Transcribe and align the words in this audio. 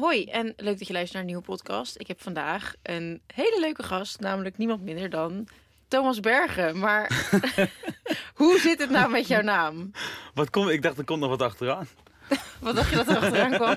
Hoi 0.00 0.24
en 0.24 0.52
leuk 0.56 0.78
dat 0.78 0.86
je 0.86 0.92
luistert 0.92 1.12
naar 1.12 1.20
een 1.22 1.26
nieuwe 1.28 1.42
podcast. 1.42 2.00
Ik 2.00 2.06
heb 2.06 2.20
vandaag 2.22 2.74
een 2.82 3.20
hele 3.34 3.60
leuke 3.60 3.82
gast, 3.82 4.20
namelijk 4.20 4.58
niemand 4.58 4.82
minder 4.82 5.10
dan 5.10 5.48
Thomas 5.88 6.20
Bergen. 6.20 6.78
Maar 6.78 7.30
hoe 8.34 8.58
zit 8.58 8.78
het 8.78 8.90
nou 8.90 9.10
met 9.10 9.26
jouw 9.28 9.42
naam? 9.42 9.90
Wat 10.34 10.50
kom, 10.50 10.68
ik 10.68 10.82
dacht, 10.82 10.98
er 10.98 11.04
komt 11.04 11.20
nog 11.20 11.28
wat 11.28 11.42
achteraan. 11.42 11.86
Wat 12.60 12.74
dacht 12.74 12.90
je 12.90 12.96
dat 12.96 13.08
er 13.08 13.16
achteraan 13.16 13.50
kwam? 13.50 13.76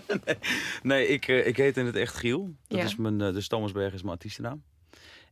Nee, 0.83 1.07
ik, 1.07 1.27
eh, 1.27 1.47
ik 1.47 1.57
heet 1.57 1.77
in 1.77 1.85
het 1.85 1.95
echt 1.95 2.15
Giel. 2.15 2.55
Dat 2.67 2.77
Ja. 2.79 2.85
is 2.85 2.95
mijn, 2.95 3.21
eh, 3.21 3.33
dus 3.33 3.47
Thomas 3.47 3.71
Berg 3.71 3.93
is 3.93 4.01
mijn 4.01 4.13
artiestennaam. 4.13 4.63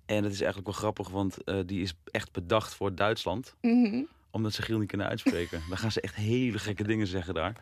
En 0.05 0.23
het 0.23 0.33
is 0.33 0.39
eigenlijk 0.41 0.65
wel 0.71 0.77
grappig, 0.79 1.09
want 1.09 1.43
eh, 1.43 1.55
die 1.65 1.81
is 1.81 1.93
echt 2.11 2.31
bedacht 2.31 2.73
voor 2.73 2.95
Duitsland. 2.95 3.55
Mhm. 3.61 4.01
Omdat 4.31 4.53
ze 4.53 4.61
Giel 4.61 4.77
niet 4.79 4.87
kunnen 4.87 5.07
uitspreken. 5.07 5.61
Dan 5.69 5.77
gaan 5.77 5.91
ze 5.91 6.01
echt 6.01 6.15
hele 6.15 6.59
gekke 6.59 6.83
dingen 6.83 7.07
zeggen 7.07 7.33
daar. 7.33 7.55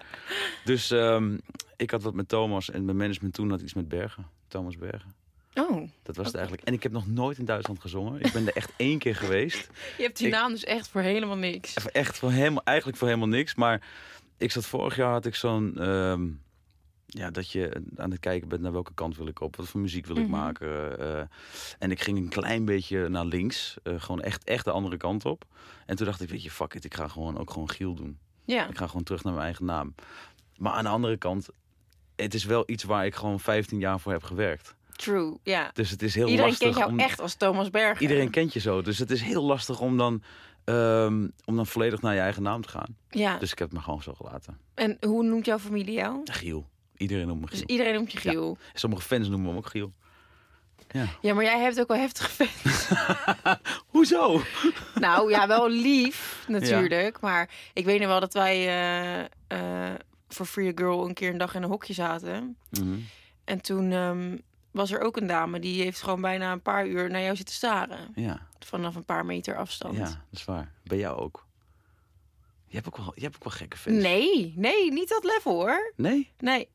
Dus 0.63 0.91
ehm, 0.91 1.37
ik 1.75 1.91
had 1.91 2.03
wat 2.03 2.13
met 2.13 2.27
Thomas 2.29 2.69
en 2.71 2.85
mijn 2.85 2.97
management 2.97 3.33
toen 3.33 3.49
had 3.49 3.61
iets 3.61 3.73
met 3.73 3.87
Bergen. 3.87 4.25
Thomas 4.47 4.77
Bergen. 4.77 5.15
Oh, 5.53 5.89
Dat 6.03 6.15
was 6.15 6.25
het 6.25 6.35
eigenlijk. 6.35 6.67
En 6.67 6.73
ik 6.73 6.83
heb 6.83 6.91
nog 6.91 7.07
nooit 7.07 7.37
in 7.37 7.45
Duitsland 7.45 7.79
gezongen. 7.81 8.21
Ik 8.21 8.31
ben 8.31 8.47
er 8.47 8.55
echt 8.55 8.71
één 8.77 8.99
keer 8.99 9.15
geweest. 9.15 9.69
je 9.97 10.03
hebt 10.03 10.17
die 10.17 10.27
Ik- 10.27 10.33
naam 10.33 10.51
dus 10.51 10.63
echt 10.63 10.87
voor 10.87 11.01
helemaal 11.01 11.37
niks. 11.37 11.73
Echt 11.73 12.17
voor 12.17 12.31
helemaal, 12.31 12.63
eigenlijk 12.63 12.97
voor 12.97 13.07
helemaal 13.07 13.27
niks. 13.29 13.55
Maar 13.55 13.81
ik 14.37 14.51
zat 14.51 14.65
vorig 14.65 14.95
jaar 14.95 15.11
had 15.11 15.25
ik 15.25 15.35
zo'n. 15.35 15.77
ehm, 15.77 16.27
ja, 17.07 17.31
dat 17.31 17.51
je 17.51 17.81
aan 17.95 18.11
het 18.11 18.19
kijken 18.19 18.47
bent 18.47 18.61
naar 18.61 18.71
welke 18.71 18.93
kant 18.93 19.17
wil 19.17 19.27
ik 19.27 19.39
op. 19.41 19.55
Wat 19.55 19.67
voor 19.67 19.79
muziek 19.81 20.05
wil 20.05 20.15
ik 20.15 20.21
Mhm. 20.27 20.31
maken. 20.31 20.99
eh, 20.99 21.21
en 21.79 21.91
ik 21.91 22.01
ging 22.01 22.17
een 22.17 22.29
klein 22.29 22.65
beetje 22.65 23.09
naar 23.09 23.25
links. 23.25 23.77
eh, 23.83 23.93
gewoon 23.97 24.21
echt, 24.21 24.43
echt 24.43 24.65
de 24.65 24.71
andere 24.71 24.97
kant 24.97 25.25
op. 25.25 25.45
En 25.85 25.95
toen 25.95 26.05
dacht 26.05 26.21
ik, 26.21 26.29
weet 26.29 26.43
je, 26.43 26.51
fuck 26.51 26.73
it. 26.73 26.85
Ik 26.85 26.93
ga 26.93 27.07
gewoon 27.07 27.37
ook 27.37 27.51
gewoon 27.51 27.69
Giel 27.69 27.93
doen. 27.93 28.17
Ja, 28.45 28.67
Ik 28.67 28.77
ga 28.77 28.87
gewoon 28.87 29.03
terug 29.03 29.23
naar 29.23 29.33
mijn 29.33 29.45
eigen 29.45 29.65
naam. 29.65 29.95
Maar 30.57 30.71
aan 30.73 30.83
de 30.83 30.89
andere 30.89 31.17
kant, 31.17 31.49
het 32.15 32.33
is 32.33 32.43
wel 32.45 32.63
iets 32.65 32.83
waar 32.83 33.05
ik 33.05 33.15
gewoon 33.15 33.39
15 33.39 33.79
jaar 33.79 33.99
voor 33.99 34.11
heb 34.11 34.23
gewerkt. 34.23 34.75
true. 34.95 35.37
Ja. 35.43 35.71
Dus 35.73 35.89
het 35.89 36.01
is 36.01 36.15
heel 36.15 36.27
Iedereen 36.27 36.49
lastig 36.49 36.67
kent 36.67 36.79
jou 36.79 36.91
om... 36.91 36.99
echt 36.99 37.19
als 37.19 37.35
Thomas 37.35 37.69
Bergen. 37.69 38.01
Iedereen 38.01 38.29
kent 38.29 38.53
je 38.53 38.59
zo. 38.59 38.81
Dus 38.81 38.97
het 38.97 39.11
is 39.11 39.21
heel 39.21 39.43
lastig 39.43 39.79
om 39.79 39.97
dan, 39.97 40.23
ehm, 40.63 41.27
om 41.45 41.55
dan 41.55 41.67
volledig 41.67 42.01
naar 42.01 42.13
je 42.13 42.19
eigen 42.19 42.43
naam 42.43 42.61
te 42.61 42.69
gaan. 42.69 42.97
Ja. 43.09 43.37
Dus 43.37 43.51
ik 43.51 43.59
heb 43.59 43.67
het 43.67 43.77
me 43.77 43.83
gewoon 43.83 44.01
zo 44.01 44.13
gelaten. 44.13 44.57
En 44.73 44.97
hoe 45.01 45.23
noemt 45.23 45.45
jouw 45.45 45.59
familie 45.59 45.93
jou? 45.93 46.19
Giel. 46.23 46.67
Iedereen 46.97 47.27
noemt 47.27 47.41
me 47.41 47.47
Dus 47.49 47.61
iedereen 47.61 47.93
noemt 47.93 48.11
je 48.11 48.17
Giel. 48.17 48.57
Sommige 48.73 49.01
fans 49.01 49.27
noemen 49.27 49.51
me 49.51 49.57
ook 49.57 49.67
Giel. 49.67 49.93
Ja. 50.91 51.05
Ja, 51.21 51.33
maar 51.33 51.43
jij 51.43 51.59
hebt 51.59 51.79
ook 51.79 51.87
wel 51.87 51.97
heftige 51.97 52.29
fans. 52.29 52.87
Hoezo? 53.93 54.41
Nou 54.95 55.31
ja, 55.31 55.47
wel 55.47 55.69
lief 55.89 56.45
natuurlijk. 56.47 57.19
Maar 57.19 57.49
ik 57.73 57.85
weet 57.85 57.99
nog 57.99 58.07
wel 58.07 58.19
dat 58.19 58.33
wij 58.33 58.67
eh, 58.67 59.89
eh, 59.89 59.95
voor 60.27 60.45
Free 60.45 60.67
a 60.67 60.71
Girl 60.75 61.07
een 61.07 61.13
keer 61.13 61.29
een 61.29 61.37
dag 61.37 61.55
in 61.55 61.63
een 61.63 61.69
hokje 61.69 61.93
zaten. 61.93 62.57
Mhm. 62.69 62.97
En 63.43 63.61
toen 63.61 63.91
ehm, 63.91 64.37
was 64.71 64.91
er 64.91 64.99
ook 65.01 65.17
een 65.17 65.27
dame 65.27 65.59
die 65.59 65.81
heeft 65.81 66.01
gewoon 66.01 66.21
bijna 66.21 66.51
een 66.51 66.61
paar 66.61 66.87
uur 66.87 67.09
naar 67.09 67.21
jou 67.21 67.35
zitten 67.35 67.55
staren. 67.55 68.11
Ja, 68.15 68.47
Vanaf 68.59 68.95
een 68.95 69.05
paar 69.05 69.25
meter 69.25 69.57
afstand. 69.57 69.97
ja, 69.97 70.03
dat 70.03 70.15
is 70.31 70.45
waar. 70.45 70.71
Bij 70.83 70.97
jou 70.97 71.17
ook. 71.19 71.45
Je 72.67 72.75
hebt 72.75 72.87
ook 72.87 72.97
wel, 72.97 73.11
je 73.15 73.21
hebt 73.21 73.35
ook 73.35 73.43
wel 73.43 73.53
gekke 73.53 73.77
fans. 73.77 74.01
Nee, 74.01 74.53
nee, 74.55 74.91
niet 74.91 75.09
dat 75.09 75.23
level 75.23 75.51
hoor. 75.53 75.93
Nee? 75.95 76.31
Nee. 76.39 76.69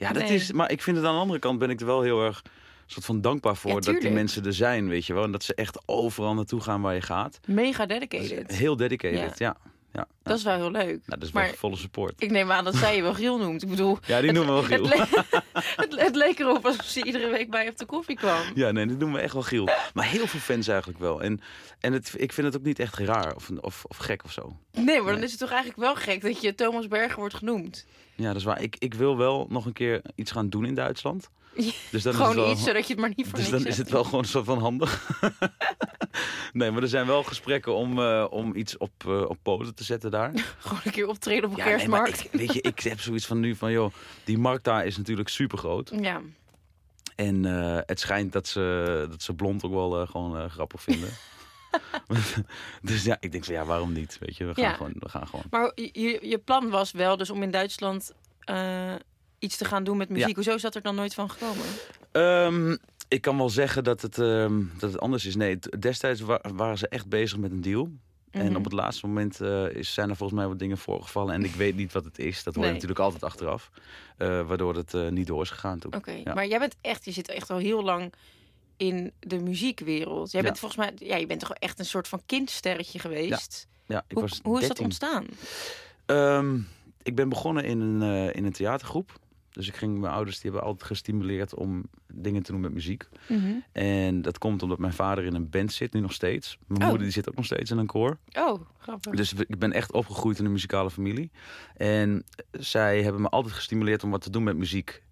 Ja, 0.00 0.12
dat 0.12 0.22
Nee. 0.22 0.34
is. 0.34 0.52
Maar 0.52 0.70
ik 0.70 0.82
vind 0.82 0.96
het 0.96 1.06
aan 1.06 1.14
de 1.14 1.20
andere 1.20 1.38
kant 1.38 1.58
ben 1.58 1.70
ik 1.70 1.80
er 1.80 1.86
wel 1.86 2.02
heel 2.02 2.24
erg 2.24 2.42
soort 2.86 3.04
van 3.04 3.20
dankbaar 3.20 3.56
voor 3.56 3.70
Ja, 3.70 3.78
dat 3.80 4.00
die 4.00 4.10
mensen 4.10 4.44
er 4.46 4.54
zijn, 4.54 4.88
weet 4.88 5.06
je 5.06 5.14
wel. 5.14 5.24
En 5.24 5.32
dat 5.32 5.42
ze 5.44 5.54
echt 5.54 5.78
overal 5.86 6.34
naartoe 6.34 6.60
gaan 6.60 6.80
waar 6.80 6.94
je 6.94 7.00
gaat. 7.00 7.40
Mega 7.46 7.86
dedicated. 7.86 8.56
heel 8.56 8.76
dedicated, 8.76 9.38
ja. 9.38 9.56
ja. 9.92 10.06
Dat 10.22 10.38
is 10.38 10.44
wel 10.44 10.56
heel 10.56 10.70
leuk. 10.70 10.84
Nou, 10.86 11.00
dat 11.06 11.22
is 11.22 11.32
maar 11.32 11.44
wel 11.44 11.54
volle 11.54 11.76
support. 11.76 12.22
ik 12.22 12.30
neem 12.30 12.50
aan 12.52 12.64
dat 12.64 12.74
zij 12.74 12.96
je 12.96 13.02
wel 13.02 13.14
Giel 13.14 13.38
noemt. 13.38 13.62
Ik 13.62 13.68
bedoel, 13.68 13.98
Ja, 14.06 14.20
die 14.20 14.32
noemen 14.32 14.62
we 14.62 14.68
wel 14.68 14.78
het, 14.80 14.88
Giel. 14.88 15.06
le- 15.30 15.42
het, 15.82 16.00
het 16.00 16.14
leek 16.16 16.38
erop 16.38 16.66
alsof 16.66 16.84
ze 16.84 17.04
iedere 17.04 17.28
week 17.30 17.50
bij 17.50 17.68
op 17.68 17.76
de 17.78 17.84
koffie 17.86 18.16
kwam. 18.16 18.40
Ja, 18.54 18.70
nee, 18.70 18.86
dat 18.86 18.98
noemen 18.98 19.16
we 19.16 19.22
echt 19.24 19.32
wel 19.32 19.42
Giel. 19.42 19.68
Maar 19.94 20.04
heel 20.06 20.26
veel 20.26 20.40
fans 20.40 20.68
eigenlijk 20.68 20.98
wel. 20.98 21.22
En, 21.22 21.40
en 21.80 21.92
het, 21.92 22.14
ik 22.16 22.32
vind 22.32 22.46
het 22.46 22.56
ook 22.56 22.62
niet 22.62 22.78
echt 22.78 22.96
raar 22.98 23.34
of, 23.34 23.50
of, 23.60 23.84
of 23.88 23.96
gek 23.96 24.24
of 24.24 24.32
zo. 24.32 24.56
Nee, 24.72 25.00
maar 25.00 25.12
dan 25.12 25.22
is 25.22 25.30
het 25.30 25.40
toch 25.40 25.50
eigenlijk 25.50 25.80
wel 25.80 25.94
gek 25.96 26.20
dat 26.22 26.40
je 26.40 26.54
Thomas 26.54 26.88
Berger 26.88 27.18
wordt 27.18 27.34
genoemd. 27.34 27.86
Ja, 28.20 28.26
dat 28.26 28.36
is 28.36 28.44
waar. 28.44 28.62
Ik, 28.62 28.76
ik 28.78 28.94
wil 28.94 29.16
wel 29.16 29.46
nog 29.48 29.66
een 29.66 29.72
keer 29.72 30.02
iets 30.14 30.30
gaan 30.30 30.48
doen 30.48 30.64
in 30.64 30.74
Duitsland. 30.74 31.30
Dus 31.90 32.02
dan 32.02 32.12
is 32.12 32.18
Gewoon 32.18 32.26
het 32.28 32.36
wel, 32.36 32.50
iets 32.52 32.64
zodat 32.64 32.86
je 32.86 32.92
het 32.92 33.00
maar 33.00 33.12
niet 33.16 33.26
voor 33.26 33.38
Dus 33.38 33.50
dan 33.50 33.66
is 33.66 33.78
het 33.78 33.90
wel 33.90 34.04
gewoon 34.04 34.24
zo 34.24 34.42
van 34.42 34.58
handig. 34.58 35.20
nee, 36.52 36.70
maar 36.70 36.82
er 36.82 36.88
zijn 36.88 37.06
wel 37.06 37.22
gesprekken 37.22 37.74
om, 37.74 37.98
eh, 37.98 38.26
om 38.30 38.54
iets 38.54 38.76
op, 38.76 38.90
eh, 39.06 39.22
op 39.28 39.38
poten 39.42 39.74
te 39.74 39.84
zetten 39.84 40.10
daar. 40.10 40.30
Gewoon 40.58 40.80
een 40.84 40.90
keer 40.92 41.08
optreden 41.08 41.44
op 41.44 41.50
een 41.50 41.64
Ja, 41.64 41.76
nee, 41.76 41.88
maar 41.88 42.02
kerstmarkt. 42.02 42.24
ik, 42.24 42.40
weet 42.40 42.52
je, 42.52 42.60
ik 42.60 42.80
heb 42.80 43.00
zoiets 43.00 43.26
van 43.26 43.40
nu 43.40 43.54
van, 43.54 43.72
joh, 43.72 43.92
die 44.24 44.38
markt 44.38 44.64
daar 44.64 44.86
is 44.86 44.96
natuurlijk 44.96 45.28
super 45.28 45.58
groot. 45.58 45.92
Ja, 46.00 46.20
En 47.16 47.44
eh, 47.44 47.78
het 47.86 48.00
schijnt 48.00 48.32
dat 48.32 48.46
ze, 48.48 49.06
dat 49.10 49.22
ze 49.22 49.34
blond 49.34 49.64
ook 49.64 49.72
wel 49.72 50.06
gewoon 50.06 50.50
grappig 50.50 50.82
vinden. 50.82 51.08
dus 52.82 53.04
ja, 53.04 53.16
ik 53.20 53.32
denk 53.32 53.44
van 53.44 53.54
ja, 53.54 53.64
waarom 53.64 53.92
niet? 53.92 54.16
Weet 54.20 54.36
je, 54.36 54.44
we 54.44 54.54
gaan 54.54 54.64
Ja. 54.64 54.72
gewoon. 54.72 54.92
We 54.98 55.08
gaan 55.08 55.26
gewoon. 55.28 55.44
maar 55.50 55.72
je, 55.74 56.18
je- 56.22 56.38
plan 56.38 56.70
was 56.70 56.92
wel 56.92 57.16
dus 57.16 57.30
om 57.30 57.42
in 57.42 57.50
Duitsland 57.50 58.12
eh, 58.40 58.94
iets 59.38 59.56
te 59.56 59.64
gaan 59.64 59.84
doen 59.84 59.96
met 59.96 60.08
muziek. 60.08 60.28
Ja. 60.28 60.34
Hoezo 60.34 60.54
is 60.54 60.62
dat 60.62 60.74
er 60.74 60.82
dan 60.82 60.94
nooit 60.94 61.14
van 61.14 61.30
gekomen? 61.30 61.64
Ehm, 62.12 62.76
ik 63.08 63.20
kan 63.20 63.36
wel 63.36 63.48
zeggen 63.50 63.84
dat 63.84 64.02
het, 64.02 64.18
ehm, 64.18 64.62
dat 64.78 64.92
het 64.92 65.00
anders 65.00 65.26
is. 65.26 65.36
Nee, 65.36 65.58
destijds 65.78 66.20
wa- 66.20 66.40
waren 66.54 66.78
ze 66.78 66.88
echt 66.88 67.08
bezig 67.08 67.38
met 67.38 67.50
een 67.50 67.60
deal. 67.60 67.90
En 68.30 68.46
Mhm. 68.46 68.56
op 68.56 68.64
het 68.64 68.72
laatste 68.72 69.06
moment 69.06 69.40
eh, 69.40 69.70
is, 69.74 69.94
zijn 69.94 70.10
er 70.10 70.16
volgens 70.16 70.38
mij 70.38 70.48
wat 70.48 70.58
dingen 70.58 70.78
voorgevallen. 70.78 71.34
En 71.34 71.44
ik 71.44 71.54
weet 71.54 71.76
niet 71.76 71.92
wat 71.92 72.04
het 72.04 72.18
is. 72.18 72.42
Dat 72.42 72.54
hoor 72.54 72.62
je 72.64 72.70
Nee. 72.70 72.72
natuurlijk 72.80 73.00
altijd 73.04 73.24
achteraf. 73.24 73.70
Eh, 74.16 74.46
waardoor 74.46 74.74
het 74.76 75.10
niet 75.10 75.26
door 75.26 75.42
is 75.42 75.50
gegaan 75.50 75.78
toen. 75.78 75.94
Oké, 75.94 76.10
Ja. 76.24 76.34
maar 76.34 76.46
jij 76.46 76.58
bent 76.58 76.76
echt, 76.80 77.04
je 77.04 77.10
zit 77.12 77.28
echt 77.28 77.50
al 77.50 77.58
heel 77.58 77.82
lang 77.84 78.12
in 78.80 79.12
de 79.20 79.38
muziekwereld. 79.38 80.30
Jij 80.30 80.40
Ja. 80.40 80.46
bent 80.46 80.58
volgens 80.58 80.80
mij, 80.80 81.08
ja, 81.08 81.16
je 81.16 81.26
bent 81.26 81.40
toch 81.40 81.52
echt 81.52 81.78
een 81.78 81.84
soort 81.84 82.08
van 82.08 82.22
kindsterretje 82.26 82.98
geweest. 82.98 83.68
Ja, 83.86 84.04
ik 84.08 84.14
hoe 84.14 84.22
was 84.22 84.40
hoe 84.42 84.60
is 84.60 84.68
dat 84.68 84.76
13. 84.76 84.84
ontstaan? 84.84 85.26
Ehm, 86.06 86.58
ik 87.02 87.14
ben 87.14 87.28
begonnen 87.28 87.64
in 87.64 87.80
een, 87.80 88.02
eh, 88.02 88.34
in 88.36 88.44
een 88.44 88.52
theatergroep. 88.52 89.18
Dus 89.50 89.68
ik 89.68 89.76
ging, 89.76 89.98
mijn 89.98 90.12
ouders 90.12 90.40
die 90.40 90.50
hebben 90.50 90.68
altijd 90.68 90.88
gestimuleerd 90.90 91.54
om 91.54 91.84
dingen 92.12 92.42
te 92.42 92.52
doen 92.52 92.60
met 92.60 92.72
muziek. 92.72 93.08
Mhm. 93.28 93.52
En 93.72 94.22
dat 94.22 94.38
komt 94.38 94.62
omdat 94.62 94.78
mijn 94.78 94.92
vader 94.92 95.24
in 95.24 95.34
een 95.34 95.50
band 95.50 95.72
zit, 95.72 95.92
nu 95.92 96.00
nog 96.00 96.12
steeds. 96.12 96.58
Mijn 96.66 96.80
Oh. 96.80 96.86
moeder 96.88 97.04
die 97.04 97.12
zit 97.14 97.28
ook 97.28 97.34
nog 97.36 97.44
steeds 97.44 97.70
in 97.70 97.78
een 97.78 97.86
koor. 97.86 98.18
Oh, 98.32 98.60
grappig. 98.78 99.14
Dus 99.14 99.32
ik 99.32 99.58
ben 99.58 99.72
echt 99.72 99.92
opgegroeid 99.92 100.38
in 100.38 100.44
een 100.44 100.52
muzikale 100.52 100.90
familie. 100.90 101.30
En 101.76 102.24
zij 102.50 103.02
hebben 103.02 103.20
me 103.22 103.28
altijd 103.28 103.54
gestimuleerd 103.54 104.04
om 104.04 104.10
wat 104.10 104.22
te 104.22 104.30
doen 104.30 104.42
met 104.42 104.56
muziek. 104.56 105.02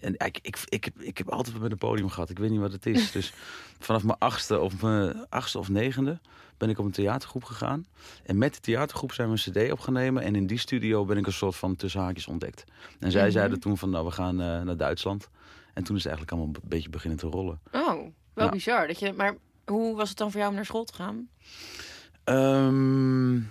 En 0.00 0.12
ik, 0.14 0.38
ik, 0.42 0.58
ik, 0.68 0.84
heb, 0.84 1.00
ik 1.00 1.18
heb 1.18 1.28
altijd 1.30 1.58
met 1.60 1.70
een 1.70 1.78
podium 1.78 2.08
gehad. 2.08 2.30
Ik 2.30 2.38
weet 2.38 2.50
niet 2.50 2.60
wat 2.60 2.72
het 2.72 2.86
is. 2.86 3.10
Dus 3.18 3.32
vanaf 3.78 4.02
mijn 4.04 4.18
achtste 4.18 4.58
of 4.60 4.82
mijn 4.82 5.26
achtste 5.28 5.58
of 5.58 5.68
negende 5.68 6.18
ben 6.56 6.68
ik 6.70 6.78
op 6.78 6.84
een 6.84 6.90
theatergroep 6.90 7.44
gegaan. 7.44 7.86
En 8.24 8.38
met 8.38 8.54
de 8.54 8.60
theatergroep 8.60 9.12
zijn 9.12 9.30
we 9.32 9.40
een 9.44 9.66
cd 9.66 9.72
opgenomen. 9.72 10.22
En 10.22 10.34
in 10.34 10.46
die 10.46 10.58
studio 10.58 11.04
ben 11.04 11.16
ik 11.16 11.26
een 11.26 11.32
soort 11.32 11.56
van 11.56 11.76
tussen 11.76 12.00
haakjes 12.00 12.26
ontdekt. 12.26 12.64
En 13.00 13.10
zij 13.10 13.22
Mhm. 13.22 13.30
zeiden 13.32 13.60
toen 13.60 13.78
van 13.78 13.90
nou 13.90 14.04
we 14.04 14.10
gaan 14.10 14.40
eh, 14.40 14.62
naar 14.62 14.76
Duitsland. 14.76 15.28
En 15.74 15.84
toen 15.84 15.96
is 15.96 16.04
het 16.04 16.12
eigenlijk 16.12 16.30
allemaal 16.30 16.62
een 16.62 16.68
beetje 16.68 16.88
beginnen 16.90 17.18
te 17.18 17.26
rollen. 17.26 17.60
Oh, 17.72 18.06
wel 18.34 18.48
bizar. 18.48 18.86
Dat 18.86 18.98
je, 18.98 19.12
maar 19.12 19.34
hoe 19.66 19.96
was 19.96 20.08
het 20.08 20.18
dan 20.18 20.30
voor 20.30 20.38
jou 20.38 20.50
om 20.50 20.56
naar 20.56 20.66
school 20.66 20.84
te 20.84 20.94
gaan? 20.94 21.28
Ehm, 22.24 23.36
eh, 23.36 23.42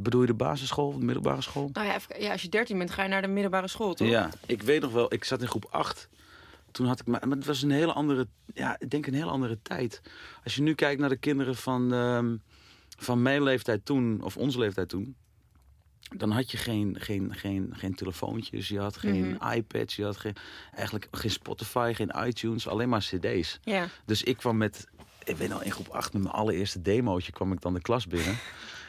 bedoel 0.00 0.20
je 0.20 0.26
de 0.26 0.34
basisschool 0.34 0.86
of 0.88 0.94
de 0.96 1.04
middelbare 1.04 1.40
school? 1.42 1.70
Nou 1.72 1.86
ja, 1.86 1.94
even- 1.94 2.20
ja, 2.22 2.32
als 2.32 2.42
je 2.42 2.48
13 2.48 2.78
bent, 2.78 2.90
ga 2.90 3.02
je 3.02 3.08
naar 3.08 3.22
de 3.22 3.28
middelbare 3.28 3.68
school, 3.68 3.94
toch? 3.94 4.08
Ja, 4.08 4.30
ik 4.46 4.62
weet 4.62 4.80
nog 4.80 4.92
wel, 4.92 5.12
ik 5.14 5.24
zat 5.24 5.40
in 5.42 5.48
groep 5.48 5.66
8. 5.70 6.08
Toen 6.70 6.86
had 6.86 7.00
ik 7.00 7.06
maar, 7.06 7.28
maar 7.28 7.36
het 7.36 7.46
was 7.46 7.62
een 7.62 7.70
hele 7.70 7.92
andere, 7.92 8.26
ja, 8.54 8.76
ik 8.78 8.90
denk 8.90 9.06
een 9.06 9.14
hele 9.14 9.30
andere 9.30 9.58
tijd. 9.62 10.00
Als 10.44 10.54
je 10.54 10.62
nu 10.62 10.74
kijkt 10.74 11.00
naar 11.00 11.08
de 11.08 11.16
kinderen 11.16 11.56
van, 11.56 11.92
ehm, 11.92 12.36
van 12.98 13.22
mijn 13.22 13.42
leeftijd 13.42 13.84
toen, 13.84 14.22
of 14.22 14.36
onze 14.36 14.58
leeftijd 14.58 14.88
toen, 14.88 15.16
dan 16.16 16.30
had 16.30 16.50
je 16.50 16.56
geen, 16.56 16.96
geen, 17.00 17.34
geen, 17.34 17.72
geen 17.76 17.94
telefoontjes, 17.94 18.68
je 18.68 18.78
had 18.78 18.96
geen 18.96 19.30
Mhm. 19.40 19.52
iPads, 19.52 19.96
je 19.96 20.04
had 20.04 20.16
geen, 20.16 20.34
eigenlijk 20.74 21.08
geen 21.10 21.30
Spotify, 21.30 21.92
geen 21.94 22.12
iTunes, 22.26 22.68
alleen 22.68 22.88
maar 22.88 23.00
CD's. 23.00 23.58
Ja. 23.62 23.86
Dus 24.04 24.22
ik 24.22 24.36
kwam 24.36 24.56
met, 24.56 24.86
ik 25.24 25.36
weet 25.36 25.48
nog, 25.48 25.62
in 25.62 25.72
groep 25.72 25.88
8 25.88 26.12
met 26.12 26.22
mijn 26.22 26.34
allereerste 26.34 26.82
demootje 26.82 27.32
kwam 27.32 27.52
ik 27.52 27.60
dan 27.60 27.74
de 27.74 27.80
klas 27.80 28.06
binnen. 28.06 28.36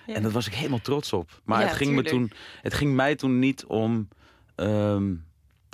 Ja. 0.06 0.14
En 0.14 0.22
daar 0.22 0.32
was 0.32 0.48
ik 0.48 0.54
helemaal 0.54 0.82
trots 0.82 1.14
op. 1.14 1.42
Maar 1.44 1.62
Ja, 1.62 1.68
het, 1.68 1.76
ging 1.76 1.96
me 1.96 2.04
toen, 2.04 2.32
het 2.62 2.74
ging 2.74 2.96
mij 2.96 3.16
toen 3.16 3.40
niet 3.40 3.66
om, 3.66 4.08
ehm, 4.56 5.14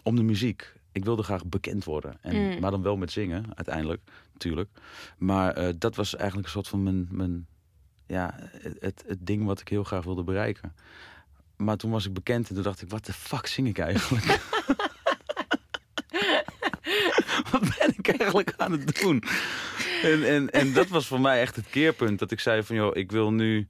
om 0.04 0.16
de 0.16 0.24
muziek. 0.24 0.74
Ik 0.92 1.06
wilde 1.06 1.24
graag 1.24 1.46
bekend 1.46 1.84
worden. 1.84 2.18
En, 2.22 2.36
Mm. 2.36 2.60
Maar 2.60 2.72
dan 2.72 2.82
wel 2.82 2.98
met 2.98 3.12
zingen, 3.12 3.46
uiteindelijk, 3.56 4.02
natuurlijk. 4.34 4.70
Maar 5.18 5.54
eh, 5.54 5.74
dat 5.78 5.96
was 5.96 6.16
eigenlijk 6.16 6.48
een 6.48 6.54
soort 6.54 6.68
van 6.68 6.84
mijn, 6.84 7.08
mijn 7.12 7.48
ja, 8.08 8.36
het, 8.80 9.04
het 9.08 9.26
ding 9.26 9.46
wat 9.46 9.60
ik 9.60 9.68
heel 9.68 9.84
graag 9.84 10.04
wilde 10.04 10.24
bereiken. 10.24 10.76
Maar 11.58 11.78
toen 11.78 11.92
was 11.92 12.06
ik 12.06 12.14
bekend 12.14 12.50
en 12.50 12.56
toen 12.56 12.64
dacht 12.64 12.82
ik, 12.82 12.90
wat 12.90 13.06
de 13.06 13.14
fuck 13.14 13.48
zing 13.48 13.68
ik 13.68 13.78
eigenlijk? 13.78 14.26
wat 17.52 17.62
ben 17.62 17.94
ik 17.98 18.08
eigenlijk 18.08 18.54
aan 18.58 18.72
het 18.72 19.02
doen? 19.02 19.24
En, 20.04 20.24
en, 20.24 20.50
en 20.50 20.74
dat 20.74 20.88
was 20.88 21.08
voor 21.08 21.22
mij 21.22 21.42
echt 21.42 21.56
het 21.56 21.70
keerpunt. 21.70 22.20
Dat 22.20 22.32
ik 22.32 22.40
zei 22.40 22.64
van, 22.64 22.76
joh, 22.76 22.96
ik 22.96 23.12
wil 23.12 23.32
nu 23.32 23.68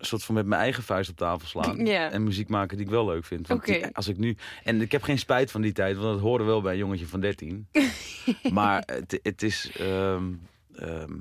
een 0.00 0.06
soort 0.06 0.24
van 0.24 0.34
met 0.34 0.46
mijn 0.46 0.60
eigen 0.60 0.82
vuist 0.82 1.10
op 1.10 1.16
tafel 1.16 1.48
slaan. 1.48 1.78
En 1.86 2.24
muziek 2.24 2.48
maken 2.48 2.76
die 2.76 2.86
ik 2.86 2.92
wel 2.92 3.04
leuk 3.04 3.24
vind. 3.24 3.48
Want 3.48 3.94
als 3.94 4.08
ik 4.08 4.18
nu, 4.18 4.36
en 4.64 4.80
ik 4.80 4.92
heb 4.92 5.02
geen 5.02 5.18
spijt 5.18 5.50
van 5.50 5.60
die 5.60 5.72
tijd, 5.72 5.96
want 5.96 6.12
dat 6.12 6.20
hoorde 6.20 6.44
wel 6.44 6.60
bij 6.60 6.72
een 6.72 6.78
jongetje 6.78 7.06
van 7.06 7.20
13. 7.20 7.68
maar 8.52 8.82
het, 8.86 9.18
het 9.22 9.42
is. 9.42 9.70
ehm, 9.76 10.32
ehm, 10.74 11.12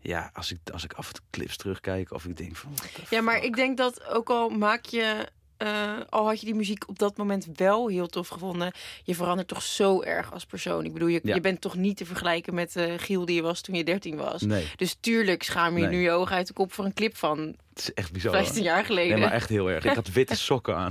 ja, 0.00 0.30
als 0.32 0.52
ik, 0.52 0.58
als 0.72 0.84
ik 0.84 0.92
af 0.92 1.08
en 1.08 1.14
toe 1.14 1.24
clips 1.30 1.56
terugkijk 1.56 2.12
of 2.12 2.24
ik 2.24 2.36
denk 2.36 2.56
van. 2.56 2.72
Ja, 3.10 3.20
maar 3.20 3.44
ik 3.44 3.56
denk 3.56 3.76
dat 3.76 4.04
ook 4.04 4.30
al 4.30 4.48
maak 4.48 4.84
je... 4.84 5.28
eh, 5.58 5.92
al 6.08 6.26
had 6.26 6.40
je 6.40 6.46
die 6.46 6.54
muziek 6.54 6.88
op 6.88 6.98
dat 6.98 7.16
moment 7.16 7.46
wel 7.54 7.88
heel 7.88 8.06
tof 8.06 8.28
gevonden... 8.28 8.72
je 9.04 9.14
verandert 9.14 9.48
toch 9.48 9.62
zo 9.62 10.02
erg 10.02 10.32
als 10.32 10.44
persoon. 10.46 10.84
Ik 10.84 10.92
bedoel, 10.92 11.08
je, 11.08 11.20
Ja. 11.22 11.34
je 11.34 11.40
bent 11.40 11.60
toch 11.60 11.74
niet 11.74 11.96
te 11.96 12.06
vergelijken 12.06 12.54
met 12.54 12.76
eh 12.76 12.92
Giel 12.96 13.24
die 13.24 13.34
je 13.34 13.42
was 13.42 13.60
toen 13.60 13.74
je 13.74 13.84
13 13.84 14.16
was. 14.16 14.42
Nee, 14.42 14.66
Dus 14.76 14.96
tuurlijk 15.00 15.42
schaam 15.42 15.74
je 15.76 15.82
Nee. 15.82 15.90
nu 15.90 16.02
je 16.02 16.10
ogen 16.10 16.36
uit 16.36 16.46
de 16.46 16.52
kop 16.52 16.72
voor 16.72 16.84
een 16.84 16.94
clip 16.94 17.16
van 17.16 17.38
het 17.38 17.78
is 17.88 17.94
echt 17.94 18.12
bizar. 18.12 18.32
15 18.32 18.62
jaar 18.62 18.84
geleden. 18.84 19.10
Nee, 19.12 19.20
maar 19.24 19.32
echt 19.34 19.48
heel 19.48 19.70
erg. 19.70 19.84
Ik 19.84 19.94
had 19.94 20.08
witte 20.12 20.36
sokken 20.48 20.76
aan. 20.76 20.90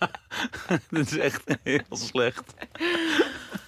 dat 0.90 1.06
is 1.06 1.18
echt 1.18 1.42
heel 1.62 1.80
slecht. 1.90 2.42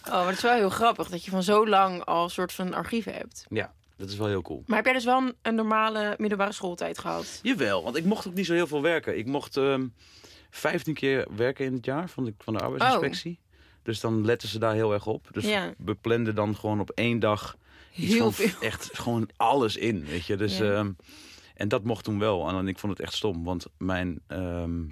Oh, 0.07 0.13
maar 0.13 0.27
het 0.27 0.37
is 0.37 0.43
wel 0.43 0.55
heel 0.55 0.71
grappig 0.71 1.09
dat 1.09 1.25
je 1.25 1.31
van 1.31 1.43
zo 1.43 1.67
lang 1.69 2.05
al 2.05 2.25
een 2.25 2.31
soort 2.31 2.53
van 2.53 2.75
archief 2.75 3.05
hebt. 3.05 3.47
Ja, 3.51 3.73
dat 4.01 4.09
is 4.09 4.17
wel 4.17 4.27
heel 4.27 4.43
cool. 4.43 4.63
Maar 4.67 4.77
heb 4.77 4.85
jij 4.85 4.95
dus 4.95 5.05
wel 5.05 5.19
een, 5.19 5.35
een 5.43 5.55
normale 5.55 6.15
middelbare 6.19 6.53
schooltijd 6.53 6.99
gehad? 6.99 7.41
Jawel, 7.43 7.83
want 7.83 7.97
ik 7.97 8.05
mocht 8.05 8.27
ook 8.27 8.35
niet 8.35 8.47
zo 8.47 8.53
heel 8.55 8.67
veel 8.67 8.83
werken. 8.83 9.19
Ik 9.19 9.27
mocht 9.27 9.57
ehm 9.57 9.87
15 10.51 10.95
keer 10.95 11.27
werken 11.37 11.65
in 11.65 11.73
het 11.73 11.85
jaar 11.85 12.09
van 12.09 12.25
de, 12.25 12.35
van 12.39 12.55
de 12.55 12.61
arbeidsinspectie. 12.61 13.39
Dus 13.83 14.01
dan 14.01 14.25
letten 14.25 14.49
ze 14.49 14.59
daar 14.59 14.75
heel 14.75 14.93
erg 14.93 15.07
op. 15.07 15.29
Dus 15.31 15.45
Oh. 15.45 15.51
Ja. 15.51 15.75
we 15.79 15.95
planden 15.95 16.35
dan 16.35 16.57
gewoon 16.57 16.81
op 16.81 16.91
één 16.91 17.19
dag 17.19 17.57
iets 17.95 18.13
Heel 18.13 18.19
van 18.19 18.33
veel. 18.33 18.61
echt 18.61 18.99
gewoon 18.99 19.29
alles 19.37 19.77
in, 19.77 20.05
weet 20.05 20.27
je. 20.27 20.37
Dus, 20.37 20.59
Ja. 20.59 20.73
ehm, 20.73 20.93
en 21.55 21.69
dat 21.69 21.85
mocht 21.85 22.05
toen 22.05 22.19
wel. 22.19 22.49
En 22.49 22.69
ik 22.69 22.79
vond 22.79 22.93
het 22.93 23.03
echt 23.07 23.15
stom, 23.15 23.45
want 23.45 23.67
mijn, 23.79 24.21
ehm, 24.27 24.83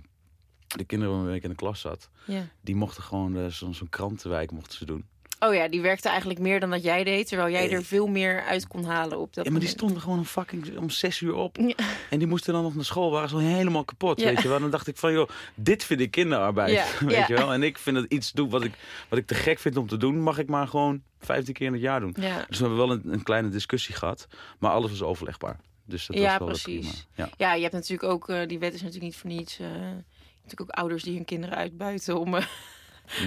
de 0.66 0.84
kinderen 0.84 1.14
waarmee 1.16 1.37
ik 1.37 1.43
in 1.43 1.49
de 1.50 1.55
klas 1.56 1.81
zat, 1.81 2.10
Ja. 2.26 2.49
die 2.60 2.75
mochten 2.76 3.02
gewoon 3.02 3.50
zo'n 3.50 3.75
zo'n 3.75 3.88
krantenwijk 3.88 4.50
mochten 4.50 4.78
ze 4.78 4.84
doen. 4.84 5.05
Oh 5.40 5.55
ja, 5.55 5.69
die 5.69 5.81
werkte 5.81 6.08
eigenlijk 6.08 6.40
meer 6.40 6.61
dan 6.61 6.70
dat 6.70 6.82
jij 6.82 7.05
deed, 7.05 7.29
terwijl 7.29 7.50
jij 7.50 7.70
er 7.70 7.85
veel 7.85 8.06
meer 8.06 8.43
uit 8.43 8.67
kon 8.67 8.85
halen 8.85 9.19
op 9.19 9.35
dat 9.35 9.44
Ja, 9.44 9.50
maar 9.50 9.61
die 9.61 9.69
stonden 9.69 10.00
gewoon 10.02 10.19
om 10.19 10.25
fucking 10.25 10.79
om 10.79 10.90
zes 10.90 11.20
uur 11.20 11.35
op. 11.35 11.56
Ja. 11.56 11.75
En 12.11 12.19
die 12.19 12.26
moesten 12.29 12.52
dan 12.52 12.62
nog 12.62 12.75
naar 12.75 12.85
school, 12.85 13.11
waren 13.11 13.29
zo 13.29 13.38
helemaal 13.38 13.85
kapot, 13.85 14.20
Ja. 14.20 14.26
weet 14.26 14.43
je 14.43 14.49
wel. 14.49 14.61
Dan 14.61 14.70
dacht 14.70 14.87
ik 14.87 14.96
van, 14.96 15.12
joh, 15.12 15.29
dit 15.55 15.85
vind 15.85 16.00
ik 16.00 16.11
kinderarbeid, 16.11 16.73
Ja, 16.73 16.87
weet 17.06 17.26
je 17.26 17.35
wel. 17.35 17.52
En 17.52 17.62
ik 17.62 17.79
vind 17.79 17.96
dat 17.96 18.05
iets 18.08 18.32
doe 18.32 18.49
wat 18.49 18.64
ik, 18.64 18.73
wat 19.08 19.19
ik 19.19 19.26
te 19.26 19.35
gek 19.35 19.58
vind 19.58 19.76
om 19.76 19.87
te 19.88 19.96
doen, 19.96 20.20
mag 20.23 20.38
ik 20.38 20.49
maar 20.49 20.69
gewoon 20.69 21.02
15 21.20 21.55
keer 21.55 21.67
in 21.67 21.73
het 21.73 21.82
jaar 21.82 22.00
doen. 22.00 22.14
Ja. 22.20 22.44
Dus 22.49 22.58
we 22.58 22.64
hebben 22.67 22.87
wel 22.87 22.91
een, 22.96 23.02
een 23.12 23.23
kleine 23.23 23.49
discussie 23.49 23.94
gehad, 23.94 24.26
maar 24.58 24.70
alles 24.70 24.91
was 24.91 25.02
overlegbaar. 25.02 25.61
Dus 25.84 26.06
dat 26.06 26.17
Ja, 26.17 26.23
was 26.31 26.38
wel 26.38 26.49
precies. 26.49 26.64
prima. 26.91 26.94
Ja. 27.14 27.31
ja, 27.37 27.55
je 27.55 27.62
hebt 27.62 27.75
natuurlijk 27.75 28.12
ook, 28.12 28.29
eh, 28.29 28.46
die 28.46 28.58
wet 28.58 28.75
is 28.75 28.81
natuurlijk 28.82 29.05
niet 29.12 29.17
voor 29.17 29.31
niets. 29.31 29.56
je 29.56 29.62
hebt 29.62 30.05
natuurlijk 30.43 30.61
ook 30.61 30.70
ouders 30.70 31.02
die 31.02 31.14
hun 31.14 31.25
kinderen 31.25 31.56
uitbuiten 31.56 32.19
om 32.20 32.29
Mhm. 32.29 32.43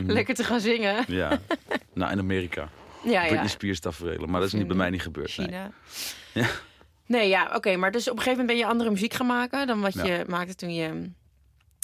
Lekker 0.07 0.35
te 0.35 0.43
gaan 0.43 0.59
zingen. 0.59 1.03
ja, 1.07 1.39
nou 1.93 2.11
in 2.11 2.19
Amerika. 2.19 2.69
Ja, 3.03 3.19
Britney 3.19 3.41
ja. 3.43 3.47
Spears 3.47 3.79
tafereelen, 3.79 4.29
maar 4.29 4.39
dat 4.39 4.47
is 4.53 4.55
niet 4.55 4.67
bij 4.67 4.75
mij 4.77 4.89
niet 4.89 5.01
gebeurd. 5.01 5.37
Nee. 5.37 5.47
China. 5.47 5.71
Ja. 6.33 6.47
Nee, 7.05 7.29
ja, 7.29 7.51
oké. 7.55 7.75
maar 7.75 7.91
dus 7.91 8.09
op 8.09 8.17
een 8.17 8.21
gegeven 8.23 8.39
moment 8.39 8.47
ben 8.47 8.57
je 8.67 8.71
andere 8.73 8.89
muziek 8.89 9.13
gaan 9.13 9.25
maken 9.25 9.67
dan 9.67 9.81
wat 9.81 9.93
Ja. 9.93 10.05
je 10.05 10.25
maakte 10.27 10.55
toen 10.55 10.73
je 10.73 11.09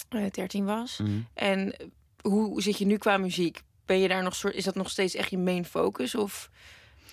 eh 0.10 0.32
13 0.32 0.66
was. 0.66 0.98
Mhm. 0.98 1.12
En 1.34 1.76
hoe 2.22 2.62
zit 2.62 2.78
je 2.78 2.86
nu 2.86 2.98
qua 2.98 3.18
muziek? 3.18 3.62
Ben 3.86 4.00
je 4.00 4.08
daar 4.08 4.24
nog 4.24 4.36
soort, 4.36 4.54
is 4.56 4.64
dat 4.64 4.76
nog 4.76 4.90
steeds 4.90 5.16
echt 5.16 5.30
je 5.30 5.38
main 5.38 5.66
focus 5.66 6.16
of 6.16 6.50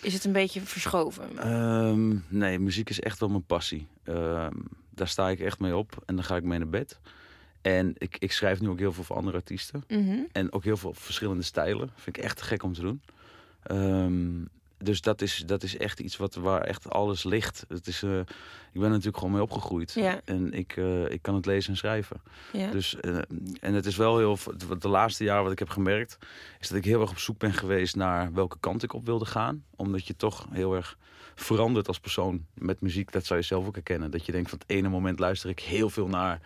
is 0.00 0.14
het 0.14 0.24
een 0.24 0.32
beetje 0.32 0.60
verschoven? 0.60 1.38
Ehm, 1.38 2.16
nee, 2.28 2.58
muziek 2.58 2.90
is 2.90 3.00
echt 3.00 3.20
wel 3.20 3.28
mijn 3.28 3.44
passie. 3.46 3.86
Ehm, 4.04 4.52
daar 4.90 5.08
sta 5.08 5.28
ik 5.28 5.40
echt 5.40 5.58
mee 5.58 5.76
op 5.76 6.02
en 6.06 6.14
dan 6.14 6.24
ga 6.24 6.36
ik 6.36 6.42
mee 6.42 6.58
naar 6.58 6.68
bed. 6.68 7.00
En 7.64 7.94
ik, 7.98 8.16
ik 8.18 8.32
schrijf 8.32 8.60
nu 8.60 8.68
ook 8.68 8.78
heel 8.78 8.92
veel 8.92 9.04
voor 9.04 9.16
andere 9.16 9.36
artiesten. 9.36 9.84
Mhm. 9.88 10.18
En 10.32 10.52
ook 10.52 10.64
heel 10.64 10.76
veel 10.76 10.94
verschillende 10.94 11.42
stijlen. 11.42 11.90
Vind 11.94 12.16
ik 12.16 12.22
echt 12.22 12.42
gek 12.42 12.62
om 12.62 12.72
te 12.72 12.80
doen. 12.80 13.00
Ehm, 13.62 14.42
dus 14.78 15.00
dat 15.00 15.22
is, 15.22 15.42
dat 15.46 15.62
is 15.62 15.76
echt 15.76 16.00
iets 16.00 16.16
wat, 16.16 16.34
waar 16.34 16.60
echt 16.60 16.90
alles 16.90 17.24
ligt. 17.24 17.64
Het 17.68 17.86
is, 17.86 18.02
eh, 18.02 18.18
ik 18.18 18.26
ben 18.72 18.82
er 18.82 18.88
natuurlijk 18.88 19.16
gewoon 19.16 19.32
mee 19.32 19.42
opgegroeid. 19.42 19.92
Ja. 19.92 20.20
En 20.24 20.52
ik, 20.52 20.76
eh, 20.76 21.10
ik 21.10 21.22
kan 21.22 21.34
het 21.34 21.46
lezen 21.46 21.70
en 21.70 21.76
schrijven. 21.76 22.20
Ja. 22.52 22.70
Dus, 22.70 23.00
eh, 23.00 23.16
en 23.60 23.74
het 23.74 23.86
is 23.86 23.96
wel 23.96 24.18
heel... 24.18 24.38
De 24.78 24.88
laatste 24.88 25.24
jaren 25.24 25.42
wat 25.42 25.52
ik 25.52 25.58
heb 25.58 25.68
gemerkt... 25.68 26.18
is 26.60 26.68
dat 26.68 26.78
ik 26.78 26.84
heel 26.84 27.00
erg 27.00 27.10
op 27.10 27.18
zoek 27.18 27.38
ben 27.38 27.52
geweest 27.52 27.96
naar 27.96 28.32
welke 28.32 28.56
kant 28.60 28.82
ik 28.82 28.92
op 28.92 29.06
wilde 29.06 29.26
gaan. 29.26 29.64
Omdat 29.76 30.06
je 30.06 30.16
toch 30.16 30.46
heel 30.50 30.74
erg 30.74 30.98
verandert 31.34 31.88
als 31.88 32.00
persoon 32.00 32.46
met 32.54 32.80
muziek. 32.80 33.12
Dat 33.12 33.24
zou 33.26 33.40
je 33.40 33.46
zelf 33.46 33.66
ook 33.66 33.74
herkennen. 33.74 34.10
Dat 34.10 34.26
je 34.26 34.32
denkt 34.32 34.50
van 34.50 34.58
het 34.58 34.70
ene 34.76 34.88
moment 34.88 35.18
luister 35.18 35.50
ik 35.50 35.60
heel 35.60 35.90
veel 35.90 36.08
naar, 36.08 36.40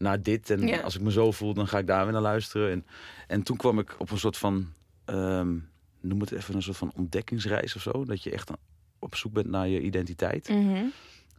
naar 0.00 0.22
dit. 0.22 0.50
En 0.50 0.66
Ja. 0.66 0.80
als 0.80 0.94
ik 0.96 1.00
me 1.00 1.12
zo 1.12 1.30
voel, 1.32 1.54
dan 1.54 1.68
ga 1.68 1.78
ik 1.78 1.86
daar 1.86 2.04
weer 2.04 2.12
naar 2.12 2.22
luisteren. 2.22 2.70
En, 2.70 2.86
en 3.26 3.42
toen 3.42 3.56
kwam 3.56 3.78
ik 3.78 3.94
op 3.98 4.10
een 4.10 4.18
soort 4.18 4.36
van... 4.36 4.72
ehm, 5.04 5.56
noem 6.00 6.20
het 6.20 6.32
even 6.32 6.54
een 6.54 6.62
soort 6.62 6.76
van 6.76 6.92
ontdekkingsreis 6.96 7.76
of 7.76 7.82
zo. 7.82 8.04
Dat 8.04 8.22
je 8.22 8.30
echt 8.30 8.50
op 8.98 9.14
zoek 9.16 9.32
bent 9.32 9.46
naar 9.46 9.68
je 9.68 9.80
identiteit. 9.80 10.48
Mhm. 10.48 10.84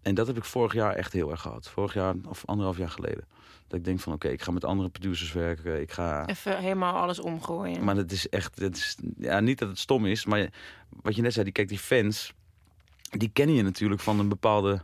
En 0.01 0.15
dat 0.15 0.27
heb 0.27 0.37
ik 0.37 0.43
vorig 0.45 0.73
jaar 0.73 0.93
echt 0.95 1.13
heel 1.13 1.31
erg 1.31 1.41
gehad. 1.41 1.69
Vorig 1.69 1.93
jaar 1.93 2.15
of 2.27 2.45
anderhalf 2.45 2.77
jaar 2.77 2.89
geleden. 2.89 3.25
Dat 3.67 3.79
ik 3.79 3.85
denk 3.85 3.99
van 3.99 4.13
oké, 4.13 4.27
ik 4.27 4.41
ga 4.41 4.51
met 4.51 4.65
andere 4.65 4.89
producers 4.89 5.31
werken. 5.33 5.81
Ik 5.81 5.91
ga... 5.91 6.27
Even 6.27 6.57
helemaal 6.59 6.93
alles 6.93 7.19
omgooien. 7.19 7.83
Maar 7.83 7.95
het 7.95 8.11
is 8.11 8.29
echt, 8.29 8.59
het 8.59 8.77
is, 8.77 8.97
ja, 9.17 9.39
niet 9.39 9.59
dat 9.59 9.69
het 9.69 9.79
stom 9.79 10.05
is, 10.05 10.25
maar 10.25 10.49
wat 11.01 11.15
je 11.15 11.21
net 11.21 11.33
zei, 11.33 11.43
die, 11.43 11.53
kijk, 11.53 11.67
die 11.67 11.79
fans, 11.79 12.33
die 13.09 13.29
kennen 13.33 13.55
je 13.55 13.63
natuurlijk 13.63 14.01
van 14.01 14.19
een 14.19 14.29
bepaalde 14.29 14.81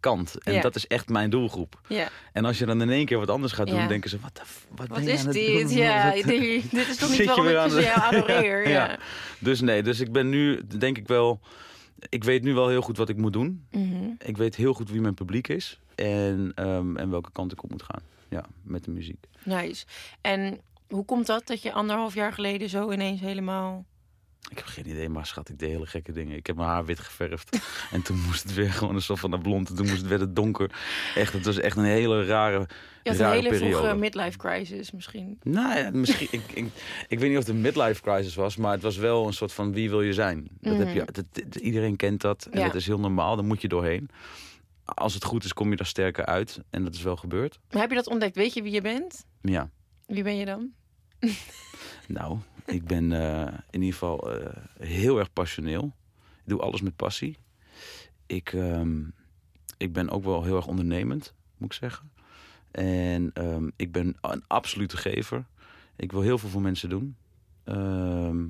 kant. 0.00 0.38
En 0.42 0.52
Ja. 0.52 0.60
dat 0.60 0.76
is 0.76 0.86
echt 0.86 1.08
mijn 1.08 1.30
doelgroep. 1.30 1.80
ja. 1.88 2.08
En 2.32 2.44
als 2.44 2.58
je 2.58 2.66
dan 2.66 2.82
in 2.82 2.90
één 2.90 3.06
keer 3.06 3.18
wat 3.18 3.30
anders 3.30 3.52
gaat 3.52 3.66
doen, 3.66 3.76
Ja. 3.78 3.86
denken 3.86 4.10
ze, 4.10 4.18
wat, 4.20 4.34
de 4.36 4.42
wat, 4.68 4.88
Wat 4.88 4.98
ben 4.98 5.06
je 5.06 5.12
is 5.12 5.18
aan 5.20 5.24
het 5.26 5.34
dit? 5.34 5.68
doen? 5.68 5.76
Ja, 5.76 6.04
Wat- 6.14 6.24
dit, 6.24 6.70
dit 6.70 6.88
is 6.88 6.96
toch 6.96 7.10
niet 7.18 7.24
waarom 7.24 7.46
ik 7.46 7.56
aan 7.56 7.68
de- 7.68 7.92
adoreer? 7.94 8.68
Ja. 8.68 8.88
Ja. 8.88 8.98
Dus 9.38 9.60
nee, 9.60 9.82
dus 9.82 10.00
ik 10.00 10.12
ben 10.12 10.28
nu, 10.28 10.66
denk 10.78 10.98
ik 10.98 11.06
wel, 11.08 11.40
ik 12.08 12.24
weet 12.24 12.42
nu 12.42 12.54
wel 12.54 12.68
heel 12.68 12.82
goed 12.82 12.96
wat 12.96 13.08
ik 13.08 13.16
moet 13.16 13.32
doen. 13.32 13.66
Mhm. 13.70 14.10
Ik 14.18 14.36
weet 14.36 14.56
heel 14.56 14.72
goed 14.74 14.90
wie 14.90 15.00
mijn 15.00 15.14
publiek 15.14 15.48
is 15.48 15.78
en, 15.94 16.52
ehm, 16.54 16.96
en 16.96 17.10
welke 17.10 17.30
kant 17.32 17.52
ik 17.52 17.62
op 17.62 17.70
moet 17.70 17.82
gaan. 17.82 18.02
Ja, 18.28 18.44
met 18.62 18.84
de 18.84 18.90
muziek. 18.90 19.24
Nice. 19.42 19.84
En 20.20 20.60
hoe 20.88 21.04
komt 21.04 21.26
dat 21.26 21.46
dat 21.46 21.62
je 21.62 21.72
anderhalf 21.72 22.14
jaar 22.14 22.32
geleden 22.32 22.68
zo 22.68 22.90
ineens 22.92 23.20
helemaal... 23.20 23.84
Ik 24.50 24.56
heb 24.56 24.66
geen 24.66 24.88
idee, 24.88 25.08
maar 25.08 25.26
schat, 25.26 25.48
ik 25.48 25.58
deed 25.58 25.70
hele 25.70 25.86
gekke 25.86 26.12
dingen. 26.12 26.36
Ik 26.36 26.46
heb 26.46 26.56
mijn 26.56 26.68
haar 26.68 26.84
wit 26.84 26.98
geverfd. 26.98 27.58
en 27.92 28.02
toen 28.02 28.20
moest 28.20 28.42
het 28.42 28.54
weer 28.54 28.72
gewoon 28.72 28.94
een 28.94 29.02
soort 29.02 29.20
van 29.20 29.30
naar 29.30 29.40
blond. 29.40 29.68
En 29.68 29.74
toen 29.74 29.86
moest 29.86 29.98
het 29.98 30.06
weer 30.08 30.20
het 30.20 30.36
donker. 30.36 30.70
Echt, 31.14 31.32
het 31.32 31.44
was 31.44 31.58
echt 31.58 31.76
een 31.76 31.84
hele 31.84 32.24
rare, 32.26 32.58
Je 33.02 33.10
had 33.10 33.18
een 33.18 33.30
hele 33.30 33.48
periode. 33.48 33.76
vroege 33.76 33.94
midlife 33.96 34.38
crisis 34.38 34.90
misschien. 34.90 35.38
Nou 35.42 35.78
ja, 35.78 35.90
misschien. 35.90 36.28
ik, 36.30 36.42
ik, 36.52 36.66
ik 37.08 37.18
weet 37.18 37.28
niet 37.28 37.38
of 37.38 37.46
het 37.46 37.54
een 37.54 37.60
midlife 37.60 38.02
crisis 38.02 38.34
was, 38.34 38.56
maar 38.56 38.72
het 38.72 38.82
was 38.82 38.96
wel 38.96 39.26
een 39.26 39.32
soort 39.32 39.52
van 39.52 39.72
wie 39.72 39.90
wil 39.90 40.02
je 40.02 40.12
zijn. 40.12 40.48
Dat 40.60 40.76
heb 40.78 40.94
je, 40.94 41.04
dat, 41.12 41.24
dat- 41.32 41.54
iedereen 41.56 41.96
kent 41.96 42.20
dat 42.20 42.48
en 42.50 42.58
Ja. 42.60 42.66
dat 42.66 42.74
is 42.74 42.86
heel 42.86 43.00
normaal. 43.00 43.36
Daar 43.36 43.44
moet 43.44 43.62
je 43.62 43.68
doorheen. 43.68 44.08
Als 44.84 45.14
het 45.14 45.24
goed 45.24 45.44
is, 45.44 45.52
kom 45.52 45.70
je 45.70 45.76
daar 45.76 45.86
sterker 45.86 46.24
uit. 46.26 46.60
En 46.70 46.84
dat 46.84 46.94
is 46.94 47.02
wel 47.02 47.16
gebeurd. 47.16 47.58
Maar 47.70 47.80
heb 47.80 47.90
je 47.90 47.96
dat 47.96 48.06
ontdekt? 48.08 48.36
Weet 48.36 48.54
je 48.54 48.62
wie 48.62 48.72
je 48.72 48.80
bent? 48.80 49.24
Ja, 49.42 49.70
Wie 50.06 50.22
ben 50.22 50.36
je 50.36 50.44
dan? 50.44 50.70
nou, 52.08 52.38
ik 52.76 52.84
ben 52.84 53.12
eh, 53.12 53.54
in 53.70 53.80
ieder 53.82 53.92
geval 53.92 54.32
eh, 54.32 54.62
heel 54.78 55.18
erg 55.18 55.32
passioneel. 55.32 55.92
Ik 56.16 56.44
doe 56.44 56.60
alles 56.60 56.80
met 56.80 56.96
passie. 56.96 57.36
Ik, 58.26 58.52
ehm, 58.52 59.02
ik 59.76 59.92
ben 59.92 60.10
ook 60.10 60.24
wel 60.24 60.44
heel 60.44 60.56
erg 60.56 60.66
ondernemend, 60.66 61.34
moet 61.56 61.72
ik 61.72 61.78
zeggen. 61.78 62.10
En 62.70 63.30
ehm, 63.34 63.68
ik 63.76 63.92
ben 63.92 64.16
een 64.20 64.44
absolute 64.46 64.96
gever. 64.96 65.44
Ik 65.96 66.12
wil 66.12 66.20
heel 66.20 66.38
veel 66.38 66.48
voor 66.48 66.60
mensen 66.60 66.88
doen. 66.88 67.16
Ehm, 67.64 68.46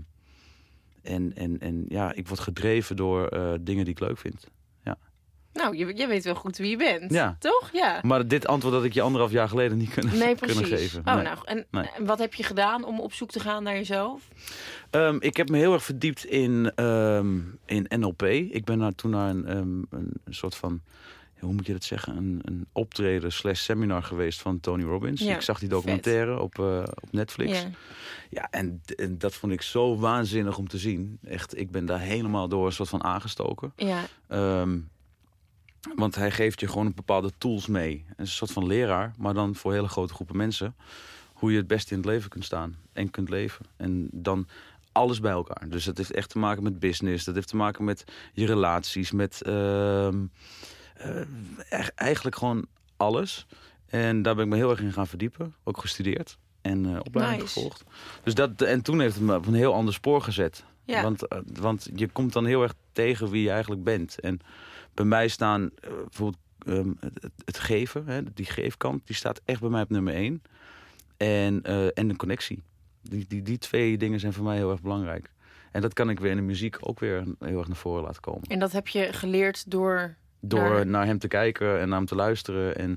en, 1.03 1.37
en, 1.37 1.61
en 1.61 1.85
ja, 1.89 2.13
ik 2.13 2.29
word 2.29 2.41
gedreven 2.41 2.97
door 2.97 3.27
eh, 3.27 3.55
dingen 3.61 3.85
die 3.85 3.95
ik 3.95 4.01
leuk 4.01 4.19
vind. 4.19 4.49
Nou, 5.59 5.77
je, 5.77 5.97
je 5.97 6.07
weet 6.07 6.25
wel 6.25 6.35
goed 6.35 6.57
wie 6.57 6.71
je 6.71 6.77
bent. 6.77 7.13
Ja. 7.13 7.37
Toch? 7.39 7.71
Ja. 7.73 7.99
Maar 8.03 8.29
dit 8.29 8.47
antwoord 8.47 8.75
had 8.75 8.85
ik 8.85 8.93
je 8.93 9.01
anderhalf 9.03 9.31
jaar 9.33 9.49
geleden 9.49 9.79
niet 9.79 9.91
kunnen, 9.91 10.19
Nee, 10.19 10.35
kunnen 10.35 10.65
geven. 10.65 11.03
Oh, 11.05 11.15
Nee. 11.15 11.25
nou, 11.25 11.39
en, 11.45 11.67
Nee. 11.71 11.91
en 11.97 12.05
wat 12.07 12.19
heb 12.19 12.35
je 12.35 12.43
gedaan 12.43 12.85
om 12.85 13.01
op 13.01 13.13
zoek 13.13 13.31
te 13.31 13.41
gaan 13.41 13.63
naar 13.63 13.75
jezelf? 13.75 14.29
Ehm, 14.91 15.17
ik 15.21 15.37
heb 15.37 15.49
me 15.49 15.57
heel 15.59 15.73
erg 15.73 15.85
verdiept 15.85 16.25
in, 16.25 16.73
ehm, 16.75 17.39
in 17.67 17.87
NLP. 17.89 18.23
Ik 18.23 18.65
ben 18.65 18.79
naar, 18.79 18.95
toen 18.95 19.11
naar 19.11 19.31
een, 19.31 19.47
ehm, 19.47 19.83
een, 19.91 20.13
soort 20.29 20.55
van, 20.55 20.81
hoe 21.39 21.53
moet 21.53 21.67
je 21.67 21.73
dat 21.73 21.85
zeggen, 21.85 22.17
een, 22.17 22.41
een 22.45 22.67
optreden 22.73 23.33
slash 23.33 23.61
seminar 23.61 24.03
geweest 24.03 24.41
van 24.41 24.61
Tony 24.61 24.83
Robbins. 24.85 25.21
Ja, 25.21 25.35
ik 25.35 25.41
zag 25.41 25.59
die 25.59 25.69
documentaire 25.69 26.41
op, 26.41 26.59
eh, 26.59 26.83
op 27.03 27.13
Netflix. 27.13 27.61
Ja. 27.61 27.69
Ja, 28.31 28.49
en, 28.51 28.83
en 28.97 29.19
dat 29.19 29.35
vond 29.35 29.53
ik 29.53 29.63
zo 29.63 29.97
waanzinnig 29.99 30.59
om 30.59 30.69
te 30.69 30.79
zien. 30.79 31.19
Echt, 31.25 31.59
ik 31.59 31.71
ben 31.71 31.87
daar 31.87 32.01
helemaal 32.01 32.49
door 32.49 32.67
een 32.67 32.73
soort 32.73 32.89
van 32.89 33.05
aangestoken. 33.05 33.73
Ja. 33.77 34.01
Want 35.97 36.15
hij 36.15 36.31
geeft 36.31 36.61
je 36.61 36.69
gewoon 36.69 36.95
bepaalde 36.95 37.31
tools 37.39 37.67
mee. 37.67 38.05
Een 38.17 38.27
soort 38.27 38.53
van 38.53 38.67
leraar, 38.67 39.13
maar 39.19 39.35
dan 39.35 39.55
voor 39.55 39.73
hele 39.73 39.89
grote 39.89 40.15
groepen 40.15 40.37
mensen. 40.37 40.77
Hoe 41.33 41.51
je 41.51 41.57
het 41.57 41.67
beste 41.67 41.91
in 41.91 41.97
het 41.97 42.07
leven 42.07 42.31
kunt 42.31 42.45
staan 42.45 42.77
en 42.93 43.11
kunt 43.11 43.29
leven. 43.29 43.67
En 43.77 44.09
dan 44.13 44.49
alles 44.93 45.21
bij 45.21 45.33
elkaar. 45.33 45.69
Dus 45.69 45.85
dat 45.85 45.97
heeft 45.97 46.13
echt 46.13 46.31
te 46.31 46.39
maken 46.39 46.63
met 46.63 46.79
business. 46.79 47.25
Dat 47.25 47.35
heeft 47.35 47.49
te 47.49 47.57
maken 47.57 47.85
met 47.85 48.05
je 48.33 48.47
relaties. 48.47 49.11
Met 49.11 49.43
ehm, 49.43 50.25
eh, 50.95 51.87
eigenlijk 51.95 52.37
gewoon 52.37 52.67
alles. 52.97 53.47
En 53.87 54.23
daar 54.23 54.35
ben 54.35 54.45
ik 54.45 54.51
me 54.51 54.57
heel 54.57 54.71
erg 54.71 54.81
in 54.81 54.93
gaan 54.93 55.07
verdiepen. 55.07 55.55
Ook 55.65 55.79
gestudeerd 55.79 56.39
en 56.61 56.87
eh, 56.87 57.01
opleiding 57.03 57.41
Nice. 57.43 57.53
gevolgd. 57.53 57.85
Dus 58.23 58.35
dat, 58.35 58.63
en 58.63 58.83
toen 58.83 59.01
heeft 59.01 59.15
het 59.15 59.25
me 59.25 59.37
op 59.37 59.47
een 59.47 59.55
heel 59.55 59.75
ander 59.75 59.95
spoor 59.95 60.23
gezet. 60.23 60.65
Ja. 60.85 61.03
Want, 61.03 61.29
eh, 61.29 61.39
want 61.61 61.89
je 61.95 62.09
komt 62.09 62.33
dan 62.33 62.47
heel 62.47 62.63
erg 62.63 62.75
tegen 62.93 63.31
wie 63.31 63.43
je 63.43 63.51
eigenlijk 63.51 63.85
bent. 63.85 64.21
En 64.21 64.41
bij 64.99 65.07
mij 65.07 65.29
staan 65.29 65.71
eh, 65.81 65.91
bijvoorbeeld 65.91 66.43
ehm, 66.67 66.91
het, 67.01 67.33
het- 67.45 67.59
geven, 67.59 68.07
hè, 68.07 68.33
die 68.35 68.47
geefkant, 68.47 69.07
die 69.07 69.17
staat 69.17 69.41
echt 69.45 69.61
bij 69.61 69.71
mij 69.71 69.83
op 69.83 69.91
nummer 69.91 70.15
één. 70.15 70.43
En, 71.17 71.63
eh, 71.63 71.87
en 71.99 72.09
de 72.09 72.17
connectie. 72.17 72.63
Die, 73.03 73.25
die, 73.29 73.43
die 73.43 73.59
twee 73.59 73.99
dingen 73.99 74.21
zijn 74.21 74.33
voor 74.33 74.45
mij 74.45 74.57
heel 74.57 74.71
erg 74.71 74.81
belangrijk. 74.81 75.31
En 75.73 75.81
dat 75.81 75.93
kan 75.93 76.11
ik 76.11 76.21
weer 76.21 76.31
in 76.31 76.37
de 76.37 76.43
muziek 76.43 76.77
ook 76.81 77.01
weer 77.01 77.25
heel 77.41 77.59
erg 77.59 77.69
naar 77.69 77.77
voren 77.77 78.03
laten 78.03 78.21
komen. 78.23 78.43
En 78.49 78.59
dat 78.59 78.73
heb 78.73 78.89
je 78.89 79.13
geleerd 79.13 79.71
door... 79.71 80.17
Door 80.41 80.61
Naar- 80.71 80.87
naar, 80.87 81.07
hem 81.07 81.19
te 81.19 81.29
kijken 81.29 81.81
en 81.81 81.89
naar 81.89 81.99
hem 81.99 82.07
te 82.07 82.15
luisteren 82.15 82.77
en 82.77 82.97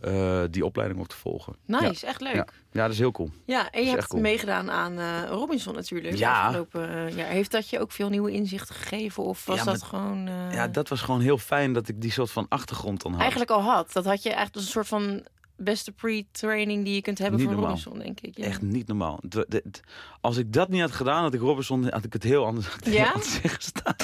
eh, 0.00 0.42
die 0.50 0.64
opleiding 0.64 1.00
ook 1.00 1.08
te 1.08 1.16
volgen. 1.16 1.56
Nice, 1.66 2.06
echt 2.06 2.20
leuk. 2.20 2.34
Ja. 2.34 2.46
Ja, 2.72 2.82
dat 2.82 2.90
is 2.92 2.98
heel 2.98 3.12
cool. 3.12 3.30
Ja, 3.44 3.70
en 3.70 3.84
je 3.84 3.90
hebt 3.90 4.06
cool. 4.06 4.22
meegedaan 4.22 4.70
aan 4.70 4.98
eh, 4.98 5.22
Robinson 5.28 5.74
natuurlijk. 5.74 6.16
Ja. 6.16 6.42
Afgelopen 6.46 7.06
eh, 7.06 7.16
jaar. 7.16 7.28
Heeft 7.28 7.50
dat 7.50 7.70
je 7.70 7.80
ook 7.80 7.92
veel 7.92 8.08
nieuwe 8.08 8.30
inzichten 8.30 8.74
gegeven? 8.74 9.22
Of 9.22 9.44
was 9.44 9.58
Ja, 9.58 9.64
dat 9.64 9.78
maar- 9.80 9.88
gewoon... 9.88 10.28
Ja, 10.52 10.68
dat 10.68 10.88
was 10.88 11.00
gewoon 11.00 11.20
heel 11.20 11.38
fijn 11.38 11.72
dat 11.72 11.88
ik 11.88 12.00
die 12.00 12.10
soort 12.12 12.30
van 12.30 12.46
achtergrond 12.48 13.02
dan 13.02 13.10
had. 13.12 13.20
Eigenlijk 13.20 13.50
al 13.50 13.62
had. 13.62 13.92
Dat 13.92 14.04
had 14.04 14.22
je 14.22 14.32
echt 14.32 14.56
een 14.56 14.62
soort 14.62 14.86
van 14.88 15.24
beste 15.60 15.92
pre-training 15.92 16.84
die 16.84 16.94
je 16.94 17.00
kunt 17.02 17.18
hebben 17.18 17.38
Niet 17.38 17.48
voor 17.48 17.56
normaal. 17.56 17.76
Robinson, 17.76 17.98
denk 18.04 18.20
ik. 18.20 18.36
Ja. 18.38 18.44
Echt 18.44 18.62
niet 18.62 18.86
normaal. 18.86 19.20
Het- 19.28 19.46
het- 19.52 19.80
Als 20.20 20.36
ik 20.36 20.52
dat 20.52 20.68
niet 20.68 20.80
had 20.80 20.90
gedaan, 20.92 21.22
had 21.22 21.34
ik 21.34 21.40
Robinson 21.40 21.88
had 21.90 22.04
ik 22.04 22.12
het 22.12 22.22
heel 22.22 22.44
anders 22.46 22.66
Ja? 22.84 22.90
heel 22.90 23.06
anders 23.06 23.32
zeggen 23.42 23.62
staan. 23.62 23.94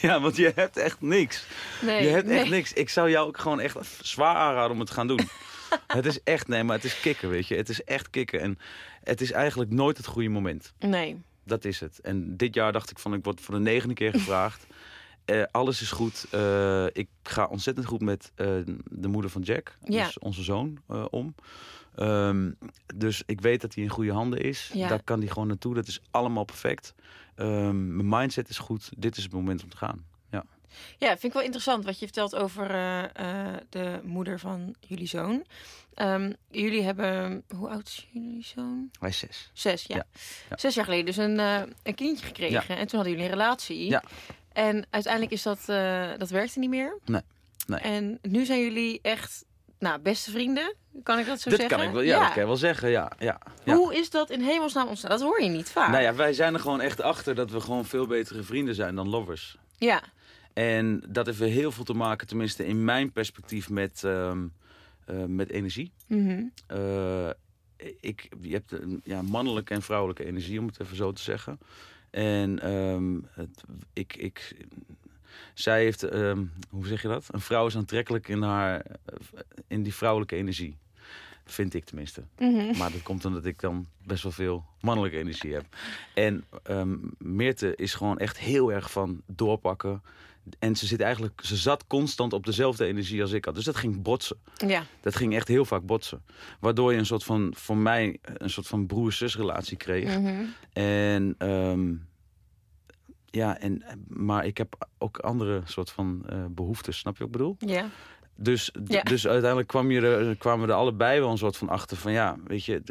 Ja, 0.00 0.20
want 0.20 0.36
je 0.36 0.52
hebt 0.54 0.76
echt 0.76 1.00
niks. 1.00 1.46
Nee, 1.82 2.02
je 2.02 2.08
hebt 2.08 2.26
nee. 2.26 2.38
echt 2.38 2.50
niks. 2.50 2.72
Ik 2.72 2.88
zou 2.88 3.10
jou 3.10 3.26
ook 3.26 3.38
gewoon 3.38 3.60
echt 3.60 3.76
zwaar 4.02 4.36
aanraden 4.36 4.70
om 4.70 4.78
het 4.78 4.88
te 4.88 4.94
gaan 4.94 5.06
doen. 5.08 5.28
het 5.86 6.06
is 6.06 6.22
echt, 6.22 6.48
nee, 6.48 6.64
maar 6.64 6.76
het 6.76 6.84
is 6.84 7.00
kicken, 7.00 7.28
weet 7.28 7.46
je. 7.48 7.54
Het 7.56 7.68
is 7.68 7.84
echt 7.84 8.10
kicken. 8.10 8.40
En 8.40 8.58
het 9.02 9.20
is 9.20 9.32
eigenlijk 9.32 9.70
nooit 9.70 9.96
het 9.96 10.06
goede 10.06 10.28
moment. 10.28 10.72
Nee. 10.78 11.22
Dat 11.44 11.64
is 11.64 11.80
het. 11.80 12.00
En 12.00 12.36
dit 12.36 12.54
jaar 12.54 12.72
dacht 12.72 12.90
ik 12.90 12.98
van, 12.98 13.14
ik 13.14 13.24
word 13.24 13.40
voor 13.40 13.54
de 13.54 13.60
negende 13.60 13.94
keer 13.94 14.10
gevraagd. 14.12 14.66
Eh, 15.24 15.42
alles 15.50 15.80
is 15.80 15.90
goed. 15.90 16.26
Eh, 16.30 16.86
ik 16.86 17.08
ga 17.22 17.46
ontzettend 17.46 17.86
goed 17.86 18.00
met 18.00 18.32
eh, 18.34 18.46
de 18.90 19.08
moeder 19.08 19.30
van 19.30 19.42
Jack, 19.42 19.78
Ja. 19.84 20.04
dus 20.04 20.18
onze 20.18 20.42
zoon, 20.42 20.78
om. 21.10 21.34
Ehm, 21.94 22.52
dus 22.94 23.22
ik 23.26 23.40
weet 23.40 23.60
dat 23.60 23.74
hij 23.74 23.84
in 23.84 23.90
goede 23.90 24.12
handen 24.12 24.40
is. 24.40 24.70
Ja. 24.74 24.88
Daar 24.88 25.02
kan 25.02 25.18
hij 25.18 25.28
gewoon 25.28 25.48
naartoe. 25.48 25.74
Dat 25.74 25.86
is 25.86 26.00
allemaal 26.10 26.44
perfect. 26.44 26.94
Ehm, 27.34 27.96
mijn 27.96 28.08
mindset 28.08 28.48
is 28.48 28.58
goed. 28.58 28.90
Dit 28.96 29.16
is 29.16 29.22
het 29.22 29.32
moment 29.32 29.62
om 29.62 29.68
te 29.68 29.76
gaan. 29.76 30.04
Ja. 30.30 30.44
Ja, 30.98 31.08
vind 31.08 31.24
ik 31.24 31.32
wel 31.32 31.42
interessant 31.42 31.84
wat 31.84 31.98
je 31.98 32.04
vertelt 32.04 32.34
over 32.36 32.68
de 33.68 34.00
moeder 34.02 34.38
van 34.38 34.74
jullie 34.80 35.06
zoon. 35.06 35.44
Ehm, 35.94 36.32
jullie 36.50 36.82
hebben, 36.82 37.44
hoe 37.56 37.68
oud 37.68 37.86
is 37.86 38.08
jullie 38.12 38.44
zoon? 38.44 38.90
Hij 39.00 39.08
is 39.08 39.18
zes. 39.18 39.50
Zes, 39.52 39.84
ja. 39.84 40.06
Zes 40.56 40.74
jaar 40.74 40.84
geleden 40.84 41.06
dus 41.06 41.16
een, 41.16 41.38
een 41.82 41.94
kindje 41.94 42.26
gekregen. 42.26 42.76
En 42.76 42.86
toen 42.86 42.98
hadden 42.98 43.10
jullie 43.10 43.24
een 43.24 43.38
relatie. 43.38 43.88
Ja. 43.88 44.02
En 44.54 44.86
uiteindelijk 44.90 45.32
is 45.32 45.42
dat, 45.42 45.58
eh, 45.66 46.08
dat 46.18 46.30
werkte 46.30 46.58
niet 46.58 46.70
meer. 46.70 46.98
Nee, 47.04 47.20
nee. 47.66 47.80
En 47.80 48.18
nu 48.22 48.44
zijn 48.44 48.60
jullie 48.60 48.98
echt, 49.02 49.44
nou, 49.78 50.00
beste 50.00 50.30
vrienden. 50.30 50.74
Kan 51.02 51.18
ik 51.18 51.26
dat 51.26 51.40
zo 51.40 51.50
dat 51.50 51.60
zeggen? 51.60 51.78
kan 51.78 51.86
ik 51.86 51.92
wel, 51.92 52.02
ja, 52.02 52.20
dat 52.20 52.32
kan 52.32 52.40
je 52.40 52.46
wel 52.46 52.56
zeggen. 52.56 52.90
Ja, 52.90 53.12
ja, 53.18 53.40
ja. 53.64 53.74
Hoe 53.74 53.94
is 53.94 54.10
dat 54.10 54.30
in 54.30 54.40
hemelsnaam 54.40 54.88
ontstaan? 54.88 55.10
Dat 55.10 55.20
hoor 55.20 55.42
je 55.42 55.48
niet 55.48 55.70
vaak. 55.70 55.90
Nou 55.90 56.02
ja, 56.02 56.14
wij 56.14 56.32
zijn 56.32 56.54
er 56.54 56.60
gewoon 56.60 56.80
echt 56.80 57.00
achter 57.00 57.34
dat 57.34 57.50
we 57.50 57.60
gewoon 57.60 57.84
veel 57.84 58.06
betere 58.06 58.42
vrienden 58.42 58.74
zijn 58.74 58.94
dan 58.94 59.08
lovers. 59.08 59.56
Ja. 59.78 60.02
En 60.52 61.02
dat 61.08 61.26
heeft 61.26 61.38
heel 61.38 61.72
veel 61.72 61.84
te 61.84 61.94
maken, 61.94 62.26
tenminste 62.26 62.66
in 62.66 62.84
mijn 62.84 63.12
perspectief, 63.12 63.70
met, 63.70 64.04
ehm, 64.04 64.46
eh, 65.04 65.24
met 65.24 65.50
energie. 65.50 65.92
Mhm. 66.06 66.42
Eh, 66.66 67.30
ik, 68.00 68.28
je 68.40 68.52
hebt 68.52 68.72
een 68.72 69.00
ja, 69.04 69.22
mannelijke 69.22 69.74
en 69.74 69.82
vrouwelijke 69.82 70.24
energie, 70.24 70.58
om 70.58 70.66
het 70.66 70.80
even 70.80 70.96
zo 70.96 71.12
te 71.12 71.22
zeggen. 71.22 71.58
En 72.14 72.58
ehm, 72.60 73.20
het, 73.30 73.62
ik, 73.92 74.16
ik, 74.16 74.56
zij 75.54 75.82
heeft, 75.82 76.02
ehm, 76.02 76.44
hoe 76.70 76.86
zeg 76.86 77.02
je 77.02 77.08
dat? 77.08 77.28
Een 77.30 77.40
vrouw 77.40 77.66
is 77.66 77.76
aantrekkelijk 77.76 78.28
in, 78.28 78.42
haar, 78.42 78.80
eh, 78.80 79.40
in 79.66 79.82
die 79.82 79.94
vrouwelijke 79.94 80.36
energie. 80.36 80.76
Vind 81.44 81.74
ik 81.74 81.84
tenminste. 81.84 82.22
Mhm. 82.38 82.78
Maar 82.78 82.92
dat 82.92 83.02
komt 83.02 83.24
omdat 83.24 83.44
ik 83.44 83.60
dan 83.60 83.86
best 84.06 84.22
wel 84.22 84.32
veel 84.32 84.64
mannelijke 84.80 85.18
energie 85.18 85.54
heb. 85.54 85.64
En 86.14 86.44
ehm 86.62 86.96
Meerte 87.18 87.76
is 87.76 87.94
gewoon 87.94 88.18
echt 88.18 88.38
heel 88.38 88.72
erg 88.72 88.90
van 88.90 89.22
doorpakken. 89.26 90.02
En 90.58 90.76
ze, 90.76 90.86
zit 90.86 91.00
eigenlijk, 91.00 91.40
ze 91.44 91.56
zat 91.56 91.86
constant 91.86 92.32
op 92.32 92.44
dezelfde 92.46 92.86
energie 92.86 93.22
als 93.22 93.32
ik 93.32 93.44
had. 93.44 93.54
Dus 93.54 93.64
dat 93.64 93.76
ging 93.76 94.02
botsen. 94.02 94.36
Ja. 94.66 94.82
Dat 95.00 95.16
ging 95.16 95.34
echt 95.34 95.48
heel 95.48 95.64
vaak 95.64 95.82
botsen. 95.86 96.22
Waardoor 96.60 96.92
je 96.92 96.98
een 96.98 97.06
soort 97.06 97.24
van, 97.24 97.52
voor 97.56 97.76
mij, 97.76 98.18
een 98.22 98.50
soort 98.50 98.66
van 98.66 98.86
broer-zus 98.86 99.36
relatie 99.36 99.76
kreeg. 99.76 100.18
Mhm. 100.18 100.44
En, 100.72 101.34
ehm, 101.38 101.92
ja, 103.26 103.58
en, 103.58 103.82
maar 104.08 104.46
ik 104.46 104.58
heb 104.58 104.88
ook 104.98 105.18
andere 105.18 105.62
soort 105.64 105.90
van 105.90 106.22
eh, 106.28 106.44
behoeftes, 106.50 106.98
snap 106.98 107.12
je 107.16 107.18
wat 107.18 107.28
ik 107.28 107.38
bedoel? 107.38 107.56
Ja. 107.58 107.88
Dus, 108.36 108.70
Ja. 108.84 109.02
dus 109.02 109.26
uiteindelijk 109.26 109.68
kwam 109.68 109.90
je 109.90 110.00
er, 110.00 110.36
kwamen 110.36 110.66
we 110.66 110.72
er 110.72 110.78
allebei 110.78 111.20
wel 111.20 111.30
een 111.30 111.38
soort 111.38 111.56
van 111.56 111.68
achter 111.68 111.96
van 111.96 112.12
ja, 112.12 112.36
weet 112.46 112.64
je, 112.64 112.82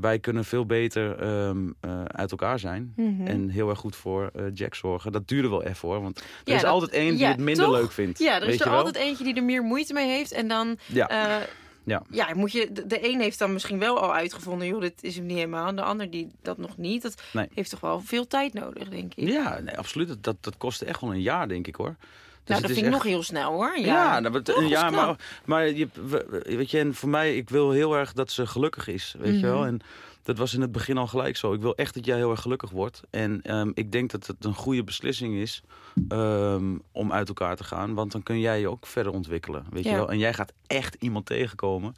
wij 0.00 0.18
kunnen 0.18 0.44
veel 0.44 0.66
beter 0.66 1.18
ehm, 1.18 1.70
eh, 1.80 2.04
uit 2.04 2.30
elkaar 2.30 2.58
zijn. 2.58 2.92
Mhm. 2.96 3.26
En 3.26 3.48
heel 3.48 3.68
erg 3.68 3.78
goed 3.78 3.96
voor 3.96 4.30
eh, 4.34 4.44
Jack 4.54 4.74
zorgen. 4.74 5.12
Dat 5.12 5.28
duurde 5.28 5.48
wel 5.48 5.62
even 5.62 5.88
hoor. 5.88 6.02
Want 6.02 6.18
er 6.18 6.24
Ja, 6.44 6.54
is 6.54 6.60
dat- 6.62 6.70
altijd 6.70 6.90
één 6.90 7.16
die 7.16 7.26
het 7.26 7.38
minder 7.38 7.64
toch? 7.64 7.74
leuk 7.74 7.92
vindt. 7.92 8.18
Ja, 8.18 8.40
er 8.40 8.48
is 8.48 8.60
er 8.60 8.68
altijd 8.70 8.94
eentje 8.96 9.24
die 9.24 9.34
er 9.34 9.44
meer 9.44 9.62
moeite 9.62 9.92
mee 9.92 10.08
heeft. 10.08 10.32
En 10.32 10.48
dan, 10.48 10.78
Ja. 10.86 11.08
eh, 11.08 11.46
Ja. 11.84 12.02
ja, 12.10 12.34
moet 12.34 12.52
je, 12.52 12.72
de, 12.72 12.86
de 12.86 13.08
een 13.12 13.20
heeft 13.20 13.38
dan 13.38 13.52
misschien 13.52 13.78
wel 13.78 13.98
al 14.00 14.14
uitgevonden, 14.14 14.66
joh, 14.66 14.80
dit 14.80 15.02
is 15.02 15.16
hem 15.16 15.26
niet 15.26 15.36
helemaal. 15.36 15.68
En 15.68 15.76
de 15.76 15.82
ander 15.82 16.10
die 16.10 16.30
dat 16.42 16.58
nog 16.58 16.76
niet. 16.76 17.02
Dat 17.02 17.22
Nee. 17.32 17.48
heeft 17.54 17.70
toch 17.70 17.80
wel 17.80 18.00
veel 18.00 18.26
tijd 18.26 18.52
nodig, 18.52 18.88
denk 18.88 19.14
ik. 19.14 19.28
Ja, 19.28 19.58
nee, 19.60 19.78
absoluut. 19.78 20.08
Dat, 20.08 20.22
dat, 20.24 20.36
dat 20.40 20.56
kostte 20.56 20.84
echt 20.84 21.00
wel 21.00 21.10
een 21.12 21.22
jaar, 21.22 21.48
denk 21.48 21.66
ik 21.66 21.74
hoor. 21.74 21.96
Nou, 22.44 22.60
dat 22.60 22.70
vind 22.70 22.76
ik 22.76 22.84
echt- 22.84 22.92
nog 22.92 23.02
heel 23.12 23.22
snel, 23.22 23.52
hoor. 23.52 23.78
Ja, 23.78 23.84
Ja, 23.86 24.20
nou, 24.20 24.42
dat 24.42 24.48
is 24.62 24.68
jaar, 24.68 24.90
knap. 24.90 25.04
maar, 25.06 25.16
maar 25.44 25.68
je, 25.68 25.88
we- 25.92 26.26
we- 26.28 26.56
weet 26.56 26.70
je, 26.70 26.78
en 26.78 26.94
voor 26.94 27.08
mij, 27.08 27.36
ik 27.36 27.50
wil 27.50 27.70
heel 27.70 27.96
erg 27.96 28.12
dat 28.12 28.30
ze 28.30 28.46
gelukkig 28.46 28.86
is, 28.88 29.14
weet 29.18 29.40
je 29.40 29.46
wel. 29.46 29.58
Mhm. 29.58 29.66
En 29.66 29.80
dat 30.22 30.38
was 30.38 30.54
in 30.54 30.60
het 30.60 30.72
begin 30.72 30.96
al 30.98 31.06
gelijk 31.06 31.36
zo. 31.36 31.52
Ik 31.52 31.60
wil 31.60 31.74
echt 31.76 31.94
dat 31.94 32.04
jij 32.04 32.16
heel 32.16 32.30
erg 32.30 32.40
gelukkig 32.40 32.70
wordt. 32.70 33.00
En 33.10 33.42
ehm, 33.42 33.70
ik 33.74 33.92
denk 33.92 34.10
dat 34.10 34.26
het 34.26 34.44
een 34.44 34.54
goede 34.54 34.84
beslissing 34.84 35.34
is 35.34 35.62
ehm, 36.08 36.76
om 36.92 37.12
uit 37.12 37.28
elkaar 37.28 37.56
te 37.56 37.64
gaan. 37.64 37.94
Want 37.94 38.12
dan 38.12 38.22
kun 38.22 38.40
jij 38.40 38.60
je 38.60 38.68
ook 38.68 38.86
verder 38.86 39.12
ontwikkelen, 39.12 39.64
weet 39.70 39.84
Ja. 39.84 39.90
je 39.90 39.96
wel. 39.96 40.10
En 40.10 40.18
jij 40.18 40.34
gaat 40.34 40.52
echt 40.66 40.96
iemand 40.98 41.26
tegenkomen 41.26 41.94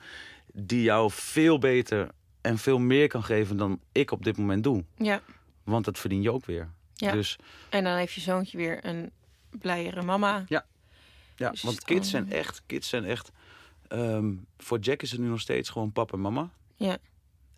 die 0.52 0.82
jou 0.82 1.10
veel 1.12 1.58
beter 1.58 2.08
en 2.40 2.58
veel 2.58 2.78
meer 2.78 3.08
kan 3.08 3.22
geven 3.24 3.56
dan 3.56 3.80
ik 3.92 4.10
op 4.10 4.24
dit 4.24 4.36
moment 4.36 4.64
doe. 4.64 4.84
Ja. 4.96 5.20
Want 5.64 5.84
dat 5.84 5.98
verdien 5.98 6.22
je 6.22 6.32
ook 6.32 6.46
weer. 6.46 6.68
Ja. 6.94 7.12
Dus 7.12 7.38
En 7.68 7.84
dan 7.84 7.96
heeft 7.96 8.12
je 8.12 8.20
zoontje 8.20 8.56
weer 8.56 8.78
een 8.86 9.10
blijere 9.60 10.02
mama. 10.02 10.44
Ja, 10.48 10.64
Dus 11.50 11.62
want 11.62 11.84
kids 11.84 12.10
zijn 12.10 12.32
echt, 12.32 12.62
kids 12.66 12.88
zijn 12.88 13.04
echt. 13.04 13.30
ehm, 13.88 14.32
voor 14.58 14.78
Jack 14.78 15.02
is 15.02 15.10
het 15.10 15.20
nu 15.20 15.26
nog 15.28 15.40
steeds 15.40 15.68
gewoon 15.68 15.92
papa 15.92 16.12
en 16.12 16.20
mama. 16.20 16.50
Ja. 16.76 16.96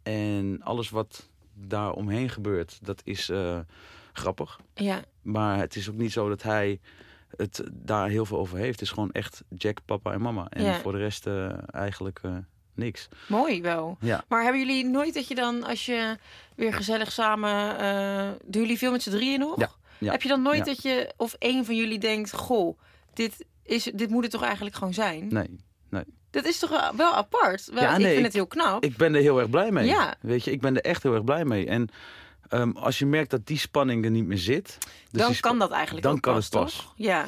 En 0.03 0.61
alles 0.63 0.91
wat 0.91 1.29
daar 1.55 1.93
omheen 1.93 2.29
gebeurt, 2.29 2.79
dat 2.83 3.01
is 3.05 3.29
eh, 3.29 3.59
grappig. 4.13 4.61
Ja, 4.75 5.01
Maar 5.23 5.59
het 5.59 5.77
is 5.77 5.89
ook 5.89 5.95
niet 5.97 6.13
zo 6.13 6.29
dat 6.29 6.43
hij 6.43 6.81
het 7.37 7.63
daar 7.73 8.09
heel 8.09 8.25
veel 8.27 8.39
over 8.39 8.59
heeft. 8.59 8.73
Het 8.73 8.81
is 8.81 8.91
gewoon 8.91 9.13
echt 9.13 9.43
Jack, 9.57 9.79
papa 9.85 10.13
en 10.13 10.21
mama. 10.21 10.47
En 10.49 10.65
Ja. 10.65 10.81
voor 10.81 10.93
de 10.93 10.99
rest 10.99 11.27
eh, 11.27 11.51
eigenlijk 11.75 12.19
eh, 12.23 12.37
niks. 12.75 13.09
mooi 13.29 13.63
wel. 13.63 13.97
Ja. 14.01 14.25
Maar 14.29 14.43
hebben 14.43 14.61
jullie 14.67 14.85
nooit 14.85 15.15
dat 15.15 15.29
je 15.29 15.35
dan, 15.35 15.63
als 15.65 15.87
je 15.87 16.19
weer 16.57 16.73
gezellig 16.75 17.13
samen... 17.13 18.39
doen 18.45 18.63
jullie 18.63 18.79
veel 18.79 18.91
met 18.93 19.03
z'n 19.03 19.11
drieën 19.11 19.39
nog? 19.39 19.59
Ja, 19.61 19.71
ja, 20.05 20.13
Heb 20.13 20.23
je 20.23 20.29
dan 20.29 20.43
nooit 20.43 20.59
ja. 20.59 20.65
dat 20.65 20.83
je, 20.83 21.13
of 21.17 21.35
één 21.39 21.65
van 21.65 21.77
jullie 21.77 21.99
denkt... 21.99 22.33
Goh, 22.33 22.79
dit, 23.15 23.45
is, 23.63 23.85
dit 23.95 24.11
moet 24.11 24.23
het 24.23 24.33
toch 24.33 24.43
eigenlijk 24.43 24.75
gewoon 24.77 24.95
zijn? 24.95 25.27
Nee. 25.31 25.49
Dat 26.31 26.45
is 26.45 26.59
toch 26.59 26.93
wel- 26.97 27.15
apart? 27.15 27.69
Wel, 27.73 27.83
Ja, 27.83 27.91
ik 27.93 27.97
nee, 27.97 28.07
vind 28.07 28.19
ik- 28.19 28.25
het 28.25 28.33
heel 28.33 28.47
knap. 28.47 28.85
Ik 28.85 28.97
ben 28.97 29.15
er 29.15 29.21
heel 29.21 29.39
erg 29.39 29.51
blij 29.51 29.71
mee. 29.71 29.87
Ja. 29.87 30.15
Weet 30.21 30.45
je, 30.45 30.51
ik 30.51 30.61
ben 30.61 30.77
er 30.77 30.83
echt 30.83 31.03
heel 31.03 31.15
erg 31.15 31.25
blij 31.25 31.45
mee. 31.45 31.67
En 31.67 31.89
ehm, 32.49 32.71
als 32.71 32.99
je 32.99 33.07
merkt 33.07 33.31
dat 33.31 33.47
die 33.47 33.59
spanning 33.59 34.05
er 34.05 34.11
niet 34.11 34.27
meer 34.27 34.39
zit. 34.39 34.79
dus 35.11 35.23
dan 35.23 35.35
kan 35.41 35.59
dat 35.59 35.71
eigenlijk 35.71 36.03
dan 36.07 36.21
kan 36.21 36.35
pas, 36.35 36.45
het 36.45 36.53
pas. 36.53 36.75
toch? 36.77 36.93
Ja. 36.97 37.27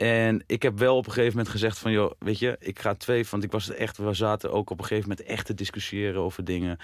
En 0.00 0.42
ik 0.46 0.62
heb 0.62 0.78
wel 0.78 0.96
op 0.96 1.06
een 1.06 1.12
gegeven 1.12 1.36
moment 1.36 1.48
gezegd 1.54 1.78
van, 1.78 1.92
joh, 1.92 2.10
weet 2.18 2.38
je, 2.38 2.56
ik 2.60 2.78
ga 2.78 2.94
twee, 2.94 3.26
want 3.30 3.44
ik 3.44 3.52
was 3.52 3.70
echt, 3.70 3.96
we 3.96 4.14
zaten 4.14 4.52
ook 4.52 4.70
op 4.70 4.78
een 4.78 4.84
gegeven 4.84 5.08
moment 5.08 5.26
echt 5.28 5.46
te 5.46 5.54
discussiëren 5.54 6.20
over 6.20 6.44
dingen. 6.44 6.78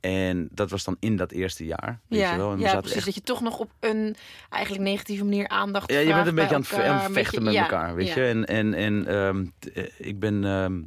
En 0.00 0.48
dat 0.52 0.70
was 0.70 0.84
dan 0.84 0.96
in 1.00 1.16
dat 1.16 1.30
eerste 1.32 1.64
jaar, 1.64 2.00
weet 2.08 2.20
ja, 2.20 2.30
je 2.32 2.36
wel. 2.38 2.50
En 2.50 2.56
we 2.56 2.62
ja 2.62 2.76
precies. 2.78 2.96
echt- 2.96 3.04
Dat 3.04 3.14
je 3.14 3.20
toch 3.20 3.40
nog 3.40 3.58
op 3.58 3.70
een 3.80 4.16
eigenlijk 4.50 4.84
negatieve 4.84 5.24
manier 5.24 5.48
aandacht 5.48 5.92
ja, 5.92 5.98
je 5.98 6.12
bent 6.14 6.26
een 6.26 6.34
beetje 6.34 6.54
aan 6.54 6.60
het, 7.02 7.12
vechten 7.12 7.42
met 7.42 7.52
ja, 7.52 7.62
elkaar, 7.62 7.94
weet 7.94 8.08
ja. 8.08 8.14
je. 8.22 8.28
En, 8.28 8.44
en, 8.46 8.74
en 8.74 9.06
ehm, 9.06 9.44
t- 9.58 9.72
eh, 9.72 9.84
ik 9.96 10.18
ben, 10.18 10.44
ehm, 10.44 10.80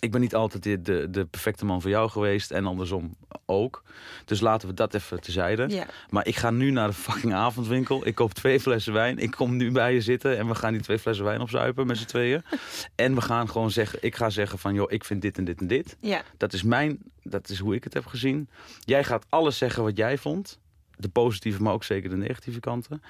ik 0.00 0.10
ben 0.10 0.20
niet 0.20 0.34
altijd 0.34 0.62
de, 0.62 0.82
de, 0.82 1.10
de 1.10 1.24
perfecte 1.24 1.64
man 1.64 1.80
voor 1.80 1.90
jou 1.90 2.10
geweest 2.10 2.50
en 2.50 2.66
andersom 2.66 3.14
ook. 3.46 3.82
Dus 4.24 4.40
laten 4.40 4.68
we 4.68 4.74
dat 4.74 4.94
even 4.94 5.20
tezijde. 5.20 5.68
Ja. 5.68 5.86
Maar 6.10 6.26
ik 6.26 6.36
ga 6.36 6.50
nu 6.50 6.70
naar 6.70 6.88
de 6.88 6.94
fucking 6.94 7.34
avondwinkel. 7.34 8.06
Ik 8.06 8.14
koop 8.14 8.32
twee 8.32 8.60
flessen 8.60 8.92
wijn. 8.92 9.18
Ik 9.18 9.30
kom 9.30 9.56
nu 9.56 9.70
bij 9.70 9.94
je 9.94 10.00
zitten 10.00 10.38
en 10.38 10.46
we 10.46 10.54
gaan 10.54 10.72
die 10.72 10.82
twee 10.82 10.98
flessen 10.98 11.24
wijn 11.24 11.40
opzuipen 11.40 11.86
met 11.86 11.98
z'n 11.98 12.06
tweeën. 12.06 12.42
En 12.94 13.14
we 13.14 13.20
gaan 13.20 13.48
gewoon 13.48 13.70
zeggen, 13.70 13.98
ik 14.02 14.16
ga 14.16 14.30
zeggen 14.30 14.58
van 14.58 14.74
joh, 14.74 14.92
ik 14.92 15.04
vind 15.04 15.22
dit 15.22 15.38
en 15.38 15.44
dit 15.44 15.60
en 15.60 15.66
dit. 15.66 15.96
Ja. 16.00 16.22
Dat 16.36 16.52
is 16.52 16.62
mijn, 16.62 16.98
dat 17.22 17.48
is 17.48 17.58
hoe 17.58 17.74
ik 17.74 17.84
het 17.84 17.94
heb 17.94 18.06
gezien. 18.06 18.48
Jij 18.84 19.04
gaat 19.04 19.26
alles 19.28 19.58
zeggen 19.58 19.82
wat 19.82 19.96
jij 19.96 20.18
vond. 20.18 20.58
De 20.96 21.08
positieve, 21.08 21.62
maar 21.62 21.72
ook 21.72 21.84
zeker 21.84 22.10
de 22.10 22.16
negatieve 22.16 22.60
kanten. 22.60 23.02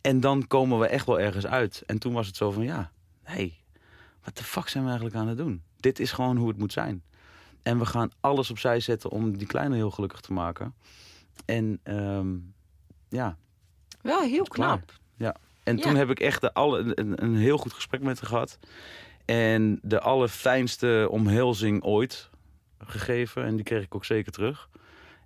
En 0.00 0.20
dan 0.20 0.46
komen 0.46 0.78
we 0.78 0.86
echt 0.86 1.06
wel 1.06 1.20
ergens 1.20 1.46
uit. 1.46 1.82
En 1.86 1.98
toen 1.98 2.12
was 2.12 2.26
het 2.26 2.36
zo 2.36 2.50
van 2.50 2.62
ja, 2.62 2.90
hey, 3.22 3.54
wat 4.24 4.36
de 4.36 4.44
fuck 4.44 4.68
zijn 4.68 4.84
we 4.84 4.90
eigenlijk 4.90 5.20
aan 5.20 5.28
het 5.28 5.38
doen? 5.38 5.62
Dit 5.82 6.00
is 6.00 6.12
gewoon 6.12 6.36
hoe 6.36 6.48
het 6.48 6.58
moet 6.58 6.72
zijn. 6.72 7.02
En 7.62 7.78
we 7.78 7.86
gaan 7.86 8.10
alles 8.20 8.50
opzij 8.50 8.80
zetten 8.80 9.10
om 9.10 9.36
die 9.38 9.46
kleine 9.46 9.74
heel 9.74 9.90
gelukkig 9.90 10.20
te 10.20 10.32
maken. 10.32 10.74
En 11.44 11.80
ehm, 11.82 12.28
ja, 13.08 13.36
Wel 14.02 14.20
heel 14.20 14.44
knap. 14.44 14.92
Ja. 15.16 15.34
En 15.62 15.76
Ja. 15.76 15.82
toen 15.82 15.94
heb 15.96 16.10
ik 16.10 16.20
echt 16.20 16.40
de 16.40 16.54
alle, 16.54 16.92
een, 16.98 17.22
een 17.22 17.36
heel 17.36 17.58
goed 17.58 17.72
gesprek 17.72 18.02
met 18.02 18.20
haar 18.20 18.28
gehad. 18.28 18.58
En 19.24 19.78
de 19.82 20.00
allerfijnste 20.00 21.06
omhelzing 21.10 21.82
ooit 21.82 22.30
gegeven. 22.78 23.44
En 23.44 23.54
die 23.56 23.64
kreeg 23.64 23.82
ik 23.82 23.94
ook 23.94 24.04
zeker 24.04 24.32
terug. 24.32 24.68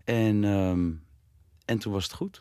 En, 0.05 0.45
ehm, 0.45 0.91
en 1.65 1.79
toen 1.79 1.93
was 1.93 2.05
het 2.05 2.13
goed. 2.13 2.41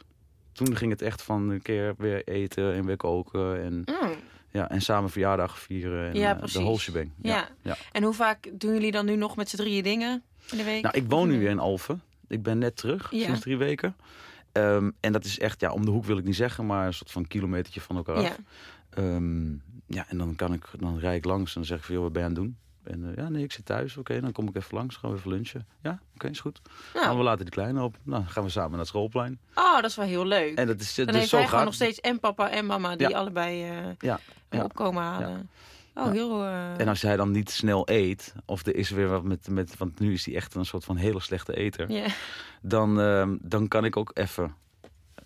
Toen 0.52 0.76
ging 0.76 0.92
het 0.92 1.02
echt 1.02 1.22
van 1.22 1.50
een 1.50 1.62
keer 1.62 1.94
weer 1.98 2.28
eten 2.28 2.74
en 2.74 2.86
weer 2.86 2.98
koken. 2.98 3.64
En, 3.64 3.74
Mm. 3.74 4.16
Ja, 4.56 4.70
en 4.70 4.82
samen 4.82 5.10
verjaardag 5.10 5.60
vieren. 5.60 6.10
En, 6.10 6.16
Ja, 6.16 6.32
eh, 6.32 6.38
precies. 6.38 6.56
De 6.58 6.64
whole 6.64 6.78
shebang. 6.80 7.12
Ja. 7.22 7.48
ja. 7.62 7.76
En 7.92 8.04
hoe 8.04 8.14
vaak 8.14 8.50
doen 8.54 8.74
jullie 8.74 8.92
dan 8.92 9.06
nu 9.06 9.16
nog 9.16 9.36
met 9.36 9.50
z'n 9.50 9.56
drieën 9.58 9.84
dingen 9.84 10.24
in 10.52 10.58
de 10.58 10.64
week? 10.64 10.82
Nou, 10.84 10.98
ik 10.98 11.04
woon 11.10 11.28
nu 11.28 11.40
weer 11.40 11.50
in 11.50 11.60
Alphen. 11.60 12.02
Ik 12.28 12.44
ben 12.44 12.58
net 12.58 12.76
terug, 12.76 13.08
sinds 13.12 13.40
drie 13.40 13.58
weken. 13.58 13.96
Ehm, 14.52 14.92
en 15.00 15.12
dat 15.12 15.26
is 15.26 15.40
echt, 15.40 15.60
ja, 15.62 15.72
om 15.72 15.86
de 15.86 15.92
hoek 15.92 16.06
wil 16.06 16.18
ik 16.18 16.24
niet 16.24 16.36
zeggen, 16.36 16.66
maar 16.66 16.86
een 16.88 16.94
soort 16.94 17.12
van 17.12 17.28
kilometertje 17.28 17.82
van 17.82 17.96
elkaar 17.96 18.22
Ja. 18.22 18.28
af. 18.30 18.38
Ehm, 18.90 19.52
ja, 19.88 20.06
en 20.08 20.18
dan 20.18 20.36
kan 20.36 20.54
ik, 20.54 20.66
dan 20.80 21.00
rijd 21.00 21.18
ik 21.18 21.26
langs 21.26 21.48
en 21.56 21.62
dan 21.62 21.66
zeg 21.66 21.78
ik 21.78 21.84
van, 21.84 21.94
joh, 21.94 22.04
wat 22.04 22.14
ben 22.14 22.22
je 22.22 22.28
aan 22.28 22.34
het 22.34 22.44
doen? 22.44 22.58
En 22.88 23.10
eh, 23.10 23.16
ja, 23.24 23.30
nee, 23.30 23.44
ik 23.44 23.52
zit 23.52 23.66
thuis. 23.66 23.98
Oké, 23.98 24.22
dan 24.22 24.32
kom 24.32 24.48
ik 24.48 24.56
even 24.56 24.78
langs, 24.78 24.96
gaan 24.96 25.12
we 25.12 25.18
even 25.18 25.32
lunchen. 25.32 25.68
Ja, 25.82 26.00
oké, 26.16 26.28
is 26.30 26.40
goed. 26.40 26.62
Nou, 26.94 27.06
Nou, 27.06 27.18
we 27.18 27.24
laten 27.24 27.46
die 27.46 27.54
kleine 27.54 27.84
op. 27.84 27.98
Nou, 28.04 28.22
dan 28.22 28.32
gaan 28.32 28.44
we 28.44 28.50
samen 28.50 28.70
naar 28.72 28.80
het 28.80 28.88
schoolplein. 28.88 29.40
oh, 29.56 29.76
dat 29.76 29.90
is 29.90 29.96
wel 29.96 30.06
heel 30.06 30.26
leuk. 30.26 30.58
En 30.58 30.68
dat 30.68 30.80
is, 30.80 30.96
dan 30.96 31.06
dus 31.06 31.16
heeft 31.16 31.30
zo 31.30 31.38
hij 31.38 31.48
gewoon 31.48 31.66
nog 31.66 31.74
steeds 31.74 32.00
en 32.00 32.20
papa 32.20 32.50
en 32.50 32.66
mama 32.66 32.96
die 32.96 33.10
Ja. 33.10 33.18
allebei 33.18 33.64
eh 33.64 33.78
Ja, 34.00 34.20
ja, 34.50 34.64
opkomen 34.64 35.04
halen. 35.04 35.50
Oh, 35.94 36.12
heel... 36.12 36.44
eh, 36.44 36.80
En 36.80 36.88
als 36.88 37.02
hij 37.02 37.16
dan 37.16 37.32
niet 37.32 37.50
snel 37.50 37.90
eet, 37.90 38.34
of 38.46 38.66
er 38.66 38.76
is 38.76 38.90
weer 38.90 39.08
wat 39.08 39.24
met, 39.24 39.48
met 39.50 39.78
want 39.78 40.00
nu 40.00 40.14
is 40.14 40.26
hij 40.26 40.36
echt 40.36 40.56
een 40.56 40.66
soort 40.66 40.86
van 40.86 40.96
hele 40.96 41.20
slechte 41.22 41.56
eter, 41.56 42.12
dan, 42.62 43.00
ehm, 43.00 43.36
dan 43.42 43.68
kan 43.68 43.86
ik 43.86 43.98
ook 43.98 44.12
even, 44.14 44.56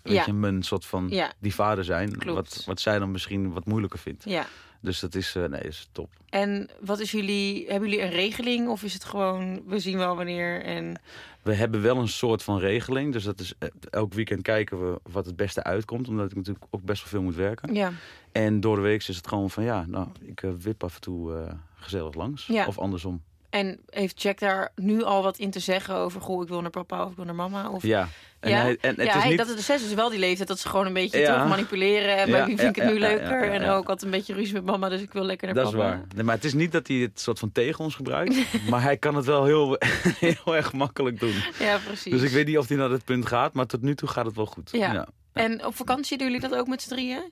weet 0.02 0.24
je, 0.24 0.32
mijn 0.32 0.62
soort 0.62 0.86
van 0.86 1.08
die 1.38 1.54
vader 1.54 1.84
zijn. 1.84 2.18
Klopt. 2.18 2.54
Wat, 2.56 2.64
wat 2.66 2.80
zij 2.80 2.98
dan 2.98 3.10
misschien 3.10 3.52
wat 3.52 3.64
moeilijker 3.64 3.98
vindt. 3.98 4.24
ja. 4.24 4.46
Dus 4.80 5.00
dat 5.00 5.14
is, 5.14 5.34
eh, 5.34 5.44
nee, 5.44 5.60
is 5.60 5.88
top. 5.92 6.10
En 6.28 6.70
wat 6.80 7.00
is 7.00 7.10
jullie... 7.10 7.66
Hebben 7.68 7.88
jullie 7.88 8.04
een 8.04 8.10
regeling? 8.10 8.68
Of 8.68 8.82
is 8.82 8.92
het 8.94 9.04
gewoon... 9.04 9.62
We 9.66 9.78
zien 9.78 9.98
wel 9.98 10.16
wanneer 10.16 10.62
en... 10.62 11.00
We 11.42 11.54
hebben 11.54 11.82
wel 11.82 11.96
een 11.96 12.08
soort 12.08 12.42
van 12.42 12.58
regeling. 12.58 13.12
Dus 13.12 13.24
dat 13.24 13.40
is 13.40 13.54
eh, 13.58 13.68
elk 13.90 14.12
weekend 14.12 14.42
kijken 14.42 14.92
we 14.92 15.00
wat 15.02 15.26
het 15.26 15.36
beste 15.36 15.64
uitkomt. 15.64 16.08
Omdat 16.08 16.30
ik 16.30 16.36
natuurlijk 16.36 16.64
ook 16.70 16.82
best 16.82 17.02
wel 17.02 17.10
veel 17.10 17.22
moet 17.22 17.34
werken. 17.34 17.74
Ja. 17.74 17.92
En 18.32 18.60
door 18.60 18.76
de 18.76 18.82
week 18.82 19.08
is 19.08 19.16
het 19.16 19.28
gewoon 19.28 19.50
van 19.50 19.64
ja, 19.64 19.84
nou, 19.86 20.08
ik 20.20 20.42
eh, 20.42 20.50
wip 20.58 20.84
af 20.84 20.94
en 20.94 21.00
toe 21.00 21.48
gezellig 21.74 22.14
langs. 22.14 22.46
Ja. 22.46 22.66
Of 22.66 22.78
andersom. 22.78 23.22
En 23.50 23.80
heeft 23.88 24.22
Jack 24.22 24.38
daar 24.38 24.72
nu 24.74 25.02
al 25.02 25.22
wat 25.22 25.38
in 25.38 25.50
te 25.50 25.58
zeggen 25.60 25.94
over... 25.94 26.20
Goh, 26.20 26.42
ik 26.42 26.48
wil 26.48 26.60
naar 26.60 26.70
papa 26.70 27.04
of 27.04 27.10
ik 27.10 27.16
wil 27.16 27.24
naar 27.24 27.34
mama? 27.34 27.70
Of... 27.70 27.82
Ja. 27.82 28.08
En, 28.40 28.50
Ja? 28.50 28.56
hij, 28.56 28.76
en 28.80 28.94
het 28.94 29.06
ja, 29.06 29.14
is 29.14 29.20
hij, 29.20 29.28
niet... 29.28 29.38
dat 29.38 29.48
is 29.48 29.54
de 29.54 29.60
zes 29.62 29.82
is 29.84 29.94
wel 29.94 30.10
die 30.10 30.18
leeftijd 30.18 30.48
dat 30.48 30.58
ze 30.58 30.68
gewoon 30.68 30.86
een 30.86 30.92
beetje 30.92 31.18
Ja. 31.18 31.32
terug 31.32 31.48
manipuleren. 31.48 32.16
En 32.16 32.30
bij 32.30 32.40
Ja, 32.40 32.46
wie 32.46 32.56
vind 32.56 32.76
ik 32.76 32.82
ja, 32.82 32.82
het 32.88 32.92
nu 32.94 33.00
ja, 33.00 33.08
ja, 33.08 33.16
leuker? 33.16 33.44
ja, 33.44 33.52
En 33.52 33.62
ja. 33.62 33.74
ook 33.74 33.86
had 33.86 34.02
een 34.02 34.10
beetje 34.10 34.34
ruzie 34.34 34.54
met 34.54 34.64
mama, 34.64 34.88
dus 34.88 35.00
ik 35.00 35.12
wil 35.12 35.22
lekker 35.24 35.46
naar 35.46 35.56
Dat 35.56 35.66
is 35.66 35.70
papa. 35.78 35.84
waar. 35.84 36.06
Nee, 36.14 36.24
maar 36.24 36.34
het 36.34 36.44
is 36.44 36.54
niet 36.54 36.72
dat 36.72 36.86
hij 36.88 36.96
het 36.96 37.20
soort 37.20 37.38
van 37.38 37.52
tegen 37.52 37.84
ons 37.84 37.94
gebruikt. 37.94 38.36
maar 38.70 38.82
hij 38.82 38.96
kan 38.96 39.14
het 39.14 39.24
wel 39.24 39.44
heel, 39.44 39.76
heel 40.28 40.56
erg 40.56 40.72
makkelijk 40.72 41.20
doen. 41.20 41.34
Ja, 41.58 41.78
precies. 41.86 42.12
Dus 42.12 42.22
ik 42.22 42.30
weet 42.30 42.46
niet 42.46 42.58
of 42.58 42.68
hij 42.68 42.76
naar 42.76 42.88
dat 42.88 43.04
punt 43.04 43.26
gaat. 43.26 43.52
Maar 43.52 43.66
tot 43.66 43.82
nu 43.82 43.94
toe 43.94 44.08
gaat 44.08 44.26
het 44.26 44.36
wel 44.36 44.46
goed. 44.46 44.70
Ja. 44.72 44.92
ja. 44.92 45.06
En 45.32 45.66
op 45.66 45.74
vakantie 45.76 46.18
doen 46.18 46.26
jullie 46.26 46.48
dat 46.48 46.58
ook 46.58 46.66
met 46.66 46.82
z'n 46.82 46.88
drieën? 46.88 47.30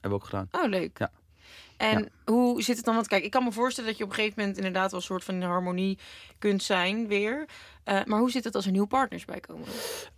Hebben 0.00 0.18
we 0.20 0.24
ook 0.24 0.30
gedaan. 0.30 0.64
Oh, 0.64 0.70
leuk. 0.70 0.98
Ja. 0.98 1.10
En 1.76 1.98
Ja. 2.24 2.32
hoe 2.32 2.62
zit 2.62 2.76
het 2.76 2.84
dan? 2.84 2.94
Want 2.94 3.08
kijk, 3.08 3.24
ik 3.24 3.30
kan 3.30 3.44
me 3.44 3.52
voorstellen 3.52 3.88
dat 3.90 3.98
je 3.98 4.04
op 4.04 4.10
een 4.10 4.16
gegeven 4.16 4.38
moment 4.40 4.56
inderdaad 4.56 4.90
wel 4.90 5.00
een 5.00 5.06
soort 5.06 5.24
van 5.24 5.34
in 5.34 5.42
harmonie 5.42 5.98
kunt 6.38 6.62
zijn 6.62 7.06
weer. 7.08 7.44
Eh, 7.84 8.04
maar 8.04 8.18
hoe 8.18 8.30
zit 8.30 8.44
het 8.44 8.54
als 8.54 8.64
er 8.66 8.70
nieuwe 8.72 8.86
partners 8.86 9.24
bij 9.24 9.40
komen? 9.40 9.66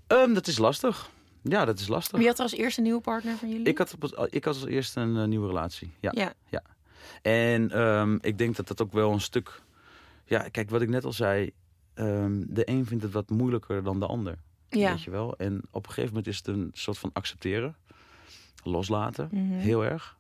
Ehm, 0.06 0.32
dat 0.34 0.46
is 0.46 0.58
lastig. 0.58 1.10
Ja, 1.42 1.64
dat 1.64 1.78
is 1.78 1.88
lastig. 1.88 2.18
Wie 2.18 2.26
had 2.26 2.36
er 2.36 2.42
als 2.42 2.52
eerste 2.54 2.78
een 2.80 2.86
nieuwe 2.86 3.00
partner 3.02 3.36
van 3.36 3.48
jullie? 3.48 3.66
Ik 3.66 3.78
had, 3.78 3.96
ik 4.30 4.44
had 4.44 4.54
als 4.54 4.64
eerste 4.66 5.00
een 5.00 5.16
eh, 5.16 5.24
nieuwe 5.24 5.46
relatie. 5.46 5.92
Ja. 6.00 6.12
Ja. 6.48 6.62
En 7.22 7.70
ehm, 7.70 8.18
ik 8.20 8.38
denk 8.38 8.56
dat 8.56 8.68
dat 8.68 8.82
ook 8.82 8.92
wel 8.92 9.12
een 9.12 9.20
stuk. 9.20 9.62
Ja, 10.24 10.48
kijk, 10.48 10.70
wat 10.70 10.82
ik 10.82 10.88
net 10.88 11.04
al 11.04 11.12
zei. 11.12 11.50
ehm, 11.94 12.44
de 12.48 12.68
een 12.70 12.86
vindt 12.86 13.02
het 13.02 13.12
wat 13.12 13.30
moeilijker 13.30 13.82
dan 13.82 14.00
de 14.00 14.06
ander. 14.06 14.38
Ja. 14.68 14.90
Weet 14.90 15.02
je 15.02 15.10
wel? 15.10 15.36
En 15.36 15.62
op 15.70 15.82
een 15.86 15.92
gegeven 15.92 16.08
moment 16.08 16.26
is 16.26 16.36
het 16.36 16.46
een 16.46 16.70
soort 16.72 16.98
van 16.98 17.10
accepteren. 17.12 17.76
Loslaten. 18.64 19.28
Mhm. 19.32 19.52
Heel 19.58 19.84
erg. 19.84 20.16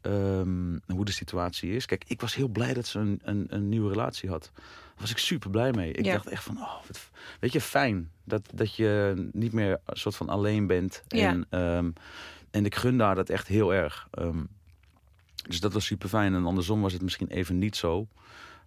Ehm, 0.00 0.78
hoe 0.86 1.04
de 1.04 1.12
situatie 1.12 1.72
is. 1.72 1.86
Kijk, 1.86 2.04
ik 2.06 2.20
was 2.20 2.34
heel 2.34 2.48
blij 2.48 2.74
dat 2.74 2.86
ze 2.86 2.98
een, 2.98 3.20
een, 3.22 3.46
een 3.48 3.68
nieuwe 3.68 3.88
relatie 3.90 4.28
had. 4.28 4.50
Daar 4.54 4.64
was 5.00 5.10
ik 5.10 5.18
super 5.18 5.50
blij 5.50 5.70
mee. 5.72 5.92
Ik 5.92 6.04
Ja. 6.04 6.12
dacht 6.12 6.26
echt 6.28 6.44
van, 6.44 6.56
oh, 6.58 6.74
wat, 6.86 7.10
weet 7.40 7.52
je, 7.52 7.60
fijn. 7.60 8.10
Dat, 8.24 8.48
dat 8.54 8.74
je 8.74 9.14
niet 9.32 9.52
meer 9.52 9.80
een 9.84 9.96
soort 9.96 10.16
van 10.16 10.28
alleen 10.28 10.66
bent. 10.66 11.02
Ja. 11.08 11.28
En, 11.28 11.46
ehm, 11.50 11.90
en 12.50 12.64
ik 12.64 12.74
gun 12.74 12.98
daar 12.98 13.14
dat 13.14 13.28
echt 13.28 13.46
heel 13.46 13.74
erg. 13.74 14.08
Ehm, 14.10 14.44
dus 15.48 15.60
dat 15.60 15.72
was 15.72 15.84
super 15.84 16.08
fijn. 16.08 16.34
En 16.34 16.44
andersom 16.46 16.80
was 16.80 16.92
het 16.92 17.02
misschien 17.02 17.28
even 17.28 17.58
niet 17.58 17.76
zo. 17.76 18.06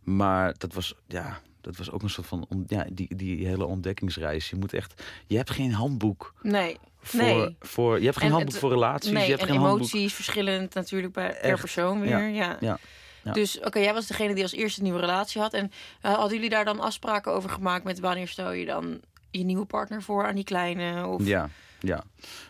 Maar 0.02 0.54
dat 0.58 0.74
was, 0.74 0.96
ja, 1.08 1.42
dat 1.62 1.76
was 1.78 1.92
ook 1.92 2.02
een 2.02 2.10
soort 2.10 2.28
van, 2.28 2.48
ja, 2.68 2.86
die, 2.92 3.16
die 3.16 3.48
hele 3.48 3.66
ontdekkingsreis. 3.66 4.50
Je 4.50 4.56
moet 4.56 4.74
echt, 4.74 5.04
je 5.28 5.36
hebt 5.38 5.50
geen 5.52 5.74
handboek 5.74 6.34
Nee. 6.42 6.78
Voor, 7.04 7.22
Nee. 7.22 7.56
voor 7.60 8.00
je 8.00 8.06
hebt 8.06 8.18
geen 8.18 8.26
En 8.28 8.32
handboek 8.34 8.52
het- 8.54 8.62
voor 8.62 8.72
relaties. 8.72 9.12
nee, 9.12 9.24
je 9.24 9.30
hebt 9.30 9.42
en 9.42 9.48
geen 9.48 9.58
handboek. 9.58 9.80
emoties 9.80 10.14
verschillend 10.14 10.74
natuurlijk 10.74 11.14
per 11.14 11.30
Echt. 11.36 11.60
persoon 11.60 12.00
weer. 12.00 12.10
Ja. 12.10 12.18
Ja. 12.28 12.58
Ja. 12.60 12.78
Ja. 13.24 13.32
Dus 13.32 13.60
oké, 13.60 13.80
jij 13.80 13.94
was 13.94 14.08
degene 14.08 14.34
die 14.34 14.44
als 14.44 14.52
eerste 14.52 14.80
een 14.80 14.86
nieuwe 14.86 15.00
relatie 15.00 15.42
had. 15.42 15.54
En 15.54 15.72
eh, 16.02 16.14
hadden 16.14 16.34
jullie 16.34 16.50
daar 16.50 16.66
dan 16.66 16.80
afspraken 16.80 17.32
over 17.34 17.50
gemaakt 17.50 17.84
met 17.84 18.00
wanneer 18.00 18.28
stel 18.28 18.52
je 18.52 18.66
dan 18.66 19.00
je 19.32 19.44
nieuwe 19.44 19.66
partner 19.66 20.02
voor 20.02 20.28
aan 20.28 20.36
die 20.36 20.44
kleine? 20.44 21.08
Of... 21.08 21.26
Ja, 21.26 21.50
ja, 21.80 21.96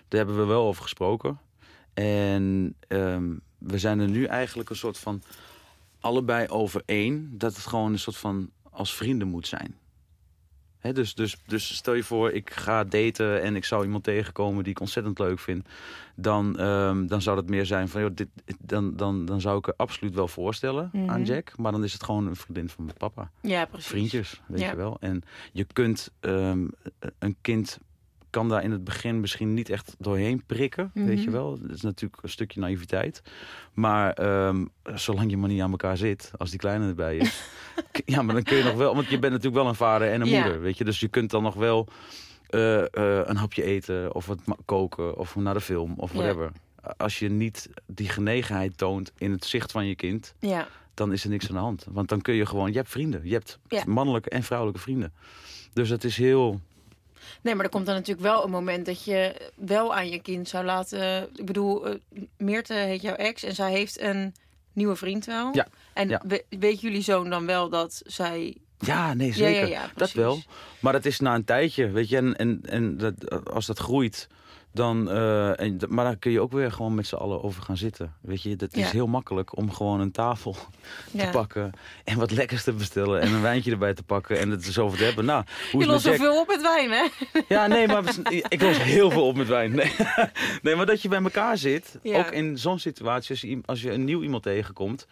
daar 0.08 0.18
hebben 0.20 0.38
we 0.38 0.46
wel 0.46 0.66
over 0.66 0.82
gesproken. 0.84 1.40
En 1.94 2.76
ehm, 2.88 3.24
we 3.58 3.80
zijn 3.80 4.00
er 4.00 4.10
nu 4.10 4.26
eigenlijk 4.26 4.70
een 4.70 4.76
soort 4.76 4.98
van 4.98 5.24
allebei 6.00 6.48
over 6.48 6.82
één 6.86 7.30
dat 7.38 7.56
het 7.56 7.66
gewoon 7.66 7.92
een 7.92 8.00
soort 8.00 8.18
van 8.18 8.50
als 8.72 8.94
vrienden 8.96 9.28
moet 9.28 9.48
zijn. 9.48 9.78
Dus, 10.92 11.16
dus, 11.16 11.38
dus 11.48 11.76
stel 11.76 11.94
je 11.94 12.04
voor, 12.04 12.32
ik 12.32 12.50
ga 12.50 12.84
daten 12.84 13.42
en 13.42 13.56
ik 13.56 13.66
zou 13.66 13.84
iemand 13.84 14.04
tegenkomen 14.04 14.64
die 14.64 14.72
ik 14.72 14.80
ontzettend 14.80 15.20
leuk 15.20 15.40
vind. 15.40 15.68
Dan, 16.16 16.60
ehm, 16.60 17.06
dan 17.08 17.22
zou 17.22 17.36
dat 17.36 17.50
meer 17.50 17.66
zijn 17.66 17.88
van, 17.90 18.02
joh, 18.02 18.10
dit, 18.14 18.28
dan, 18.60 18.96
dan, 18.96 19.26
dan 19.26 19.42
zou 19.42 19.58
ik 19.58 19.68
er 19.68 19.74
absoluut 19.78 20.14
wel 20.16 20.28
voorstellen 20.28 20.90
aan 20.94 21.02
Mhm. 21.22 21.24
Jack. 21.24 21.58
Maar 21.58 21.72
dan 21.72 21.84
is 21.84 21.94
het 21.94 22.04
gewoon 22.04 22.28
een 22.28 22.36
vriendin 22.36 22.70
van 22.70 22.86
mijn 22.86 22.98
papa. 22.98 23.32
Ja, 23.42 23.66
precies. 23.66 23.90
Vriendjes, 23.90 24.42
weet 24.48 24.60
Ja. 24.60 24.70
je 24.70 24.76
wel. 24.76 24.98
En 25.00 25.22
je 25.52 25.66
kunt 25.74 26.12
ehm, 26.20 26.68
een 27.20 27.36
kind 27.42 27.80
kan 28.34 28.50
daar 28.50 28.64
in 28.64 28.72
het 28.72 28.84
begin 28.84 29.20
misschien 29.20 29.54
niet 29.54 29.70
echt 29.70 29.96
doorheen 30.00 30.44
prikken, 30.46 30.92
weet 30.94 31.20
je 31.20 31.30
Mhm. 31.30 31.32
wel. 31.32 31.60
Dat 31.62 31.72
is 31.72 31.82
natuurlijk 31.82 32.24
een 32.24 32.30
stukje 32.30 32.60
naïviteit. 32.60 33.22
Maar 33.74 34.12
ehm, 34.14 34.66
zolang 34.96 35.30
je 35.30 35.38
maar 35.38 35.50
niet 35.50 35.62
aan 35.62 35.72
elkaar 35.72 35.98
zit, 35.98 36.32
als 36.38 36.50
die 36.50 36.60
kleine 36.60 36.88
erbij 36.88 37.18
is, 37.18 37.44
ja, 38.06 38.22
maar 38.22 38.34
dan 38.36 38.44
kun 38.44 38.58
je 38.58 38.64
nog 38.64 38.76
wel, 38.76 38.96
want 38.96 39.10
je 39.10 39.20
bent 39.20 39.34
natuurlijk 39.34 39.62
wel 39.62 39.68
een 39.72 39.76
vader 39.76 40.12
en 40.12 40.22
een 40.22 40.28
Ja. 40.28 40.42
moeder, 40.42 40.62
weet 40.62 40.78
je. 40.78 40.84
Dus 40.84 41.00
je 41.00 41.08
kunt 41.08 41.30
dan 41.32 41.44
nog 41.44 41.56
wel 41.56 41.88
eh, 42.50 42.80
eh, 42.82 43.28
een 43.28 43.36
hapje 43.36 43.64
eten 43.64 44.16
of 44.16 44.26
wat 44.26 44.40
koken 44.66 45.18
of 45.18 45.36
naar 45.36 45.54
de 45.54 45.62
film 45.62 45.94
of 45.98 46.12
Ja. 46.14 46.18
whatever. 46.18 46.52
Als 46.98 47.20
je 47.20 47.30
niet 47.30 47.70
die 47.88 48.10
genegenheid 48.10 48.78
toont 48.78 49.12
in 49.18 49.32
het 49.32 49.46
zicht 49.46 49.72
van 49.72 49.86
je 49.88 49.96
kind, 49.96 50.36
Ja, 50.40 50.68
dan 50.94 51.12
is 51.12 51.24
er 51.24 51.30
niks 51.30 51.48
aan 51.50 51.56
de 51.56 51.62
hand. 51.62 51.86
Want 51.92 52.10
dan 52.10 52.22
kun 52.22 52.34
je 52.34 52.46
gewoon, 52.46 52.72
je 52.72 52.78
hebt 52.78 52.90
vrienden. 52.90 53.22
Je 53.24 53.34
hebt 53.34 53.60
Ja. 53.68 53.84
mannelijke 53.88 54.30
en 54.30 54.44
vrouwelijke 54.44 54.82
vrienden. 54.82 55.14
Dus 55.74 55.90
het 55.90 56.04
is 56.04 56.18
heel, 56.18 56.62
nee, 57.42 57.56
maar 57.56 57.66
er 57.66 57.72
komt 57.72 57.86
dan 57.86 57.96
natuurlijk 57.96 58.28
wel 58.28 58.44
een 58.44 58.50
moment 58.52 58.86
dat 58.86 59.04
je 59.04 59.36
wel 59.56 59.96
aan 59.96 60.10
je 60.10 60.20
kind 60.20 60.50
zou 60.50 60.66
laten. 60.66 61.30
Ik 61.36 61.46
bedoel, 61.46 61.88
eh, 61.88 61.96
Meerte 62.38 62.74
heet 62.74 63.02
jouw 63.02 63.16
ex 63.16 63.44
en 63.44 63.56
zij 63.56 63.72
heeft 63.72 64.02
een 64.02 64.34
nieuwe 64.74 64.96
vriend 64.96 65.26
wel. 65.26 65.50
Ja, 65.54 65.68
En 65.94 66.10
ja. 66.10 66.22
we- 66.28 66.44
weet 66.50 66.82
jullie 66.82 67.02
zoon 67.02 67.30
dan 67.30 67.46
wel 67.46 67.70
dat 67.70 68.02
zij 68.06 68.58
Ja, 68.80 69.14
nee, 69.14 69.34
zeker. 69.34 69.62
ja, 69.62 69.82
ja, 69.82 69.92
dat 69.96 70.12
wel. 70.12 70.40
Maar 70.80 70.94
dat 70.94 71.06
is 71.06 71.20
na 71.20 71.36
een 71.36 71.44
tijdje, 71.44 71.90
weet 71.90 72.10
je. 72.10 72.18
En, 72.18 72.36
en, 72.36 72.60
en 72.64 72.98
dat, 72.98 73.46
als 73.52 73.66
dat 73.66 73.80
groeit, 73.80 74.28
dan... 74.74 75.10
eh, 75.10 75.60
en, 75.60 75.80
maar 75.90 76.06
dan 76.06 76.20
kun 76.20 76.32
je 76.32 76.42
ook 76.42 76.52
weer 76.52 76.72
gewoon 76.72 76.96
met 76.96 77.08
z'n 77.08 77.16
allen 77.16 77.44
over 77.44 77.62
gaan 77.62 77.78
zitten. 77.78 78.14
Weet 78.22 78.42
je, 78.42 78.56
dat 78.56 78.74
is 78.74 78.84
Ja. 78.84 78.90
heel 78.92 79.08
makkelijk 79.08 79.58
om 79.58 79.72
gewoon 79.72 80.00
een 80.00 80.12
tafel 80.12 80.52
te 81.12 81.18
Ja. 81.18 81.30
pakken... 81.32 81.72
en 82.04 82.18
wat 82.18 82.32
lekkers 82.32 82.64
te 82.64 82.74
bestellen 82.74 83.22
en 83.22 83.34
een 83.34 83.42
wijntje 83.42 83.72
erbij 83.72 83.94
te 83.94 84.04
pakken... 84.04 84.40
en 84.40 84.50
het 84.50 84.66
er 84.66 84.72
zo 84.74 84.84
over 84.86 84.98
te 84.98 85.04
hebben. 85.04 85.26
Nou, 85.26 85.44
hoe 85.72 85.82
Je 85.82 85.88
lost 85.88 86.04
zoveel 86.06 86.40
op 86.40 86.48
met 86.48 86.62
wijn, 86.62 86.92
hè? 86.92 87.08
Ja, 87.48 87.68
nee, 87.68 87.88
maar 87.88 88.04
ik 88.50 88.62
los 88.62 88.84
heel 88.84 89.12
veel 89.12 89.28
op 89.28 89.36
met 89.36 89.48
wijn. 89.48 89.72
Nee, 89.76 89.92
nee 90.64 90.76
maar 90.76 90.86
dat 90.86 91.02
je 91.02 91.08
bij 91.10 91.22
elkaar 91.24 91.58
zit, 91.58 92.00
Ja. 92.04 92.18
ook 92.20 92.32
in 92.32 92.58
zo'n 92.58 92.80
situatie, 92.80 93.30
als 93.32 93.42
je, 93.42 93.48
iem- 93.48 93.64
als 93.66 93.82
je 93.82 93.92
een 93.92 94.04
nieuw 94.04 94.22
iemand 94.22 94.44
tegenkomt. 94.44 95.08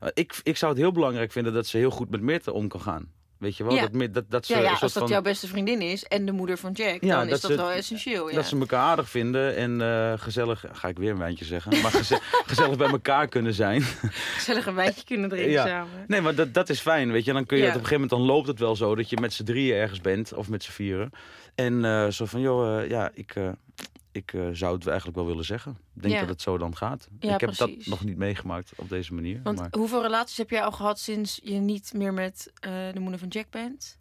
eh, 0.00 0.08
ik, 0.14 0.40
ik 0.42 0.56
zou 0.56 0.72
het 0.72 0.80
heel 0.80 0.92
belangrijk 0.92 1.32
vinden 1.32 1.52
dat 1.52 1.66
ze 1.66 1.76
heel 1.76 1.90
goed 1.90 2.10
met 2.10 2.20
Meerte 2.20 2.52
om 2.52 2.68
kan 2.68 2.80
gaan. 2.80 3.08
Weet 3.44 3.56
je 3.56 3.64
wel? 3.64 3.74
Ja. 3.74 3.88
Dat, 3.92 4.14
dat, 4.14 4.24
dat 4.28 4.46
ze 4.46 4.56
Ja, 4.58 4.70
als 4.70 4.80
dat 4.80 4.92
van, 4.92 5.06
jouw 5.08 5.22
beste 5.22 5.46
vriendin 5.46 5.80
is 5.82 6.04
en 6.04 6.26
de 6.26 6.32
moeder 6.32 6.58
van 6.58 6.72
Jack, 6.72 7.00
Ja, 7.04 7.16
dan 7.16 7.26
dat 7.26 7.34
is 7.36 7.40
dat 7.40 7.50
ze- 7.50 7.56
wel 7.56 7.70
essentieel. 7.70 8.28
Ja. 8.28 8.34
Dat 8.34 8.46
ze 8.46 8.58
elkaar 8.58 8.80
aardig 8.80 9.10
vinden 9.10 9.56
en 9.56 9.80
eh, 9.80 10.12
gezellig, 10.16 10.64
ga 10.72 10.88
ik 10.88 10.98
weer 10.98 11.10
een 11.10 11.18
wijntje 11.18 11.44
zeggen, 11.44 11.82
maar 11.82 11.90
geze- 11.90 12.20
gezellig 12.46 12.76
bij 12.76 12.88
elkaar 12.88 13.28
kunnen 13.28 13.54
zijn. 13.54 13.82
gezellig 13.82 14.66
een 14.66 14.74
wijntje 14.74 15.04
kunnen 15.04 15.28
drinken 15.28 15.62
samen. 15.62 16.04
Nee, 16.06 16.20
maar 16.20 16.34
dat, 16.34 16.54
dat 16.54 16.68
is 16.68 16.80
fijn, 16.80 17.12
weet 17.12 17.24
je. 17.24 17.32
Dan 17.32 17.46
kun 17.46 17.56
je 17.58 17.64
het 17.64 17.74
op 17.74 17.80
een 17.80 17.86
gegeven 17.86 18.08
moment, 18.08 18.26
dan 18.28 18.36
loopt 18.36 18.48
het 18.48 18.58
wel 18.58 18.76
zo 18.76 18.94
dat 18.94 19.10
je 19.10 19.20
met 19.20 19.32
z'n 19.32 19.44
drieën 19.44 19.76
ergens 19.76 20.00
bent, 20.00 20.34
of 20.34 20.48
met 20.48 20.62
z'n 20.62 20.70
vieren. 20.72 21.10
En 21.54 21.84
eh, 21.84 22.08
zo 22.08 22.24
van, 22.24 22.40
joh, 22.40 22.80
eh, 22.82 22.88
ja, 22.90 23.10
ik, 23.14 23.34
ik 24.14 24.32
eh, 24.32 24.48
zou 24.52 24.74
het 24.74 24.86
eigenlijk 24.86 25.16
wel 25.16 25.26
willen 25.26 25.44
zeggen. 25.44 25.78
Ik 25.94 26.02
denk 26.02 26.14
Ja. 26.14 26.20
dat 26.20 26.28
het 26.28 26.42
zo 26.42 26.58
dan 26.58 26.76
gaat. 26.76 27.08
Ja, 27.18 27.34
ik 27.34 27.40
heb 27.40 27.50
precies. 27.52 27.76
dat 27.76 27.86
nog 27.86 28.04
niet 28.04 28.16
meegemaakt 28.16 28.72
op 28.76 28.88
deze 28.88 29.14
manier. 29.14 29.40
Want 29.42 29.58
maar 29.58 29.68
hoeveel 29.70 30.02
relaties 30.02 30.36
heb 30.36 30.50
jij 30.50 30.62
al 30.62 30.72
gehad 30.72 30.98
sinds 30.98 31.40
je 31.42 31.54
niet 31.54 31.92
meer 31.94 32.14
met 32.14 32.52
eh, 32.60 32.72
de 32.92 33.00
moeder 33.00 33.18
van 33.18 33.28
Jack 33.28 33.50
bent? 33.50 33.96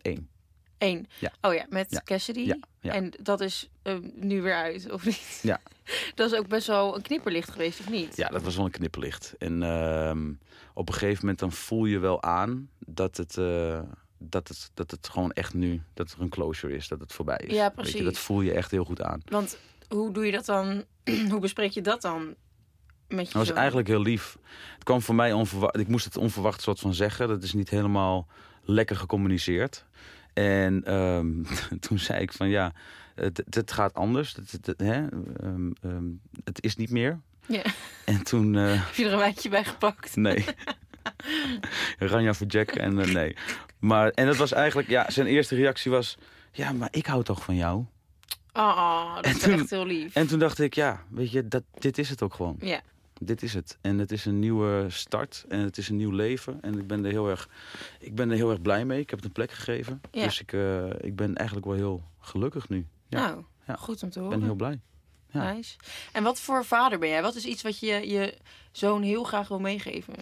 Eén. 0.78 1.08
Ja. 1.20 1.32
Oh 1.42 1.54
ja, 1.54 1.66
met. 1.70 2.02
Cassidy. 2.04 2.54
En 2.82 3.14
dat 3.22 3.42
is 3.42 3.70
eh, 3.82 3.98
nu 4.16 4.42
weer 4.42 4.56
uit, 4.56 4.92
of 4.92 5.06
niet? 5.06 5.40
Ja. 5.42 5.62
Dat 6.16 6.32
is 6.32 6.38
ook 6.38 6.48
best 6.48 6.68
wel 6.68 6.96
een 6.96 7.02
knipperlicht 7.02 7.52
geweest, 7.52 7.80
of 7.80 7.90
niet? 7.90 8.16
Ja, 8.18 8.28
dat 8.28 8.42
was 8.42 8.56
wel 8.56 8.66
een 8.66 8.72
knipperlicht. 8.72 9.36
En 9.38 9.64
ehm, 9.64 10.32
op 10.74 10.88
een 10.88 10.94
gegeven 10.94 11.20
moment 11.20 11.40
dan 11.40 11.52
voel 11.52 11.86
je 11.86 12.00
wel 12.00 12.24
aan 12.24 12.70
dat 12.80 13.18
het, 13.18 13.34
dat 14.18 14.48
het, 14.48 14.72
dat 14.74 14.92
het 14.92 15.10
gewoon 15.10 15.32
echt 15.32 15.54
nu, 15.54 15.82
dat 15.94 16.12
er 16.12 16.22
een 16.22 16.30
closure 16.30 16.76
is, 16.76 16.88
dat 16.88 17.00
het 17.00 17.14
voorbij 17.14 17.42
is. 17.48 17.56
Ja, 17.56 17.70
precies. 17.70 17.94
je, 17.94 18.04
dat 18.04 18.18
voel 18.18 18.42
je 18.42 18.52
echt 18.54 18.72
heel 18.72 18.84
goed 18.86 19.02
aan. 19.02 19.22
Want 19.26 19.58
hoe 19.90 20.12
doe 20.14 20.26
je 20.26 20.32
dat 20.32 20.46
dan? 20.46 20.84
hoe 21.32 21.40
bespreek 21.40 21.72
je 21.72 21.82
dat 21.82 22.02
dan 22.02 22.36
met 23.08 23.28
je 23.28 23.38
Dat 23.38 23.48
was 23.48 23.58
eigenlijk 23.58 23.88
heel 23.88 24.02
lief. 24.02 24.38
Het 24.74 24.84
kwam 24.84 25.02
voor 25.02 25.16
mij 25.16 25.34
onverwacht. 25.34 25.78
Ik 25.78 25.88
moest 25.88 26.06
het 26.06 26.18
onverwacht 26.18 26.62
soort 26.62 26.80
van 26.80 26.94
zeggen. 26.94 27.28
Dat 27.28 27.44
is 27.44 27.54
niet 27.54 27.70
helemaal 27.70 28.28
lekker 28.64 28.96
gecommuniceerd. 28.96 29.86
En 30.34 30.84
ehm, 30.84 31.44
toen 31.88 32.00
zei 32.00 32.22
ik 32.22 32.34
van 32.34 32.50
ja, 32.50 32.74
het, 33.16 33.44
het 33.50 33.72
gaat 33.72 33.94
anders. 33.94 34.36
Het, 34.36 34.52
het, 34.52 34.80
hè? 34.80 35.08
ehm, 35.38 35.72
ehm, 35.82 36.06
het 36.44 36.64
is 36.64 36.76
niet 36.76 36.90
meer. 36.90 37.20
Ja. 37.46 37.64
En 38.06 38.24
toen, 38.24 38.56
eh, 38.56 38.72
Heb 38.86 38.94
je 38.94 39.06
er 39.06 39.12
een 39.12 39.18
wijntje 39.18 39.50
bij 39.50 39.64
gepakt? 39.64 40.16
nee. 40.16 40.46
Ranja 41.98 42.34
voor 42.34 42.48
Jack 42.48 42.70
en 42.70 43.00
eh, 43.00 43.14
nee. 43.14 43.36
Maar, 43.80 44.10
en 44.10 44.26
dat 44.26 44.36
was 44.36 44.52
eigenlijk, 44.52 44.90
ja, 44.90 45.10
zijn 45.10 45.28
eerste 45.28 45.56
reactie 45.56 45.92
was... 45.92 46.18
Ja, 46.52 46.72
maar 46.72 46.88
ik 46.92 47.06
hou 47.06 47.24
toch 47.24 47.44
van 47.44 47.56
jou? 47.56 47.86
Oh, 48.54 49.16
dat 49.16 49.26
En 49.26 49.32
is 49.32 49.40
toen- 49.40 49.54
echt 49.54 49.70
heel 49.70 49.86
lief. 49.86 50.16
En 50.16 50.28
toen 50.28 50.40
dacht 50.40 50.60
ik, 50.60 50.74
ja, 50.74 51.04
weet 51.10 51.32
je, 51.32 51.48
dat, 51.48 51.64
dit 51.80 51.98
is 51.98 52.10
het 52.10 52.22
ook 52.22 52.34
gewoon. 52.34 52.56
Ja. 52.60 52.82
Dit 53.20 53.44
is 53.44 53.54
het. 53.54 53.78
En 53.82 53.98
het 53.98 54.12
is 54.12 54.26
een 54.26 54.40
nieuwe 54.40 54.86
start. 54.90 55.46
En 55.50 55.60
het 55.60 55.78
is 55.78 55.90
een 55.90 55.96
nieuw 55.96 56.12
leven. 56.12 56.58
En 56.62 56.80
ik 56.80 56.88
ben 56.88 57.06
er 57.06 57.12
heel 57.12 57.30
erg, 57.30 57.50
ik 58.00 58.16
ben 58.16 58.30
er 58.30 58.36
heel 58.36 58.50
erg 58.52 58.62
blij 58.62 58.86
mee. 58.86 59.00
Ik 59.00 59.10
heb 59.10 59.20
het 59.20 59.28
een 59.28 59.34
plek 59.34 59.52
gegeven. 59.52 60.02
Ja. 60.12 60.24
Dus 60.24 60.42
ik, 60.42 60.54
eh, 60.54 60.86
ik 61.00 61.16
ben 61.16 61.36
eigenlijk 61.36 61.68
wel 61.68 61.76
heel 61.76 62.04
gelukkig 62.20 62.70
nu. 62.70 62.86
Ja, 63.08 63.20
Nou, 63.28 63.44
Ja. 63.68 63.76
goed 63.76 64.04
om 64.04 64.10
te 64.10 64.18
ik 64.20 64.24
horen. 64.26 64.40
ben 64.40 64.48
heel 64.48 64.56
blij. 64.58 64.80
ja. 65.32 65.54
Nice. 65.54 65.76
En 66.12 66.24
wat 66.24 66.40
voor 66.40 66.66
vader 66.66 67.00
ben 67.00 67.10
jij? 67.10 67.22
Wat 67.22 67.36
is 67.36 67.46
iets 67.46 67.62
wat 67.62 67.80
je 67.80 68.10
je 68.10 68.38
zoon 68.72 69.02
heel 69.02 69.24
graag 69.24 69.48
wil 69.48 69.60
meegeven? 69.60 70.14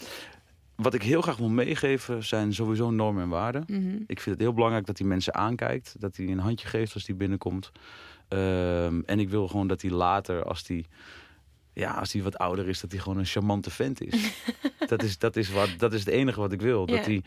Wat 0.75 0.93
ik 0.93 1.03
heel 1.03 1.21
graag 1.21 1.37
wil 1.37 1.49
meegeven 1.49 2.23
zijn 2.23 2.53
sowieso 2.53 2.89
normen 2.91 3.23
en 3.23 3.29
waarden. 3.29 3.63
Mhm. 3.67 3.95
Ik 4.07 4.19
vind 4.19 4.35
het 4.35 4.39
heel 4.39 4.53
belangrijk 4.53 4.85
dat 4.85 4.97
hij 4.97 5.07
mensen 5.07 5.33
aankijkt. 5.35 5.95
Dat 5.99 6.15
hij 6.17 6.27
een 6.27 6.39
handje 6.39 6.67
geeft 6.67 6.93
als 6.93 7.07
hij 7.07 7.15
binnenkomt. 7.15 7.71
Ehm, 8.31 9.01
en 9.05 9.19
ik 9.19 9.29
wil 9.29 9.47
gewoon 9.47 9.67
dat 9.67 9.81
hij 9.81 9.91
later, 9.91 10.43
als 10.43 10.63
hij, 10.67 10.85
ja, 11.73 11.91
als 11.91 12.13
hij 12.13 12.21
wat 12.21 12.37
ouder 12.37 12.67
is, 12.67 12.79
dat 12.79 12.91
hij 12.91 12.99
gewoon 12.99 13.17
een 13.17 13.25
charmante 13.25 13.69
vent 13.69 14.01
is. 14.01 14.33
dat, 14.87 15.03
is, 15.03 15.17
dat, 15.17 15.35
is 15.35 15.51
wat, 15.51 15.69
dat 15.77 15.93
is 15.93 15.99
het 15.99 16.09
enige 16.09 16.39
wat 16.39 16.51
ik 16.51 16.61
wil. 16.61 16.89
Ja. 16.89 16.95
Dat, 16.95 17.05
hij, 17.05 17.23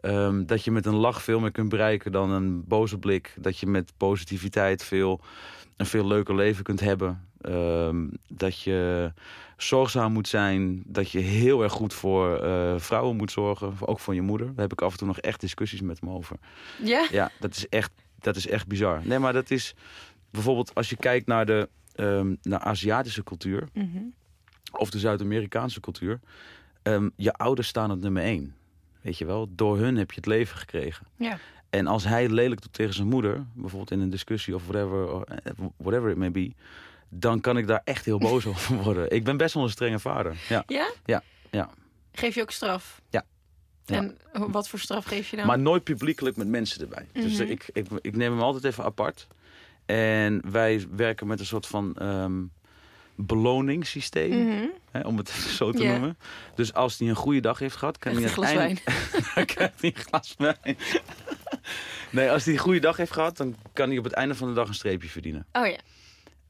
ehm, 0.00 0.44
dat 0.44 0.64
je 0.64 0.70
met 0.70 0.86
een 0.86 0.94
lach 0.94 1.22
veel 1.22 1.40
meer 1.40 1.50
kunt 1.50 1.68
bereiken 1.68 2.12
dan 2.12 2.30
een 2.30 2.64
boze 2.64 2.98
blik. 2.98 3.34
Dat 3.38 3.58
je 3.58 3.66
met 3.66 3.92
positiviteit 3.96 4.84
veel, 4.84 5.20
een 5.76 5.86
veel 5.86 6.06
leuker 6.06 6.34
leven 6.34 6.64
kunt 6.64 6.80
hebben. 6.80 7.28
Ehm, 7.40 8.06
dat 8.28 8.60
je 8.60 9.12
zorgzaam 9.56 10.12
moet 10.12 10.28
zijn. 10.28 10.82
Dat 10.86 11.10
je 11.10 11.18
heel 11.18 11.62
erg 11.62 11.72
goed 11.72 11.94
voor 11.94 12.38
eh, 12.38 12.74
vrouwen 12.76 13.16
moet 13.16 13.30
zorgen. 13.30 13.72
Ook 13.80 13.98
voor 14.00 14.14
je 14.14 14.22
moeder. 14.22 14.46
Daar 14.46 14.62
heb 14.62 14.72
ik 14.72 14.82
af 14.82 14.92
en 14.92 14.98
toe 14.98 15.06
nog 15.06 15.18
echt 15.18 15.40
discussies 15.40 15.80
met 15.80 16.00
hem 16.00 16.10
over. 16.10 16.36
Ja? 16.82 17.06
Ja, 17.10 17.30
dat 17.40 17.56
is 17.56 17.68
echt, 17.68 17.90
dat 18.18 18.36
is 18.36 18.46
echt 18.46 18.66
bizar. 18.66 19.00
Nee, 19.04 19.18
maar 19.18 19.32
dat 19.32 19.50
is 19.50 19.74
bijvoorbeeld 20.30 20.74
als 20.74 20.90
je 20.90 20.96
kijkt 20.96 21.26
naar 21.26 21.46
de 21.46 21.68
ehm, 21.94 22.34
naar 22.42 22.60
Aziatische 22.60 23.22
cultuur 23.24 23.68
Mhm. 23.72 23.98
of 24.72 24.90
de 24.90 24.98
Zuid-Amerikaanse 24.98 25.80
cultuur. 25.80 26.20
ehm, 26.82 27.08
je 27.16 27.32
ouders 27.32 27.68
staan 27.68 27.90
op 27.90 28.00
nummer 28.00 28.22
één. 28.22 28.54
Weet 29.00 29.18
je 29.18 29.24
wel, 29.24 29.48
door 29.50 29.78
hun 29.78 29.96
heb 29.96 30.10
je 30.10 30.16
het 30.16 30.26
leven 30.26 30.56
gekregen. 30.58 31.06
Ja. 31.16 31.38
En 31.70 31.86
als 31.86 32.04
hij 32.04 32.28
lelijk 32.28 32.62
doet 32.62 32.72
tegen 32.72 32.94
zijn 32.94 33.08
moeder, 33.08 33.46
bijvoorbeeld 33.54 33.90
in 33.90 34.00
een 34.00 34.10
discussie 34.10 34.54
of 34.54 34.66
whatever, 34.66 35.22
eh, 35.24 35.52
whatever 35.76 36.10
it 36.10 36.16
may 36.16 36.30
be, 36.30 36.52
dan 37.08 37.40
kan 37.40 37.56
ik 37.58 37.66
daar 37.66 37.80
echt 37.84 38.04
heel 38.04 38.18
boos 38.18 38.46
over 38.52 38.76
worden. 38.82 39.10
Ik 39.10 39.24
ben 39.24 39.36
best 39.36 39.54
wel 39.54 39.62
een 39.62 39.70
strenge 39.70 39.98
vader. 39.98 40.36
Ja. 40.48 40.62
Ja? 40.66 40.90
Ja, 41.04 41.22
ja. 41.50 41.70
Geef 42.12 42.34
je 42.34 42.42
ook 42.42 42.50
straf? 42.50 43.00
Ja. 43.10 43.24
Ja. 43.84 43.96
En 43.96 44.16
wat 44.32 44.68
voor 44.68 44.78
straf 44.78 45.04
geef 45.04 45.30
je 45.30 45.36
dan? 45.36 45.46
Maar 45.46 45.58
nooit 45.58 45.84
publiekelijk 45.84 46.36
met 46.36 46.48
mensen 46.48 46.80
erbij. 46.80 47.06
Dus 47.12 47.38
Mhm. 47.38 47.50
ik, 47.50 47.70
ik, 47.72 47.86
ik 48.00 48.16
neem 48.16 48.32
hem 48.32 48.40
altijd 48.40 48.64
even 48.64 48.84
apart. 48.84 49.26
En 49.96 50.50
wij 50.50 50.86
werken 50.90 51.26
met 51.26 51.40
een 51.40 51.46
soort 51.46 51.66
van 51.66 51.94
ehm, 51.94 52.42
beloningssysteem, 53.14 54.46
Mhm. 54.46 54.66
hè, 54.90 55.00
om 55.00 55.16
het 55.16 55.28
zo 55.58 55.72
te 55.72 55.84
noemen. 55.84 56.18
Dus 56.54 56.74
als 56.74 56.98
hij 56.98 57.08
een 57.08 57.14
goede 57.14 57.40
dag 57.40 57.58
heeft 57.58 57.76
gehad, 57.76 57.98
kan 57.98 58.12
hij 58.14 58.22
een 58.22 58.28
glas 58.28 58.52
wijn. 58.52 58.78
dan 59.34 59.44
krijgt 59.44 59.80
hij 59.80 59.92
een 59.96 60.02
glas 60.02 60.34
wijn. 60.62 60.76
nee, 62.10 62.30
als 62.30 62.44
hij 62.44 62.54
een 62.54 62.60
goede 62.60 62.80
dag 62.80 62.96
heeft 62.96 63.12
gehad, 63.12 63.36
dan 63.36 63.56
kan 63.72 63.88
hij 63.88 63.98
op 63.98 64.04
het 64.04 64.12
einde 64.12 64.34
van 64.34 64.48
de 64.48 64.54
dag 64.54 64.68
een 64.68 64.74
streepje 64.74 65.08
verdienen. 65.08 65.46
Oh 65.52 65.66
ja. 65.66 65.76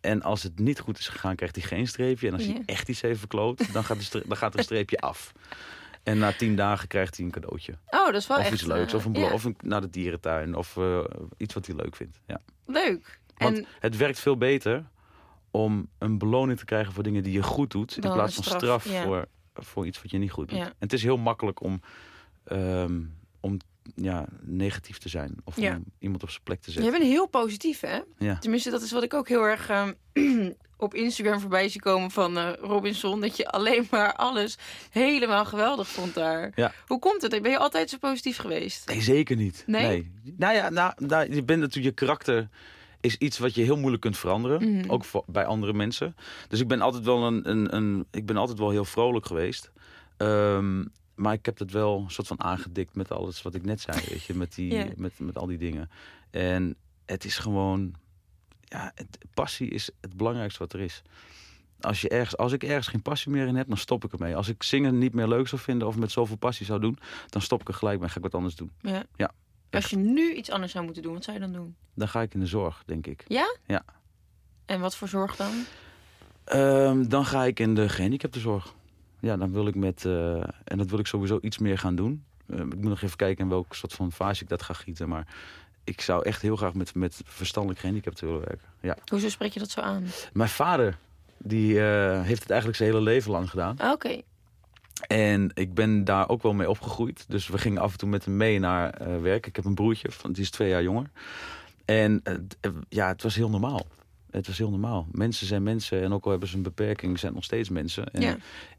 En 0.01 0.23
als 0.23 0.43
het 0.43 0.59
niet 0.59 0.81
goed 0.81 0.99
is 0.99 1.09
gegaan, 1.09 1.37
krijgt 1.37 1.57
hij 1.57 1.65
geen 1.65 1.87
streepje. 1.89 2.27
En 2.29 2.35
als 2.35 2.45
hij 2.45 2.63
echt 2.67 2.89
iets 2.89 3.01
heeft 3.01 3.19
verkloot, 3.19 3.73
dan 3.73 3.85
gaat, 3.85 4.13
de 4.13 4.23
dan 4.27 4.37
gaat 4.37 4.53
er 4.53 4.59
een 4.59 4.65
streepje 4.65 4.99
af. 4.99 5.33
En 6.03 6.19
na 6.19 6.33
tien 6.33 6.57
dagen 6.57 6.89
krijgt 6.89 7.17
hij 7.17 7.25
een 7.27 7.31
cadeautje. 7.33 7.73
Oh, 7.87 8.05
dat 8.07 8.15
is 8.15 8.27
wel 8.27 8.37
of 8.37 8.43
echt... 8.43 8.53
iets 8.53 8.63
leuks. 8.65 8.93
eh, 8.93 8.99
Of, 8.99 9.05
een 9.05 9.13
ja, 9.15 9.33
of 9.33 9.45
een, 9.45 9.57
naar 9.63 9.81
de 9.81 9.91
dierentuin. 9.91 10.55
Of 10.55 10.77
eh, 10.77 11.01
iets 11.37 11.55
wat 11.55 11.67
hij 11.67 11.75
leuk 11.77 11.97
vindt. 11.97 12.19
Ja. 12.27 12.41
Leuk. 12.67 13.19
Want 13.39 13.57
En 13.57 13.67
het 13.81 13.97
werkt 13.97 14.21
veel 14.21 14.37
beter 14.37 14.85
om 15.51 15.89
een 15.99 16.19
beloning 16.19 16.59
te 16.59 16.65
krijgen 16.65 16.93
voor 16.93 17.03
dingen 17.03 17.23
die 17.23 17.33
je 17.33 17.43
goed 17.43 17.71
doet. 17.71 17.97
In 17.97 18.01
Dan 18.01 18.13
plaats 18.13 18.35
van 18.35 18.45
straf, 18.45 18.61
straf 18.61 18.89
ja. 18.91 19.03
voor, 19.03 19.27
voor 19.55 19.87
iets 19.87 20.03
wat 20.03 20.11
je 20.11 20.19
niet 20.19 20.31
goed 20.31 20.49
doet. 20.49 20.59
Ja. 20.59 20.65
En 20.65 20.75
het 20.79 20.93
is 20.93 21.03
heel 21.03 21.17
makkelijk 21.17 21.61
om, 21.63 21.81
ehm, 22.45 23.01
om 23.41 23.59
ja, 23.95 24.27
negatief 24.41 24.99
te 24.99 25.09
zijn. 25.09 25.35
Of 25.45 25.61
Ja. 25.61 25.77
om 25.77 25.85
iemand 25.99 26.23
op 26.23 26.31
zijn 26.31 26.43
plek 26.43 26.61
te 26.61 26.71
zetten. 26.71 26.93
bent 26.93 27.05
heel 27.05 27.27
positief, 27.27 27.81
hè? 27.81 28.01
Ja. 28.19 28.39
Tenminste, 28.39 28.71
dat 28.71 28.83
is 28.83 28.93
wat 28.93 29.03
ik 29.03 29.15
ook 29.15 29.29
heel 29.29 29.43
erg 29.43 29.69
ehm, 29.69 29.93
op 30.77 30.95
Instagram 30.95 31.41
voorbij 31.41 31.69
zie 31.69 31.81
komen 31.81 32.11
van 32.11 32.39
eh, 32.39 32.53
Robinson. 32.61 33.21
Dat 33.21 33.37
je 33.37 33.49
alleen 33.49 33.87
maar 33.91 34.13
alles 34.13 34.59
helemaal 34.91 35.45
geweldig 35.45 35.89
vond 35.89 36.15
daar. 36.15 36.53
Ja. 36.55 36.73
Hoe 36.87 36.99
komt 36.99 37.23
het? 37.23 37.43
Ben 37.43 37.51
je 37.51 37.59
altijd 37.59 37.91
zo 37.91 37.97
positief 37.99 38.37
geweest? 38.37 38.89
Nee, 38.89 39.01
zeker 39.01 39.37
niet. 39.37 39.65
Nee? 39.67 40.13
Nou 40.37 40.55
ja, 40.55 40.69
nou, 40.71 40.93
nou, 40.97 41.35
je 41.35 41.45
bent 41.45 41.61
natuurlijk 41.61 41.99
je 41.99 42.05
karakter 42.05 42.49
is 43.01 43.17
iets 43.17 43.39
wat 43.39 43.55
je 43.55 43.63
heel 43.63 43.77
moeilijk 43.77 44.03
kunt 44.03 44.17
veranderen, 44.19 44.77
Mhm. 44.77 44.91
ook 44.91 45.05
voor, 45.05 45.25
bij 45.27 45.45
andere 45.47 45.73
mensen. 45.73 46.17
Dus 46.49 46.61
ik 46.61 46.69
ben 46.69 46.81
altijd 46.81 47.05
wel 47.05 47.27
een, 47.27 47.51
een, 47.51 47.75
een 47.77 48.07
ik 48.11 48.27
ben 48.27 48.37
altijd 48.37 48.59
wel 48.59 48.71
heel 48.71 48.85
vrolijk 48.85 49.27
geweest. 49.27 49.71
Ehm, 50.17 50.85
maar 51.15 51.33
ik 51.33 51.45
heb 51.47 51.59
het 51.59 51.71
wel 51.73 51.99
een 52.05 52.11
soort 52.11 52.27
van 52.27 52.41
aangedikt 52.43 52.95
met 52.97 53.11
alles 53.13 53.43
wat 53.43 53.55
ik 53.55 53.65
net 53.65 53.81
zei, 53.81 54.01
weet 54.09 54.23
je, 54.25 54.35
met 54.35 54.55
die, 54.55 54.85
met, 54.97 55.19
met 55.19 55.39
al 55.39 55.47
die 55.47 55.59
dingen. 55.59 55.91
En 56.31 56.77
het 57.07 57.25
is 57.25 57.39
gewoon, 57.39 57.95
ja, 58.65 58.93
het, 58.95 59.19
passie 59.35 59.69
is 59.71 59.91
het 60.01 60.17
belangrijkste 60.17 60.59
wat 60.59 60.73
er 60.73 60.81
is. 60.81 61.03
Als, 61.81 62.01
je 62.01 62.09
ergens, 62.09 62.37
als 62.37 62.53
ik 62.53 62.63
ergens 62.65 62.87
geen 62.89 63.03
passie 63.03 63.33
meer 63.33 63.47
in 63.47 63.57
heb, 63.57 63.69
dan 63.69 63.77
stop 63.77 64.05
ik 64.05 64.13
ermee. 64.13 64.37
Als 64.37 64.49
ik 64.49 64.63
zingen 64.63 64.99
niet 64.99 65.15
meer 65.15 65.29
leuk 65.29 65.49
zou 65.49 65.61
vinden 65.61 65.89
of 65.89 65.97
met 65.97 66.11
zoveel 66.11 66.37
passie 66.37 66.67
zou 66.67 66.81
doen, 66.81 66.99
dan 67.29 67.43
stop 67.43 67.61
ik 67.61 67.69
er 67.69 67.75
gelijk 67.75 68.01
mee. 68.01 68.09
Ga 68.09 68.17
ik 68.17 68.23
wat 68.23 68.35
anders 68.35 68.55
doen. 68.57 68.71
Ja. 68.81 69.05
Ja, 69.17 69.31
Als 69.71 69.87
je 69.91 69.97
nu 69.97 70.35
iets 70.35 70.51
anders 70.51 70.73
zou 70.73 70.85
moeten 70.85 71.03
doen, 71.03 71.13
wat 71.15 71.25
zou 71.25 71.37
je 71.37 71.43
dan 71.43 71.53
doen? 71.53 71.77
Dan 71.95 72.09
ga 72.09 72.23
ik 72.23 72.35
in 72.35 72.41
de 72.41 72.47
zorg, 72.47 72.83
denk 72.87 73.07
ik. 73.07 73.25
Ja? 73.29 73.57
Ja. 73.67 73.85
En 74.67 74.81
wat 74.81 74.97
voor 74.97 75.09
zorg 75.09 75.37
dan? 75.37 75.65
Ehm, 76.45 77.09
dan 77.09 77.25
ga 77.27 77.45
ik 77.45 77.61
in 77.61 77.75
de 77.75 77.89
gehandicaptenzorg. 77.89 78.75
Ja, 79.21 79.37
dan 79.37 79.53
wil 79.53 79.67
ik 79.67 79.75
met, 79.75 80.05
eh, 80.05 80.43
en 80.65 80.79
dat 80.79 80.91
wil 80.91 80.99
ik 80.99 81.07
sowieso 81.07 81.39
iets 81.43 81.59
meer 81.59 81.79
gaan 81.79 81.95
doen. 81.95 82.25
Eh, 82.47 82.59
ik 82.59 82.75
moet 82.75 82.83
nog 82.83 83.03
even 83.03 83.17
kijken 83.17 83.45
in 83.45 83.51
welk 83.51 83.75
soort 83.75 83.93
van 83.93 84.13
fase 84.13 84.43
ik 84.43 84.49
dat 84.49 84.63
ga 84.63 84.75
gieten. 84.75 85.09
Maar 85.09 85.27
ik 85.85 86.01
zou 86.01 86.25
echt 86.25 86.43
heel 86.43 86.57
graag 86.57 86.75
met, 86.75 86.95
met 86.95 87.21
verstandelijk 87.25 87.81
gehandicapten 87.81 88.27
willen 88.27 88.45
werken. 88.45 88.69
Ja. 88.81 88.97
Hoezo 89.05 89.29
spreek 89.29 89.53
je 89.53 89.59
dat 89.59 89.71
zo 89.71 89.81
aan? 89.81 90.07
Mijn 90.33 90.49
vader, 90.49 90.99
die 91.39 91.81
eh, 91.81 92.23
heeft 92.23 92.41
het 92.41 92.51
eigenlijk 92.51 92.79
zijn 92.79 92.91
hele 92.91 93.03
leven 93.03 93.31
lang 93.31 93.51
gedaan. 93.51 93.79
Ah, 93.79 93.93
Oké. 93.93 94.21
En 95.07 95.51
ik 95.55 95.75
ben 95.75 96.05
daar 96.05 96.29
ook 96.29 96.43
wel 96.43 96.55
mee 96.55 96.71
opgegroeid. 96.71 97.25
Dus 97.29 97.49
we 97.49 97.59
gingen 97.59 97.83
af 97.83 97.93
en 97.93 97.99
toe 97.99 98.09
met 98.09 98.25
hem 98.25 98.37
mee 98.37 98.59
naar 98.59 98.91
eh, 98.91 99.21
werk. 99.21 99.47
Ik 99.47 99.57
heb 99.57 99.65
een 99.65 99.75
broertje, 99.75 100.09
die 100.31 100.43
is 100.43 100.51
twee 100.51 100.69
jaar 100.69 100.83
jonger. 100.83 101.11
En 101.85 102.21
eh, 102.23 102.35
eh, 102.61 102.73
ja, 102.89 103.09
het 103.09 103.23
was 103.23 103.35
heel 103.35 103.51
normaal. 103.51 103.87
Het 104.31 104.47
was 104.47 104.59
heel 104.59 104.71
normaal. 104.71 105.07
Mensen 105.13 105.47
zijn 105.47 105.63
mensen 105.63 106.03
en 106.03 106.13
ook 106.13 106.25
al 106.25 106.31
hebben 106.31 106.49
ze 106.49 106.57
een 106.57 106.63
beperking, 106.63 107.19
zijn 107.19 107.35
nog 107.35 107.45
steeds 107.45 107.69
mensen. 107.69 108.13
En, 108.13 108.21
Ja. 108.21 108.37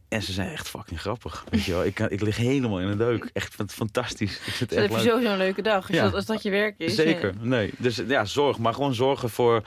En 0.09 0.21
ze 0.23 0.31
zijn 0.31 0.49
echt 0.51 0.69
fucking 0.69 0.99
grappig. 0.99 1.43
Weet 1.49 1.63
je 1.63 1.71
wel? 1.71 1.85
Ik, 1.85 1.99
ik 1.99 2.21
lig 2.21 2.37
helemaal 2.37 2.79
in 2.79 2.87
een 2.87 2.97
deuk. 2.97 3.29
Echt 3.33 3.53
fan- 3.53 3.69
fantastisch. 3.69 4.39
Ik 4.59 4.69
Dan 4.69 4.77
echt 4.79 4.89
heb 4.91 5.01
je 5.01 5.07
sowieso 5.09 5.31
een 5.31 5.37
leuke 5.37 5.61
dag. 5.61 5.87
Als, 5.87 5.95
Ja. 5.97 6.03
dat, 6.03 6.13
als 6.13 6.25
dat 6.25 6.43
je 6.43 6.49
werk 6.49 6.75
is. 6.77 6.95
Zeker, 6.95 7.33
Ja. 7.33 7.39
nee. 7.47 7.71
Dus 7.77 8.01
ja, 8.07 8.25
zorg. 8.25 8.57
Maar 8.57 8.73
gewoon 8.73 8.93
zorgen 8.93 9.29
voor, 9.29 9.61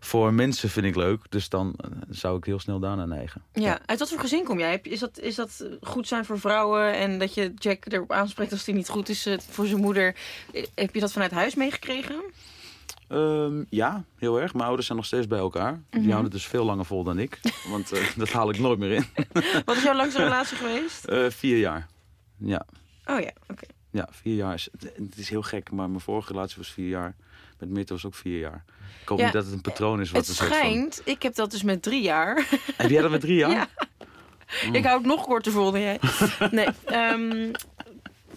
voor 0.00 0.32
mensen 0.32 0.68
vind 0.70 0.86
ik 0.86 0.96
leuk. 0.96 1.20
Dus 1.28 1.48
dan 1.48 1.74
eh, 1.78 1.90
zou 2.10 2.36
ik 2.36 2.44
heel 2.44 2.60
snel 2.60 2.78
daarna 2.78 3.04
neigen. 3.04 3.42
Ja, 3.52 3.78
uit 3.86 3.98
wat 3.98 4.08
voor 4.08 4.20
gezin 4.20 4.44
kom 4.44 4.58
jij? 4.58 4.78
Is 4.82 4.98
dat, 5.00 5.18
is 5.18 5.34
dat 5.34 5.66
goed 5.82 6.08
zijn 6.08 6.24
voor 6.24 6.38
vrouwen 6.40 6.92
en 6.94 7.18
dat 7.18 7.34
je 7.34 7.52
Jack 7.56 7.84
erop 7.88 8.12
aanspreekt 8.12 8.52
als 8.52 8.66
hij 8.66 8.74
niet 8.74 8.88
goed 8.88 9.08
is 9.08 9.26
eh, 9.26 9.38
voor 9.50 9.66
zijn 9.66 9.80
moeder? 9.80 10.14
Eh, 10.52 10.64
Heb 10.74 10.94
je 10.94 11.00
dat 11.00 11.12
vanuit 11.12 11.30
huis 11.30 11.54
meegekregen? 11.54 12.22
Ehm, 13.08 13.64
ja, 13.68 14.04
heel 14.18 14.40
erg. 14.40 14.52
Mijn 14.52 14.64
ouders 14.64 14.86
zijn 14.86 14.98
nog 14.98 15.06
steeds 15.06 15.26
bij 15.26 15.38
elkaar. 15.38 15.82
Die 15.90 16.00
Mhm. 16.00 16.10
houden 16.10 16.30
dus 16.30 16.46
veel 16.46 16.64
langer 16.64 16.84
vol 16.84 17.04
dan 17.04 17.18
ik. 17.18 17.40
Want 17.68 17.92
eh, 17.92 18.00
dat 18.16 18.30
haal 18.30 18.50
ik 18.50 18.58
nooit 18.58 18.78
meer 18.78 18.90
in. 18.92 19.06
Wat 19.64 19.76
is 19.76 19.82
jouw 19.82 19.94
langste 19.94 20.22
relatie 20.28 20.56
geweest? 20.56 21.04
Eh, 21.04 21.26
vier 21.30 21.58
jaar. 21.58 21.86
Ja, 22.38 22.66
Oh 23.06 23.20
ja, 23.20 23.30
oké. 23.48 23.66
ja, 23.90 24.08
vier 24.10 24.34
jaar. 24.34 24.54
Is, 24.54 24.68
het 24.80 25.16
is 25.16 25.28
heel 25.28 25.42
gek, 25.42 25.70
maar 25.70 25.88
mijn 25.88 26.00
vorige 26.00 26.32
relatie 26.32 26.56
was 26.56 26.70
vier 26.72 26.88
jaar. 26.88 27.14
Met 27.58 27.68
Mitte 27.68 27.92
was 27.92 28.04
ook 28.06 28.14
vier 28.14 28.38
jaar. 28.38 28.64
Ik 29.02 29.08
hoop 29.08 29.18
Ja, 29.18 29.24
niet 29.24 29.32
dat 29.34 29.44
het 29.44 29.52
een 29.54 29.60
patroon 29.60 30.00
is. 30.00 30.10
Wat 30.10 30.26
Het 30.26 30.36
van- 30.36 30.46
schijnt, 30.46 31.02
ik 31.04 31.22
heb 31.22 31.34
dat 31.34 31.50
dus 31.50 31.62
met 31.62 31.82
drie 31.82 32.02
jaar. 32.02 32.46
Heb 32.76 32.90
jij 32.90 33.02
dat 33.02 33.10
met 33.10 33.20
drie 33.20 33.36
jaar? 33.36 33.50
Ja. 33.50 33.68
Ik 34.72 34.84
hou 34.84 34.96
het 34.98 35.06
nog 35.06 35.24
korter 35.24 35.52
vol 35.52 35.70
dan 35.72 35.80
jij. 35.80 36.00
Nee, 36.50 36.68
ehm, 36.84 37.52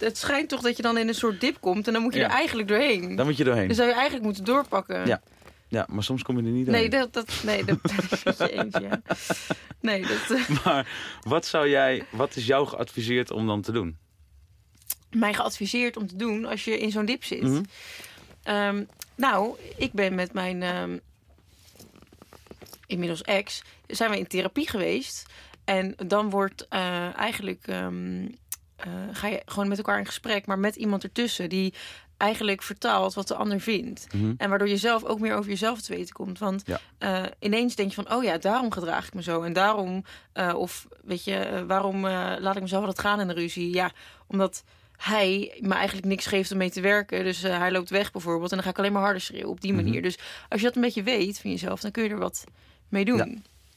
het 0.00 0.18
schijnt 0.18 0.48
toch 0.48 0.60
dat 0.60 0.76
je 0.76 0.82
dan 0.82 0.98
in 0.98 1.08
een 1.08 1.14
soort 1.14 1.40
dip 1.40 1.60
komt 1.60 1.86
en 1.86 1.92
dan 1.92 2.02
moet 2.02 2.14
je 2.14 2.18
Ja. 2.20 2.24
er 2.26 2.30
eigenlijk 2.30 2.68
doorheen. 2.68 3.16
Dan 3.16 3.26
moet 3.26 3.36
je 3.36 3.44
doorheen. 3.44 3.68
Dus 3.68 3.76
zou 3.76 3.88
je 3.88 3.94
eigenlijk 3.94 4.24
moeten 4.24 4.44
doorpakken. 4.44 5.06
Ja. 5.06 5.22
Ja, 5.68 5.86
maar 5.90 6.02
soms 6.02 6.22
kom 6.22 6.36
je 6.38 6.42
er 6.42 6.48
niet 6.50 6.66
Nee, 6.66 6.88
doorheen. 6.88 7.10
dat, 7.12 7.26
dat, 7.26 7.42
nee, 7.44 7.64
dat 7.64 7.78
met 8.24 8.38
je 8.38 8.50
eens, 8.52 8.76
ja. 8.80 9.00
Nee, 9.80 10.00
dat, 10.06 10.30
eh, 10.30 10.64
Maar 10.64 10.88
wat 11.20 11.46
zou 11.46 11.68
jij, 11.68 12.04
wat 12.10 12.36
is 12.36 12.46
jou 12.46 12.66
geadviseerd 12.66 13.30
om 13.30 13.46
dan 13.46 13.62
te 13.62 13.72
doen? 13.72 13.96
mij 15.10 15.34
geadviseerd 15.34 15.96
om 15.96 16.06
te 16.06 16.16
doen 16.16 16.44
als 16.44 16.64
je 16.64 16.78
in 16.78 16.90
zo'n 16.90 17.04
dip 17.04 17.24
zit. 17.24 17.42
Mhm. 17.42 17.62
Ehm, 18.42 18.84
nou, 19.14 19.56
ik 19.76 19.92
ben 19.92 20.14
met 20.14 20.32
mijn 20.32 20.62
ehm, 20.62 20.98
inmiddels 22.86 23.22
ex, 23.22 23.62
zijn 23.86 24.10
we 24.10 24.18
in 24.18 24.26
therapie 24.26 24.68
geweest. 24.68 25.26
En 25.64 25.94
dan 26.06 26.30
wordt 26.30 26.66
eh, 26.68 27.16
eigenlijk, 27.16 27.66
ehm, 27.66 28.26
eh, 28.78 28.92
ga 29.12 29.26
je 29.28 29.42
gewoon 29.46 29.68
met 29.68 29.78
elkaar 29.78 29.98
in 29.98 30.06
gesprek, 30.06 30.46
maar 30.46 30.58
met 30.58 30.76
iemand 30.76 31.02
ertussen 31.02 31.48
die 31.48 31.74
eigenlijk 32.16 32.62
vertaalt 32.62 33.14
wat 33.14 33.28
de 33.28 33.34
ander 33.34 33.60
vindt. 33.60 34.06
Mhm. 34.14 34.32
En 34.36 34.48
waardoor 34.48 34.68
je 34.68 34.76
zelf 34.76 35.04
ook 35.04 35.20
meer 35.20 35.34
over 35.34 35.50
jezelf 35.50 35.80
te 35.80 35.94
weten 35.94 36.14
komt. 36.14 36.38
Want 36.38 36.62
Ja. 36.66 36.80
eh, 36.98 37.22
ineens 37.38 37.74
denk 37.74 37.88
je 37.88 37.94
van, 38.02 38.12
oh 38.14 38.24
ja, 38.24 38.38
daarom 38.38 38.72
gedraag 38.72 39.06
ik 39.06 39.14
me 39.14 39.22
zo. 39.22 39.42
En 39.42 39.52
daarom, 39.52 40.04
eh, 40.32 40.54
of 40.54 40.86
weet 41.02 41.24
je, 41.24 41.64
waarom 41.66 42.00
laat 42.38 42.56
ik 42.56 42.62
mezelf 42.62 42.84
altijd 42.84 43.06
gaan 43.06 43.20
in 43.20 43.28
de 43.28 43.34
ruzie? 43.34 43.74
Ja, 43.74 43.90
omdat 44.26 44.64
hij 44.96 45.56
me 45.60 45.74
eigenlijk 45.74 46.06
niks 46.06 46.26
geeft 46.26 46.52
om 46.52 46.58
mee 46.58 46.70
te 46.70 46.80
werken. 46.80 47.24
Dus 47.24 47.42
hij 47.42 47.70
loopt 47.72 47.90
weg 47.90 48.10
bijvoorbeeld. 48.12 48.50
En 48.50 48.56
dan 48.56 48.64
ga 48.64 48.70
ik 48.72 48.78
alleen 48.78 48.92
maar 48.92 49.02
harder 49.02 49.20
schreeuwen 49.22 49.50
op 49.50 49.60
die 49.60 49.72
Mhm. 49.72 49.84
manier. 49.84 50.02
Dus 50.02 50.18
als 50.48 50.60
je 50.60 50.66
dat 50.66 50.76
een 50.76 50.82
beetje 50.82 51.02
weet 51.02 51.40
van 51.40 51.50
jezelf, 51.50 51.80
dan 51.80 51.90
kun 51.90 52.02
je 52.02 52.08
er 52.10 52.18
wat 52.18 52.44
mee 52.88 53.04
doen. 53.04 53.16
Ja. 53.16 53.26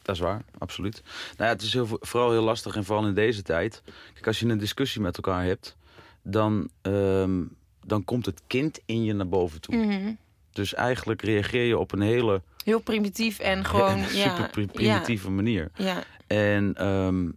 Dat 0.01 0.15
is 0.15 0.21
waar, 0.21 0.41
absoluut. 0.57 1.01
Nou 1.37 1.49
ja, 1.49 1.55
het 1.55 1.61
is 1.61 1.73
heel, 1.73 1.87
vooral 1.99 2.31
heel 2.31 2.43
lastig 2.43 2.75
en 2.75 2.83
vooral 2.83 3.07
in 3.07 3.13
deze 3.13 3.41
tijd. 3.41 3.81
Kijk, 4.13 4.27
als 4.27 4.39
je 4.39 4.47
een 4.47 4.57
discussie 4.57 5.01
met 5.01 5.15
elkaar 5.15 5.43
hebt, 5.43 5.77
dan, 6.21 6.69
ehm, 6.81 7.43
dan 7.85 8.03
komt 8.03 8.25
het 8.25 8.41
kind 8.47 8.79
in 8.85 9.03
je 9.03 9.13
naar 9.13 9.27
boven 9.29 9.61
toe. 9.61 9.75
Mhm. 9.75 10.13
Dus 10.51 10.73
eigenlijk 10.73 11.21
reageer 11.21 11.63
je 11.65 11.77
op 11.77 11.91
een 11.91 12.01
hele 12.01 12.41
Heel 12.63 12.79
primitief 12.79 13.39
en 13.39 13.65
gewoon, 13.65 13.97
ja. 13.99 14.05
super 14.05 14.49
pri- 14.49 14.67
primitieve 14.67 15.29
manier. 15.29 15.71
Ja, 15.75 15.85
ja. 15.85 16.03
En, 16.27 16.75
ehm, 16.75 17.29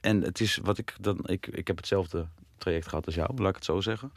en 0.00 0.22
het 0.22 0.40
is 0.40 0.58
wat 0.62 0.78
ik 0.78 0.94
dan. 1.00 1.18
Ik, 1.24 1.46
ik 1.46 1.66
heb 1.66 1.76
hetzelfde 1.76 2.26
traject 2.58 2.88
gehad 2.88 3.06
als 3.06 3.14
jou, 3.14 3.34
laat 3.36 3.48
ik 3.48 3.54
het 3.54 3.64
zo 3.64 3.80
zeggen. 3.80 4.12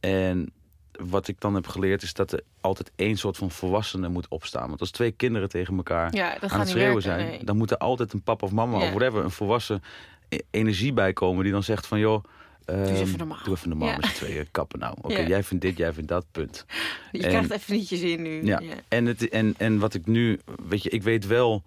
En 0.00 0.52
wat 0.98 1.28
ik 1.28 1.40
dan 1.40 1.54
heb 1.54 1.66
geleerd 1.66 2.02
is 2.02 2.12
dat 2.14 2.32
er 2.32 2.42
altijd 2.60 2.90
één 2.96 3.16
soort 3.16 3.36
van 3.36 3.50
volwassene 3.50 4.08
moet 4.08 4.28
opstaan. 4.28 4.68
Want 4.68 4.80
als 4.80 4.90
twee 4.90 5.10
kinderen 5.10 5.48
tegen 5.48 5.76
elkaar 5.76 6.14
ja, 6.14 6.40
aan 6.40 6.60
het 6.60 6.68
schreeuwen 6.68 6.92
werken. 6.92 7.02
zijn, 7.02 7.26
nee. 7.26 7.44
dan 7.44 7.56
moet 7.56 7.70
er 7.70 7.76
altijd 7.78 8.12
een 8.12 8.22
papa 8.22 8.46
of 8.46 8.52
mama 8.52 8.78
Ja. 8.78 8.84
of 8.84 8.90
whatever, 8.90 9.24
een 9.24 9.30
volwassen 9.30 9.82
e- 10.28 10.38
energie 10.50 10.92
bij 10.92 11.12
komen 11.12 11.42
die 11.42 11.52
dan 11.52 11.62
zegt 11.62 11.86
van 11.86 11.98
joh. 11.98 12.24
eens 12.64 12.88
ehm, 12.88 12.94
even 12.96 13.18
normaal. 13.18 13.38
Doe 13.44 13.54
even 13.54 13.68
normaal 13.68 13.88
Ja. 13.88 13.96
met 13.96 14.04
z'n 14.06 14.12
tweeën 14.14 14.48
kappen 14.50 14.78
nou. 14.78 14.96
Oké, 15.02 15.20
jij 15.34 15.42
vindt 15.42 15.64
dit, 15.64 15.76
jij 15.76 15.92
vindt 15.92 16.08
dat, 16.08 16.26
punt. 16.32 16.64
Je 17.12 17.22
en- 17.22 17.28
krijgt 17.28 17.50
even 17.50 17.74
niet 17.74 17.88
je 17.88 17.96
zin 17.96 18.22
nu. 18.22 18.44
Ja. 18.44 18.60
Ja. 18.60 18.74
En, 18.88 19.06
het, 19.06 19.28
en, 19.28 19.54
en 19.58 19.78
wat 19.78 19.94
ik 19.94 20.06
nu, 20.06 20.40
weet 20.68 20.82
je, 20.82 20.90
ik 20.90 21.02
weet 21.02 21.26
wel 21.26 21.62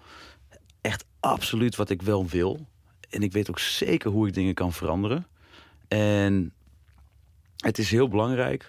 echt 0.81 1.05
absoluut 1.19 1.75
wat 1.75 1.89
ik 1.89 2.01
wel 2.01 2.27
wil. 2.27 2.67
En 3.09 3.21
ik 3.23 3.31
weet 3.31 3.49
ook 3.49 3.59
zeker 3.59 4.11
hoe 4.11 4.27
ik 4.27 4.33
dingen 4.33 4.53
kan 4.53 4.73
veranderen. 4.73 5.27
En 5.87 6.53
het 7.57 7.77
is 7.77 7.91
heel 7.91 8.07
belangrijk, 8.07 8.67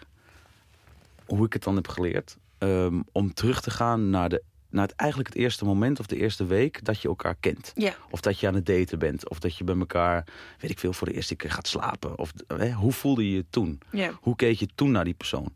hoe 1.36 1.46
ik 1.46 1.52
het 1.52 1.62
dan 1.62 1.74
heb 1.76 1.88
geleerd, 1.88 2.36
ehm, 2.58 3.00
om 3.12 3.34
terug 3.34 3.60
te 3.60 3.70
gaan 3.70 4.10
naar, 4.10 4.28
de, 4.28 4.42
naar 4.70 4.86
het, 4.86 4.96
eigenlijk 4.96 5.28
het 5.34 5.38
eerste 5.42 5.64
moment 5.64 6.00
of 6.00 6.06
de 6.06 6.16
eerste 6.16 6.46
week 6.46 6.84
dat 6.84 7.00
je 7.02 7.08
elkaar 7.08 7.34
kent. 7.40 7.72
Of 8.10 8.20
dat 8.20 8.40
je 8.40 8.46
aan 8.46 8.54
het 8.54 8.66
daten 8.66 8.98
bent. 8.98 9.28
Of 9.30 9.38
dat 9.38 9.56
je 9.56 9.64
bij 9.64 9.76
elkaar, 9.78 10.24
weet 10.58 10.70
ik 10.70 10.78
veel, 10.78 10.92
voor 10.92 11.06
de 11.08 11.14
eerste 11.14 11.34
keer 11.34 11.50
gaat 11.50 11.66
slapen. 11.68 12.18
Of, 12.18 12.32
hè, 12.46 12.72
hoe 12.72 12.92
voelde 12.92 13.28
je 13.30 13.34
je 13.36 13.44
toen? 13.50 13.80
Hoe 14.20 14.36
keek 14.36 14.58
je 14.58 14.68
toen 14.74 14.90
naar 14.90 15.04
die 15.04 15.14
persoon? 15.14 15.52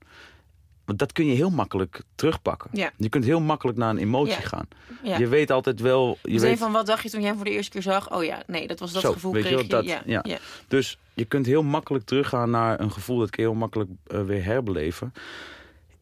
Want 0.85 0.99
dat 0.99 1.13
kun 1.13 1.27
je 1.27 1.35
heel 1.35 1.51
makkelijk 1.51 2.01
terugpakken. 2.15 2.71
Ja. 2.73 2.91
Je 2.97 3.09
kunt 3.09 3.25
heel 3.25 3.41
makkelijk 3.41 3.79
naar 3.79 3.91
een 3.91 3.99
emotie 3.99 4.35
Ja. 4.41 4.49
gaan. 4.49 4.69
Ja. 5.03 5.17
Je 5.19 5.29
weet 5.29 5.51
altijd 5.51 5.81
wel. 5.81 6.19
Je 6.23 6.31
Meteen 6.33 6.49
weet, 6.49 6.59
van 6.59 6.73
wat 6.73 6.87
dacht 6.87 7.03
je 7.03 7.11
toen 7.11 7.21
jij 7.21 7.29
hem 7.29 7.37
voor 7.37 7.47
de 7.47 7.53
eerste 7.53 7.71
keer 7.71 7.83
zag? 7.83 8.13
Oh 8.15 8.25
ja, 8.25 8.43
nee, 8.47 8.67
dat 8.67 8.79
was 8.81 8.93
dat 8.93 9.03
Zo, 9.03 9.13
gevoel 9.13 9.33
weet 9.33 9.43
je 9.43 9.49
kreeg 9.49 9.63
je. 9.63 9.69
dat- 9.69 9.85
ja, 9.85 10.03
ja. 10.07 10.21
ja. 10.29 10.39
Dus 10.69 10.99
je 11.15 11.25
kunt 11.25 11.47
heel 11.47 11.63
makkelijk 11.63 12.05
teruggaan 12.05 12.51
naar 12.51 12.81
een 12.81 12.93
gevoel 12.93 13.19
dat 13.19 13.31
kun 13.31 13.43
je 13.43 13.49
heel 13.49 13.59
makkelijk 13.59 13.91
eh, 14.07 14.23
weer 14.25 14.45
herbeleven. 14.45 15.13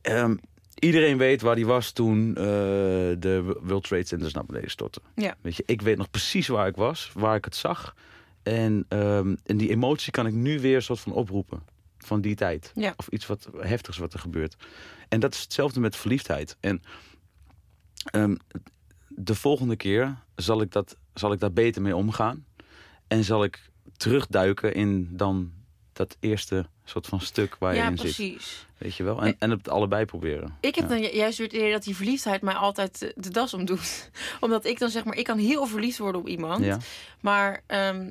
Ehm, 0.02 0.36
iedereen 0.78 1.18
weet 1.18 1.40
waar 1.42 1.54
die 1.54 1.66
was 1.66 1.90
toen 1.92 2.28
eh, 2.28 2.44
de 3.18 3.58
World 3.62 3.84
Trade 3.88 4.06
Centers 4.06 4.32
naar 4.32 4.44
beneden 4.46 4.70
stortten. 4.70 5.02
Ja. 5.14 5.34
Weet 5.40 5.56
je, 5.56 5.62
ik 5.66 5.82
weet 5.82 5.96
nog 5.96 6.10
precies 6.10 6.48
waar 6.48 6.66
ik 6.66 6.76
was, 6.76 7.10
waar 7.14 7.36
ik 7.36 7.44
het 7.44 7.56
zag. 7.56 7.94
En, 8.42 8.84
ehm, 8.88 9.34
en 9.44 9.56
die 9.56 9.70
emotie 9.70 10.10
kan 10.12 10.26
ik 10.26 10.32
nu 10.32 10.60
weer 10.60 10.76
een 10.76 10.82
soort 10.82 11.00
van 11.00 11.12
oproepen. 11.12 11.62
Van 11.98 12.20
die 12.20 12.34
tijd. 12.34 12.72
Ja. 12.74 12.94
Of 12.96 13.08
iets 13.08 13.26
wat 13.26 13.48
heftigs 13.60 13.98
wat 13.98 14.12
er 14.12 14.18
gebeurt. 14.18 14.56
En 15.08 15.20
dat 15.20 15.34
is 15.34 15.40
hetzelfde 15.40 15.80
met 15.80 15.96
verliefdheid. 15.96 16.56
En 16.60 16.82
ehm, 18.04 18.34
de 19.08 19.34
volgende 19.34 19.76
keer 19.76 20.16
zal 20.36 20.60
ik, 20.60 20.72
dat, 20.72 20.96
zal 21.14 21.32
ik 21.32 21.40
daar 21.40 21.52
beter 21.52 21.82
mee 21.82 21.96
omgaan. 21.96 22.46
En 23.08 23.24
zal 23.24 23.44
ik 23.44 23.70
terugduiken 23.96 24.74
in 24.74 25.08
dan 25.10 25.52
dat 25.92 26.16
eerste 26.20 26.66
soort 26.84 27.06
van 27.06 27.20
stuk 27.20 27.56
waar 27.58 27.72
je 27.74 27.78
Ja, 27.80 27.88
in 27.90 27.96
zit. 27.98 28.14
precies. 28.14 28.66
Weet 28.82 28.96
je 28.96 29.02
wel? 29.02 29.22
En, 29.22 29.36
en 29.38 29.50
het 29.50 29.68
allebei 29.68 30.04
proberen. 30.04 30.56
Ik 30.60 30.74
heb 30.74 30.84
Ja. 30.84 30.90
dan 30.90 31.00
ju- 31.02 31.16
juist 31.16 31.38
weer 31.38 31.46
het 31.46 31.56
idee 31.56 31.72
dat 31.72 31.82
die 31.84 31.96
verliefdheid 31.96 32.42
mij 32.42 32.54
altijd 32.54 33.12
de 33.16 33.30
das 33.30 33.54
omdoet. 33.54 34.10
Omdat 34.40 34.64
ik 34.64 34.78
dan 34.78 34.88
zeg 34.88 35.04
maar, 35.04 35.16
ik 35.16 35.24
kan 35.24 35.38
heel 35.38 35.66
verliefd 35.66 35.98
worden 35.98 36.20
op 36.20 36.28
iemand. 36.28 36.64
Ja. 36.64 36.78
Maar 37.20 37.62
ehm, 37.66 38.10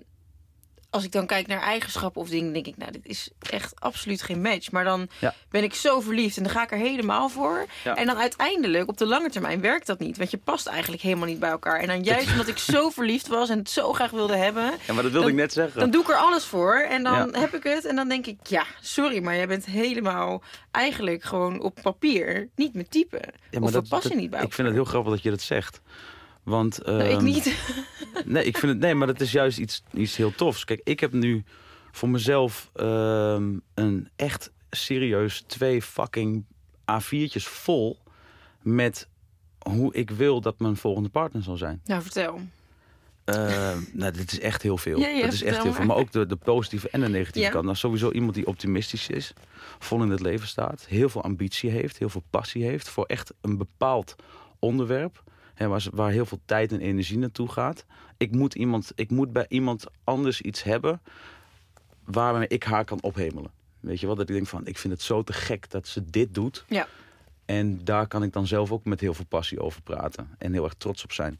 als 0.91 1.03
ik 1.03 1.11
dan 1.11 1.25
kijk 1.25 1.47
naar 1.47 1.61
eigenschappen 1.61 2.21
of 2.21 2.29
dingen, 2.29 2.53
denk 2.53 2.67
ik, 2.67 2.77
nou, 2.77 2.91
dit 2.91 3.05
is 3.05 3.29
echt 3.49 3.79
absoluut 3.79 4.21
geen 4.21 4.41
match. 4.41 4.71
Maar 4.71 4.83
dan 4.83 5.07
Ja. 5.19 5.33
ben 5.49 5.63
ik 5.63 5.73
zo 5.73 5.99
verliefd 5.99 6.37
en 6.37 6.43
dan 6.43 6.51
ga 6.51 6.63
ik 6.63 6.71
er 6.71 6.77
helemaal 6.77 7.29
voor. 7.29 7.65
Ja. 7.83 7.95
En 7.95 8.05
dan 8.05 8.17
uiteindelijk, 8.17 8.89
op 8.89 8.97
de 8.97 9.05
lange 9.05 9.29
termijn, 9.29 9.61
werkt 9.61 9.87
dat 9.87 9.99
niet. 9.99 10.17
Want 10.17 10.31
je 10.31 10.37
past 10.37 10.67
eigenlijk 10.67 11.01
helemaal 11.01 11.27
niet 11.27 11.39
bij 11.39 11.49
elkaar. 11.49 11.79
En 11.79 11.87
dan 11.87 12.03
juist 12.03 12.31
omdat 12.31 12.47
ik 12.47 12.57
zo 12.57 12.89
verliefd 12.99 13.27
was 13.27 13.49
en 13.49 13.57
het 13.57 13.69
zo 13.69 13.93
graag 13.93 14.11
wilde 14.11 14.35
hebben, 14.35 14.63
ja, 14.63 14.93
maar 14.93 15.03
dat 15.03 15.11
wilde 15.11 15.19
Dan- 15.19 15.27
ik 15.29 15.35
net 15.35 15.53
zeggen. 15.53 15.79
dan 15.79 15.91
doe 15.91 16.01
ik 16.01 16.09
er 16.09 16.15
alles 16.15 16.43
voor. 16.45 16.75
En 16.75 17.03
dan 17.03 17.29
Ja. 17.33 17.39
heb 17.39 17.53
ik 17.55 17.63
het. 17.63 17.85
En 17.85 17.95
dan 17.95 18.09
denk 18.09 18.25
ik, 18.25 18.37
ja, 18.47 18.65
sorry, 18.81 19.23
maar 19.23 19.35
jij 19.35 19.47
bent 19.47 19.65
helemaal 19.65 20.41
eigenlijk 20.71 21.23
gewoon 21.23 21.61
op 21.61 21.79
papier 21.81 22.49
niet 22.55 22.73
mijn 22.73 22.89
type. 22.89 23.17
Of 23.51 23.65
we 23.65 23.71
dat- 23.71 23.87
passen 23.87 24.11
dat- 24.11 24.19
niet 24.19 24.29
bij 24.29 24.41
Ik 24.43 24.53
vind 24.53 24.67
het 24.67 24.75
heel 24.75 24.85
grappig 24.85 25.11
dat 25.13 25.23
je 25.23 25.29
dat 25.29 25.41
zegt. 25.41 25.81
Want, 26.43 26.85
Nou, 26.85 27.03
ik 27.03 27.11
ehm, 27.11 27.23
niet. 27.23 27.55
Nee, 28.25 28.43
ik 28.45 28.57
vind 28.57 28.71
het, 28.71 28.81
nee, 28.81 28.95
maar 28.95 29.07
dat 29.07 29.21
is 29.21 29.31
juist 29.31 29.57
iets, 29.57 29.83
iets 29.93 30.15
heel 30.15 30.35
tofs. 30.35 30.63
Kijk, 30.65 30.81
ik 30.83 30.99
heb 30.99 31.11
nu 31.13 31.43
voor 31.91 32.09
mezelf 32.09 32.69
ehm, 32.75 33.57
een 33.73 34.09
echt 34.15 34.51
serieus 34.69 35.43
twee 35.47 35.81
fucking 35.81 36.45
A4'tjes 36.91 37.43
vol 37.47 37.97
met 38.61 39.07
hoe 39.69 39.93
ik 39.93 40.09
wil 40.09 40.41
dat 40.41 40.59
mijn 40.59 40.75
volgende 40.77 41.09
partner 41.09 41.43
zal 41.43 41.57
zijn. 41.57 41.81
Nou, 41.85 42.01
vertel. 42.01 42.39
Eh, 43.23 43.77
nou, 43.93 44.11
dit 44.11 44.31
is 44.31 44.39
echt 44.39 44.61
heel 44.61 44.77
veel. 44.77 44.99
Ja, 44.99 45.07
ja, 45.07 45.23
dat 45.23 45.33
is 45.33 45.43
echt 45.43 45.63
heel 45.63 45.73
veel. 45.73 45.85
maar. 45.85 45.87
Maar 45.87 45.97
ook 46.05 46.11
de, 46.11 46.25
de 46.25 46.35
positieve 46.35 46.89
en 46.89 46.99
de 47.01 47.09
negatieve 47.09 47.47
Ja. 47.47 47.53
kant. 47.53 47.65
Nou, 47.65 47.77
sowieso 47.77 48.11
iemand 48.11 48.33
die 48.33 48.47
optimistisch 48.47 49.09
is, 49.09 49.33
vol 49.79 50.01
in 50.03 50.09
het 50.09 50.19
leven 50.21 50.47
staat, 50.47 50.85
heel 50.87 51.09
veel 51.09 51.23
ambitie 51.23 51.69
heeft, 51.69 51.97
heel 51.97 52.09
veel 52.09 52.23
passie 52.29 52.63
heeft 52.63 52.89
voor 52.89 53.05
echt 53.05 53.33
een 53.41 53.57
bepaald 53.57 54.15
onderwerp. 54.59 55.23
Hè, 55.61 55.67
waar, 55.67 55.85
waar 55.93 56.11
heel 56.11 56.25
veel 56.25 56.39
tijd 56.45 56.71
en 56.71 56.79
energie 56.79 57.17
naartoe 57.17 57.49
gaat. 57.49 57.85
Ik 58.17 58.31
moet, 58.31 58.55
iemand, 58.55 58.91
ik 58.95 59.09
moet 59.09 59.33
bij 59.33 59.45
iemand 59.49 59.85
anders 60.03 60.41
iets 60.41 60.63
hebben 60.63 61.01
waarmee 62.03 62.47
ik 62.47 62.63
haar 62.63 62.85
kan 62.85 63.01
ophemelen. 63.01 63.51
Weet 63.79 63.99
je 63.99 64.05
wel, 64.05 64.15
dat 64.15 64.29
ik 64.29 64.35
denk 64.35 64.47
van, 64.47 64.65
ik 64.67 64.77
vind 64.77 64.93
het 64.93 65.01
zo 65.01 65.23
te 65.23 65.33
gek 65.33 65.69
dat 65.69 65.87
ze 65.87 66.05
dit 66.05 66.33
doet. 66.33 66.65
Ja. 66.67 66.87
En 67.45 67.83
daar 67.83 68.07
kan 68.07 68.23
ik 68.23 68.33
dan 68.33 68.47
zelf 68.47 68.71
ook 68.71 68.85
met 68.85 68.99
heel 68.99 69.13
veel 69.13 69.25
passie 69.25 69.59
over 69.59 69.81
praten. 69.81 70.29
En 70.37 70.53
heel 70.53 70.63
erg 70.63 70.73
trots 70.73 71.03
op 71.03 71.11
zijn. 71.11 71.39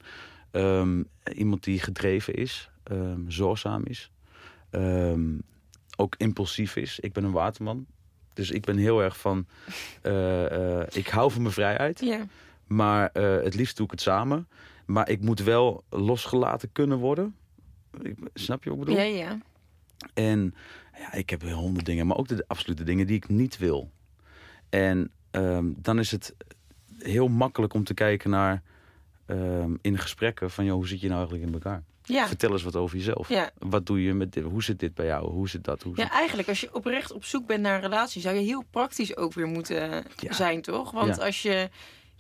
Ehm, 0.52 1.04
iemand 1.34 1.64
die 1.64 1.80
gedreven 1.80 2.34
is, 2.34 2.70
ehm, 2.84 3.20
zorgzaam 3.30 3.86
is. 3.86 4.12
ehm, 4.70 5.30
ook 5.98 6.16
impulsief 6.18 6.76
is. 6.76 7.00
Ik 7.00 7.14
ben 7.14 7.24
een 7.24 7.32
waterman. 7.32 7.86
Dus 8.34 8.52
ik 8.52 8.66
ben 8.66 8.78
heel 8.78 9.02
erg 9.02 9.18
van... 9.18 9.46
eh, 10.02 10.80
eh, 10.80 10.88
ik 10.92 11.08
hou 11.08 11.32
van 11.32 11.42
mijn 11.42 11.54
vrijheid. 11.54 12.00
Ja. 12.00 12.26
Maar 12.72 13.10
eh, 13.14 13.44
het 13.44 13.56
liefst 13.56 13.78
doe 13.78 13.86
ik 13.86 13.92
het 13.92 14.02
samen. 14.02 14.48
Maar 14.86 15.10
ik 15.10 15.22
moet 15.22 15.40
wel 15.40 15.84
losgelaten 15.90 16.72
kunnen 16.72 16.98
worden. 16.98 17.36
Ik, 18.02 18.16
snap 18.34 18.64
je 18.64 18.70
wat 18.70 18.80
ik 18.80 18.86
bedoel? 18.86 19.02
Ja, 19.04 19.16
ja. 19.18 19.38
En 20.14 20.56
ja, 20.98 21.14
ik 21.14 21.30
heb 21.30 21.42
honderd 21.44 21.86
dingen, 21.86 22.08
maar 22.08 22.18
ook 22.18 22.28
de 22.28 22.44
absolute 22.48 22.84
dingen 22.84 23.08
die 23.08 23.16
ik 23.16 23.30
niet 23.30 23.58
wil. 23.58 23.92
En 24.70 25.12
ehm, 25.32 25.66
dan 25.76 26.00
is 26.00 26.12
het 26.12 26.36
heel 26.98 27.28
makkelijk 27.28 27.74
om 27.74 27.84
te 27.84 27.94
kijken 27.94 28.30
naar 28.30 28.62
ehm, 29.26 29.76
in 29.82 29.98
gesprekken 29.98 30.52
van 30.52 30.66
joh, 30.66 30.76
hoe 30.76 30.88
zit 30.88 31.00
je 31.02 31.08
nou 31.08 31.20
eigenlijk 31.20 31.48
in 31.48 31.54
elkaar? 31.54 31.84
Ja. 32.04 32.28
Vertel 32.28 32.52
eens 32.52 32.64
wat 32.64 32.76
over 32.76 32.98
jezelf. 32.98 33.30
Ja. 33.30 33.52
Wat 33.58 33.86
doe 33.86 34.02
je 34.04 34.14
met 34.14 34.34
dit? 34.34 34.44
Hoe 34.44 34.64
zit 34.64 34.80
dit 34.80 34.94
bij 34.94 35.06
jou? 35.06 35.32
Hoe 35.32 35.50
zit 35.50 35.64
dat? 35.64 35.82
Hoe 35.84 35.94
Ja, 35.96 36.04
zit... 36.04 36.12
eigenlijk 36.12 36.48
als 36.48 36.62
je 36.62 36.74
oprecht 36.76 37.12
op 37.12 37.24
zoek 37.26 37.48
bent 37.48 37.62
naar 37.62 37.76
een 37.76 37.82
relatie, 37.82 38.22
zou 38.22 38.36
je 38.36 38.42
heel 38.42 38.64
praktisch 38.70 39.18
ook 39.18 39.34
weer 39.34 39.48
moeten 39.48 40.04
Ja. 40.18 40.34
zijn, 40.34 40.62
toch? 40.62 40.92
Want 40.92 41.20
als 41.20 41.42
je, 41.42 41.70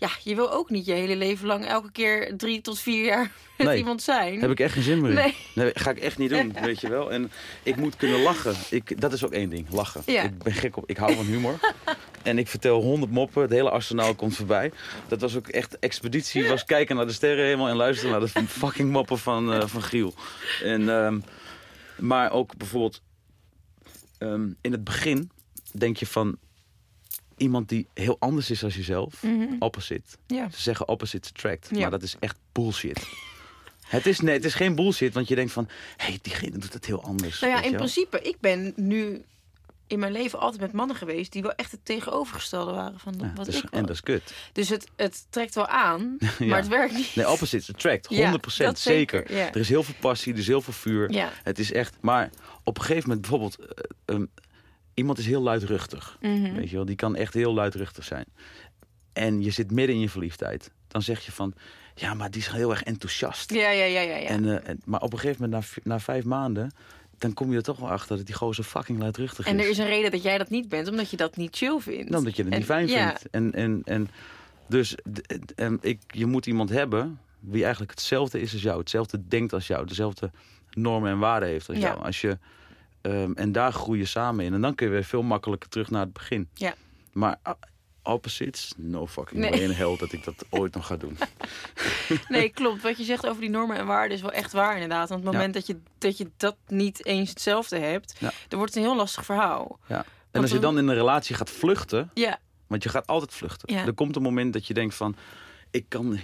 ja, 0.01 0.09
je 0.23 0.35
wil 0.35 0.51
ook 0.51 0.69
niet 0.69 0.85
je 0.85 0.91
hele 0.93 1.15
leven 1.15 1.47
lang 1.47 1.65
elke 1.65 1.91
keer 1.91 2.33
drie 2.37 2.61
tot 2.61 2.79
vier 2.79 3.05
jaar 3.05 3.31
met 3.57 3.67
Nee. 3.67 3.77
iemand 3.77 4.01
zijn. 4.01 4.39
Heb 4.39 4.51
ik 4.51 4.59
echt 4.59 4.73
geen 4.73 4.83
zin 4.83 5.01
meer 5.01 5.09
in. 5.09 5.15
Nee. 5.15 5.35
Nee, 5.55 5.71
ga 5.73 5.89
ik 5.89 5.97
echt 5.99 6.17
niet 6.17 6.29
doen, 6.29 6.55
weet 6.63 6.81
je 6.81 6.89
wel. 6.89 7.11
En 7.11 7.31
ik 7.63 7.75
moet 7.75 7.95
kunnen 7.95 8.21
lachen. 8.21 8.55
Ik, 8.69 9.01
dat 9.01 9.13
is 9.13 9.25
ook 9.25 9.31
één 9.31 9.49
ding, 9.49 9.69
lachen. 9.69 10.01
Ja. 10.05 10.23
Ik 10.23 10.37
ben 10.43 10.53
gek 10.53 10.77
op, 10.77 10.83
ik 10.89 10.97
hou 10.97 11.15
van 11.15 11.25
humor. 11.25 11.59
en 12.23 12.37
ik 12.37 12.47
vertel 12.47 12.81
honderd 12.81 13.11
moppen, 13.11 13.41
het 13.41 13.51
hele 13.51 13.69
arsenaal 13.69 14.15
komt 14.15 14.35
voorbij. 14.35 14.71
Dat 15.07 15.21
was 15.21 15.35
ook 15.35 15.47
echt, 15.47 15.79
expeditie 15.79 16.47
was 16.47 16.65
kijken 16.65 16.95
naar 16.95 17.07
de 17.07 17.13
sterrenhemel 17.13 17.67
en 17.67 17.75
luisteren 17.75 18.11
naar 18.11 18.19
de 18.33 18.47
fucking 18.47 18.91
moppen 18.91 19.17
van, 19.19 19.53
eh, 19.53 19.67
van 19.67 19.81
Giel. 19.83 20.13
En, 20.63 20.89
ehm, 20.89 21.19
maar 21.97 22.31
ook 22.31 22.57
bijvoorbeeld, 22.57 23.01
ehm, 24.17 24.47
in 24.61 24.71
het 24.71 24.83
begin 24.83 25.31
denk 25.77 25.97
je 25.97 26.05
van 26.07 26.37
iemand 27.41 27.69
die 27.69 27.87
heel 27.93 28.15
anders 28.19 28.49
is 28.49 28.63
als 28.63 28.75
jezelf, 28.75 29.23
opposite. 29.59 30.17
Mhm. 30.27 30.39
Ja. 30.39 30.49
Ze 30.49 30.61
zeggen 30.61 30.87
opposites 30.87 31.29
attract, 31.29 31.67
Ja. 31.71 31.79
maar 31.79 31.89
dat 31.91 32.03
is 32.03 32.15
echt 32.19 32.37
bullshit. 32.51 33.07
Het 33.87 34.05
is, 34.05 34.19
nee, 34.19 34.33
het 34.35 34.45
is 34.45 34.53
geen 34.53 34.75
bullshit, 34.75 35.13
want 35.13 35.27
je 35.27 35.35
denkt 35.35 35.51
van... 35.51 35.67
hé, 35.97 36.05
hey, 36.05 36.19
diegene 36.21 36.57
doet 36.57 36.73
het 36.73 36.85
heel 36.85 37.03
anders. 37.03 37.39
Nou 37.39 37.53
ja, 37.53 37.61
in 37.61 37.75
principe, 37.75 38.21
ik 38.21 38.37
ben 38.39 38.73
nu 38.75 39.23
in 39.87 39.99
mijn 39.99 40.11
leven 40.11 40.39
altijd 40.39 40.61
met 40.61 40.71
mannen 40.71 40.95
geweest 40.95 41.31
die 41.31 41.41
wel 41.41 41.51
echt 41.53 41.71
het 41.71 41.85
tegenovergestelde 41.85 42.71
waren 42.71 42.99
van 42.99 43.13
Ja, 43.19 43.33
wat 43.35 43.45
dus- 43.45 43.55
ik 43.61 43.69
en 43.69 43.81
dat 43.85 43.89
is 43.95 44.01
kut. 44.01 44.33
Dus 44.53 44.69
het, 44.69 44.87
het 44.95 45.25
trekt 45.29 45.55
wel 45.55 45.67
aan, 45.67 46.17
Ja. 46.39 46.45
maar 46.45 46.57
het 46.57 46.67
werkt 46.67 46.93
niet. 46.93 47.15
Nee, 47.15 47.29
opposites 47.29 47.69
attract, 47.73 48.07
100% 48.07 48.15
Ja, 48.17 48.31
dat 48.57 48.79
zeker. 48.79 49.31
Er 49.31 49.55
is 49.57 49.69
heel 49.69 49.83
veel 49.83 49.95
passie, 49.99 50.33
er 50.33 50.39
is 50.39 50.47
heel 50.47 50.61
veel 50.61 50.73
vuur. 50.73 51.11
Ja. 51.11 51.31
Het 51.43 51.59
is 51.59 51.71
echt... 51.71 51.95
Maar 52.01 52.29
op 52.63 52.77
een 52.77 52.83
gegeven 52.83 53.09
moment 53.09 53.21
bijvoorbeeld... 53.21 53.57
ehm, 54.05 54.25
iemand 54.93 55.17
is 55.17 55.25
heel 55.25 55.41
luidruchtig. 55.41 56.17
Mhm. 56.21 56.53
Weet 56.53 56.69
je 56.69 56.75
wel, 56.75 56.85
die 56.85 56.95
kan 56.95 57.15
echt 57.15 57.33
heel 57.33 57.53
luidruchtig 57.53 58.03
zijn. 58.03 58.25
En 59.13 59.41
je 59.41 59.51
zit 59.51 59.71
midden 59.71 59.95
in 59.95 60.01
je 60.01 60.09
verliefdheid. 60.09 60.71
Dan 60.87 61.01
zeg 61.01 61.25
je 61.25 61.31
van... 61.31 61.53
Ja, 61.95 62.13
maar 62.13 62.31
die 62.31 62.41
is 62.41 62.47
heel 62.47 62.69
erg 62.69 62.83
enthousiast. 62.83 63.53
Ja, 63.53 63.69
ja, 63.69 63.83
ja, 63.85 64.01
ja. 64.01 64.15
ja. 64.15 64.27
En, 64.27 64.45
eh, 64.45 64.69
en, 64.69 64.81
maar 64.85 65.01
op 65.01 65.13
een 65.13 65.19
gegeven 65.19 65.43
moment, 65.49 65.75
na, 65.75 65.81
na 65.93 65.99
vijf 65.99 66.23
maanden... 66.23 66.71
dan 67.17 67.33
kom 67.33 67.51
je 67.51 67.57
er 67.57 67.63
toch 67.63 67.79
wel 67.79 67.89
achter 67.89 68.17
dat 68.17 68.25
die 68.25 68.35
gozer 68.35 68.63
fucking 68.63 68.99
luidruchtig 68.99 69.45
En 69.45 69.59
is. 69.59 69.63
er 69.63 69.69
is 69.69 69.77
een 69.77 69.85
reden 69.87 70.11
dat 70.11 70.23
jij 70.23 70.37
dat 70.37 70.49
niet 70.49 70.69
bent, 70.69 70.87
omdat 70.89 71.09
je 71.09 71.17
dat 71.17 71.35
niet 71.37 71.55
chill 71.55 71.79
vindt. 71.79 72.11
Dan 72.11 72.23
dat 72.23 72.35
je 72.35 72.43
het 72.43 72.51
En- 72.51 72.57
niet 72.57 72.67
fijn 72.67 72.87
ja. 72.87 73.07
vindt. 73.07 73.29
En, 73.29 73.53
en, 73.53 73.81
en 73.85 74.09
dus 74.67 74.95
en 75.55 75.77
ik, 75.81 76.01
je 76.07 76.25
moet 76.25 76.45
iemand 76.45 76.69
hebben 76.69 77.19
wie 77.39 77.61
eigenlijk 77.61 77.91
hetzelfde 77.91 78.41
is 78.41 78.53
als 78.53 78.61
jou. 78.61 78.79
Hetzelfde 78.79 79.27
denkt 79.27 79.53
als 79.53 79.67
jou. 79.67 79.85
Dezelfde 79.85 80.31
normen 80.69 81.11
en 81.11 81.19
waarden 81.19 81.49
heeft 81.49 81.69
als 81.69 81.77
Ja. 81.77 81.83
jou. 81.83 82.03
Als 82.03 82.21
je, 82.21 82.37
ehm, 83.01 83.31
en 83.35 83.51
daar 83.51 83.73
groei 83.73 83.99
je 83.99 84.05
samen 84.05 84.45
in. 84.45 84.53
En 84.53 84.61
dan 84.61 84.75
kun 84.75 84.85
je 84.87 84.91
weer 84.93 85.03
veel 85.03 85.23
makkelijker 85.23 85.69
terug 85.69 85.89
naar 85.89 86.01
het 86.01 86.13
begin. 86.13 86.49
Ja. 86.53 86.73
Maar 87.13 87.39
ah, 87.43 87.53
opposites, 88.03 88.73
no 88.77 89.07
fucking 89.07 89.39
Nee. 89.39 89.49
way 89.49 89.59
in 89.59 89.71
hell 89.71 89.95
dat 89.97 90.11
ik 90.11 90.23
dat 90.23 90.45
ooit 90.49 90.73
nog 90.73 90.85
ga 90.87 90.95
doen. 90.97 91.17
Nee, 92.27 92.49
klopt. 92.49 92.81
Wat 92.81 92.97
je 92.97 93.03
zegt 93.03 93.27
over 93.27 93.41
die 93.41 93.49
normen 93.49 93.77
en 93.77 93.85
waarden 93.85 94.15
is 94.15 94.21
wel 94.21 94.31
echt 94.31 94.51
waar 94.51 94.73
inderdaad. 94.73 95.09
Want 95.09 95.19
op 95.21 95.25
het 95.25 95.33
Ja. 95.35 95.39
moment 95.39 95.53
dat 95.53 95.67
je, 95.67 95.77
dat 95.97 96.17
je 96.17 96.29
dat 96.37 96.55
niet 96.67 97.05
eens 97.05 97.29
hetzelfde 97.29 97.77
hebt, 97.79 98.15
Ja. 98.19 98.31
dan 98.47 98.59
wordt 98.59 98.73
het 98.73 98.83
een 98.83 98.89
heel 98.89 98.99
lastig 98.99 99.25
verhaal. 99.25 99.79
Ja. 99.87 99.97
En 99.97 100.05
Want 100.31 100.43
als 100.43 100.53
je 100.53 100.59
dan- 100.59 100.77
in 100.77 100.87
een 100.87 100.95
relatie 100.95 101.35
gaat 101.35 101.49
vluchten... 101.49 102.11
Ja, 102.13 102.39
Want 102.67 102.83
je 102.83 102.89
gaat 102.89 103.07
altijd 103.07 103.33
vluchten. 103.33 103.73
Ja. 103.73 103.85
Er 103.85 103.93
komt 103.93 104.15
een 104.15 104.21
moment 104.21 104.53
dat 104.53 104.67
je 104.67 104.73
denkt 104.73 104.95
van... 104.95 105.15
Ik 105.71 105.85
kan 105.87 106.19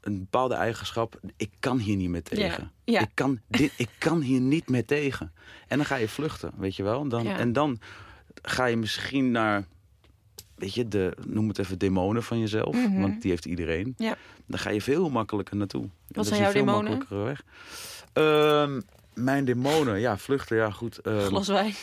een 0.00 0.18
bepaalde 0.18 0.54
eigenschap, 0.54 1.20
ik 1.36 1.50
kan 1.58 1.78
hier 1.78 1.96
niet 1.96 2.08
meer 2.08 2.22
tegen. 2.22 2.70
Ja. 2.84 2.92
Ja. 2.92 3.00
Ik, 3.00 3.10
kan 3.14 3.40
dit, 3.48 3.72
ik 3.76 3.88
kan 3.98 4.20
hier 4.20 4.40
niet 4.40 4.68
meer 4.68 4.84
tegen. 4.84 5.32
En 5.68 5.76
dan 5.76 5.86
ga 5.86 5.96
je 5.96 6.08
vluchten, 6.08 6.52
weet 6.56 6.76
je 6.76 6.82
wel. 6.82 7.08
Dan, 7.08 7.22
Ja. 7.22 7.38
En 7.38 7.52
dan 7.52 7.78
ga 8.42 8.64
je 8.66 8.76
misschien 8.76 9.30
naar, 9.30 9.64
weet 10.54 10.74
je, 10.74 10.88
de, 10.88 11.16
noem 11.26 11.48
het 11.48 11.58
even 11.58 11.78
demonen 11.78 12.22
van 12.22 12.38
jezelf. 12.38 12.74
Mhm. 12.74 13.00
Want 13.00 13.22
die 13.22 13.30
heeft 13.30 13.44
iedereen. 13.44 13.94
ja. 13.98 14.16
Dan 14.46 14.58
ga 14.58 14.70
je 14.70 14.80
veel 14.80 15.10
makkelijker 15.10 15.56
naartoe. 15.56 15.88
Dat 16.08 16.26
zijn 16.26 16.40
jouw 16.40 16.52
demonen? 16.52 17.06
weg. 17.08 17.44
Ehm, 18.12 18.80
mijn 19.14 19.44
demonen, 19.44 20.00
ja, 20.00 20.18
vluchten, 20.18 20.56
ja 20.56 20.70
goed. 20.70 20.98
Ehm, 20.98 21.26
glas 21.26 21.48
wijn. 21.48 21.74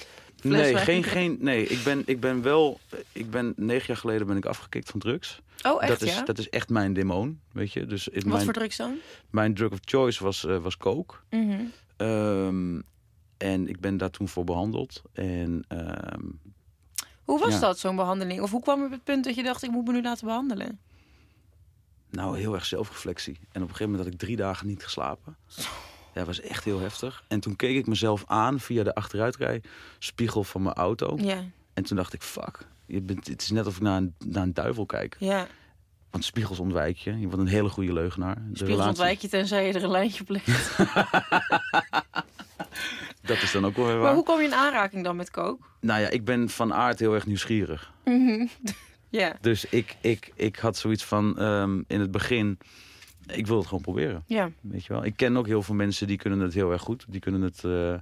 Nee, 0.42 0.76
geen, 0.78 1.04
geen, 1.04 1.38
nee 1.40 1.68
ik, 1.68 1.84
ben, 1.84 2.04
ik 2.06 2.20
ben 2.20 2.42
wel. 2.42 2.80
Ik 3.12 3.30
ben 3.30 3.54
negen 3.56 3.88
jaar 3.88 3.98
geleden 3.98 4.28
ben 4.28 4.38
ik 4.38 4.46
afgekikt 4.46 4.90
van 4.90 5.00
drugs. 5.00 5.42
Oh, 5.64 5.82
echt 5.84 5.92
dat, 5.92 6.02
is, 6.02 6.16
ja? 6.16 6.24
dat 6.24 6.38
is 6.38 6.50
echt 6.50 6.70
mijn 6.70 6.94
demon. 6.94 7.40
Weet 7.52 7.74
je, 7.74 7.86
dus 7.86 8.10
Wat 8.14 8.24
mijn, 8.26 8.44
voor 8.44 8.54
drugs 8.54 8.78
dan? 8.78 8.96
mijn 9.30 9.54
drug 9.54 9.72
of 9.72 9.80
choice 9.82 10.24
was, 10.24 10.46
eh, 10.46 10.58
was 10.58 10.78
coke. 10.78 11.16
Mhm. 11.30 11.60
Ehm, 11.98 12.80
en 13.38 13.68
ik 13.68 13.80
ben 13.80 13.98
daar 13.98 14.10
toen 14.10 14.28
voor 14.28 14.44
behandeld. 14.44 15.02
En 15.14 15.64
ehm, 15.68 16.24
Hoe 17.24 17.40
was 17.40 17.54
Ja. 17.54 17.60
dat, 17.60 17.80
zo'n 17.80 17.96
behandeling? 17.96 18.42
Of 18.42 18.52
hoe 18.52 18.62
kwam 18.62 18.84
op 18.84 18.92
het 18.92 19.04
punt 19.04 19.24
dat 19.24 19.36
je 19.36 19.44
dacht, 19.44 19.64
ik 19.64 19.72
moet 19.72 19.86
me 19.86 19.92
nu 19.92 20.02
laten 20.02 20.26
behandelen? 20.26 20.80
nou, 22.10 22.38
heel 22.38 22.54
erg 22.54 22.66
zelfreflectie. 22.66 23.34
En 23.34 23.62
op 23.62 23.70
een 23.70 23.76
gegeven 23.76 23.86
moment 23.86 24.04
had 24.04 24.14
ik 24.14 24.20
drie 24.20 24.36
dagen 24.36 24.68
niet 24.68 24.84
geslapen. 24.84 25.38
Dat 26.18 26.26
was 26.26 26.42
echt 26.42 26.64
heel 26.64 26.80
heftig. 26.80 27.24
En 27.28 27.40
toen 27.40 27.56
keek 27.56 27.76
ik 27.78 27.88
mezelf 27.88 28.24
aan 28.28 28.60
via 28.60 28.84
de 28.84 28.96
achteruitrijspiegel 28.96 30.44
van 30.44 30.62
mijn 30.62 30.76
auto. 30.76 31.18
Ja, 31.22 31.44
En 31.74 31.84
toen 31.84 31.98
dacht 31.98 32.14
ik, 32.14 32.22
fuck. 32.22 32.60
Je 32.86 33.02
bent, 33.02 33.28
het 33.28 33.42
is 33.42 33.50
net 33.50 33.68
of 33.68 33.76
ik 33.76 33.82
naar 33.82 33.98
een, 33.98 34.16
naar 34.26 34.44
een 34.44 34.54
duivel 34.54 34.86
kijk. 34.86 35.16
ja. 35.20 35.48
Want 36.12 36.24
spiegels 36.26 36.60
ontwijk 36.60 36.98
je. 36.98 37.20
Je 37.20 37.26
wordt 37.28 37.42
een 37.42 37.48
hele 37.48 37.70
goede 37.70 37.94
leugenaar. 37.94 38.36
De 38.36 38.42
Spiegels 38.42 38.68
relatie- 38.70 38.88
ontwijk 38.90 39.20
je 39.20 39.28
tenzij 39.28 39.68
je 39.68 39.74
er 39.74 39.84
een 39.84 39.92
lijntje 39.92 40.22
op 40.22 40.30
legt. 40.30 40.78
Dat 43.22 43.42
is 43.42 43.52
dan 43.52 43.66
ook 43.66 43.76
wel 43.76 43.86
weer 43.86 43.94
Maar 43.94 44.04
waar. 44.04 44.14
hoe 44.14 44.24
kwam 44.24 44.40
je 44.40 44.46
in 44.46 44.54
aanraking 44.54 45.04
dan 45.04 45.16
met 45.16 45.32
coke? 45.32 45.64
Nou 45.82 46.02
ja, 46.02 46.10
ik 46.10 46.26
ben 46.26 46.50
van 46.50 46.74
aard 46.74 47.00
heel 47.00 47.14
erg 47.14 47.26
nieuwsgierig. 47.26 47.92
Ja, 49.10 49.38
Dus 49.42 49.66
ik, 49.66 49.96
ik, 50.02 50.32
ik 50.36 50.56
had 50.56 50.78
zoiets 50.78 51.04
van 51.04 51.38
ehm, 51.40 51.82
in 51.88 52.00
het 52.00 52.12
begin... 52.12 52.58
Ik 53.28 53.48
wil 53.48 53.58
het 53.58 53.66
gewoon 53.68 53.82
proberen. 53.84 54.24
ja. 54.28 54.50
Weet 54.62 54.86
je 54.86 54.94
wel? 54.94 55.06
Ik 55.06 55.16
ken 55.16 55.38
ook 55.38 55.48
heel 55.48 55.62
veel 55.64 55.76
mensen 55.76 56.08
die 56.08 56.18
kunnen 56.18 56.40
het 56.40 56.54
heel 56.54 56.72
erg 56.72 56.82
goed. 56.82 57.06
Die 57.08 57.20
kunnen 57.20 57.42
het 57.42 57.64
eh, 57.64 57.94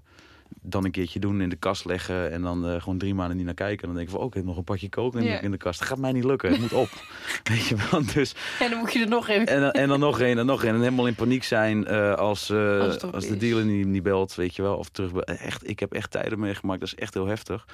dan 0.61 0.85
een 0.85 0.91
keertje 0.91 1.19
doen, 1.19 1.41
in 1.41 1.49
de 1.49 1.55
kast 1.55 1.85
leggen... 1.85 2.31
en 2.31 2.41
dan 2.41 2.67
eh, 2.67 2.81
gewoon 2.81 2.97
drie 2.97 3.13
maanden 3.13 3.37
niet 3.37 3.45
naar 3.45 3.53
kijken. 3.55 3.81
En 3.81 3.87
dan 3.87 3.95
denk 3.95 4.07
ik 4.07 4.13
van, 4.13 4.21
oh, 4.23 4.27
ik 4.27 4.33
heb 4.33 4.43
nog 4.45 4.57
een 4.57 4.63
pakje 4.63 4.89
kook 4.89 5.19
Ja. 5.19 5.39
in 5.39 5.51
de 5.51 5.57
kast. 5.57 5.79
Dat 5.79 5.87
gaat 5.87 5.97
mij 5.97 6.11
niet 6.11 6.23
lukken, 6.23 6.51
het 6.51 6.59
moet 6.59 6.73
op. 6.73 6.89
Weet 7.51 7.65
je 7.65 7.75
wel? 7.91 8.01
Dus, 8.13 8.35
En 8.59 8.69
dan 8.69 8.79
moet 8.79 8.93
je 8.93 8.99
er 8.99 9.07
nog 9.07 9.29
een. 9.29 9.45
en, 9.45 9.61
dan- 9.61 9.71
en 9.71 9.87
dan 9.87 9.99
nog 9.99 10.19
één 10.19 10.37
en 10.37 10.45
nog 10.45 10.63
één. 10.63 10.73
En 10.73 10.79
helemaal 10.79 11.07
in 11.07 11.15
paniek 11.15 11.43
zijn 11.43 11.85
eh, 11.85 12.13
als, 12.13 12.51
Als 12.51 13.01
als 13.01 13.27
de 13.27 13.37
dealer 13.37 13.65
niet, 13.65 13.85
niet 13.87 14.03
belt, 14.03 14.35
weet 14.35 14.55
je 14.55 14.61
wel. 14.61 14.75
Of 14.77 14.89
terug. 14.89 15.11
Echt, 15.15 15.69
ik 15.69 15.79
heb 15.79 15.93
echt 15.93 16.11
tijden 16.11 16.39
meegemaakt, 16.39 16.79
dat 16.79 16.89
is 16.89 16.95
echt 16.95 17.13
heel 17.13 17.25
heftig. 17.27 17.65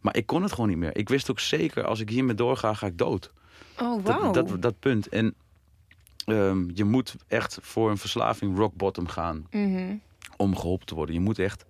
Maar 0.00 0.16
ik 0.16 0.26
kon 0.26 0.42
het 0.42 0.52
gewoon 0.52 0.68
niet 0.68 0.78
meer. 0.78 0.96
Ik 0.96 1.08
wist 1.08 1.30
ook 1.30 1.40
zeker, 1.40 1.84
als 1.84 2.00
ik 2.00 2.08
hiermee 2.10 2.34
doorga, 2.34 2.74
ga 2.74 2.86
ik 2.86 2.98
dood. 2.98 3.32
Oh, 3.80 4.04
Dat, 4.04 4.16
wauw. 4.20 4.32
dat, 4.32 4.62
dat 4.62 4.78
punt. 4.78 5.08
En 5.08 5.34
ehm, 6.24 6.70
je 6.74 6.84
moet 6.84 7.14
echt 7.28 7.58
voor 7.62 7.90
een 7.90 7.96
verslaving 7.98 8.56
rock 8.56 8.74
bottom 8.74 9.08
gaan 9.08 9.46
Mhm. 9.50 9.94
om 10.36 10.56
geholpen 10.56 10.86
te 10.86 10.94
worden. 10.94 11.14
Je 11.14 11.20
moet 11.20 11.38
echt 11.38 11.64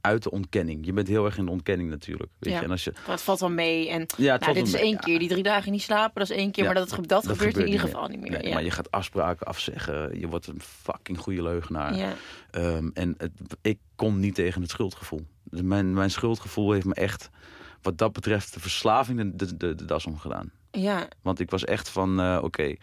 uit 0.00 0.22
de 0.22 0.30
ontkenning. 0.30 0.86
Je 0.86 0.92
bent 0.92 1.08
heel 1.08 1.24
erg 1.24 1.36
in 1.38 1.44
de 1.44 1.50
ontkenning 1.50 1.90
natuurlijk. 1.90 2.30
Weet 2.38 2.52
Ja. 2.52 2.58
je? 2.58 2.64
En 2.64 2.70
als 2.70 2.84
je, 2.84 2.92
het 3.06 3.22
valt 3.22 3.40
wel 3.40 3.50
mee. 3.50 3.88
En 3.90 4.06
ja, 4.16 4.36
nou, 4.36 4.52
dit 4.54 4.66
is 4.66 4.72
mee. 4.72 4.82
één 4.82 4.98
keer. 4.98 5.18
Die 5.18 5.28
drie 5.28 5.42
dagen 5.42 5.72
niet 5.72 5.82
slapen, 5.82 6.20
dat 6.20 6.30
is 6.30 6.36
één 6.36 6.50
keer. 6.50 6.64
Ja, 6.64 6.72
maar 6.72 6.86
dat, 6.86 7.06
dat, 7.08 7.26
gebeurt 7.26 7.56
in 7.56 7.64
ieder 7.66 7.80
geval 7.80 8.08
niet 8.08 8.20
meer. 8.20 8.30
Nee, 8.30 8.42
ja. 8.46 8.54
Maar 8.54 8.62
je 8.64 8.70
gaat 8.70 8.90
afspraken 8.90 9.46
afzeggen. 9.46 10.18
Je 10.20 10.28
wordt 10.28 10.46
een 10.46 10.60
fucking 10.60 11.18
goede 11.18 11.42
leugenaar. 11.42 11.96
ja. 11.96 12.12
Ehm, 12.50 12.88
en 12.94 13.14
het, 13.18 13.32
ik 13.62 13.78
kon 13.94 14.20
niet 14.20 14.34
tegen 14.34 14.60
het 14.62 14.70
schuldgevoel. 14.70 15.26
Dus 15.44 15.62
mijn, 15.62 15.92
mijn 15.94 16.10
schuldgevoel 16.10 16.72
heeft 16.72 16.86
me 16.86 16.94
echt, 16.94 17.30
wat 17.82 17.98
dat 17.98 18.12
betreft, 18.12 18.54
de 18.54 18.60
verslaving 18.60 19.18
de, 19.18 19.36
de, 19.46 19.56
de, 19.56 19.74
de 19.74 19.84
das 19.84 20.06
omgedaan. 20.06 20.50
ja, 20.70 21.08
Want 21.22 21.40
ik 21.40 21.50
was 21.50 21.64
echt 21.64 21.88
van, 21.88 22.20
eh, 22.20 22.38
oké, 22.42 22.74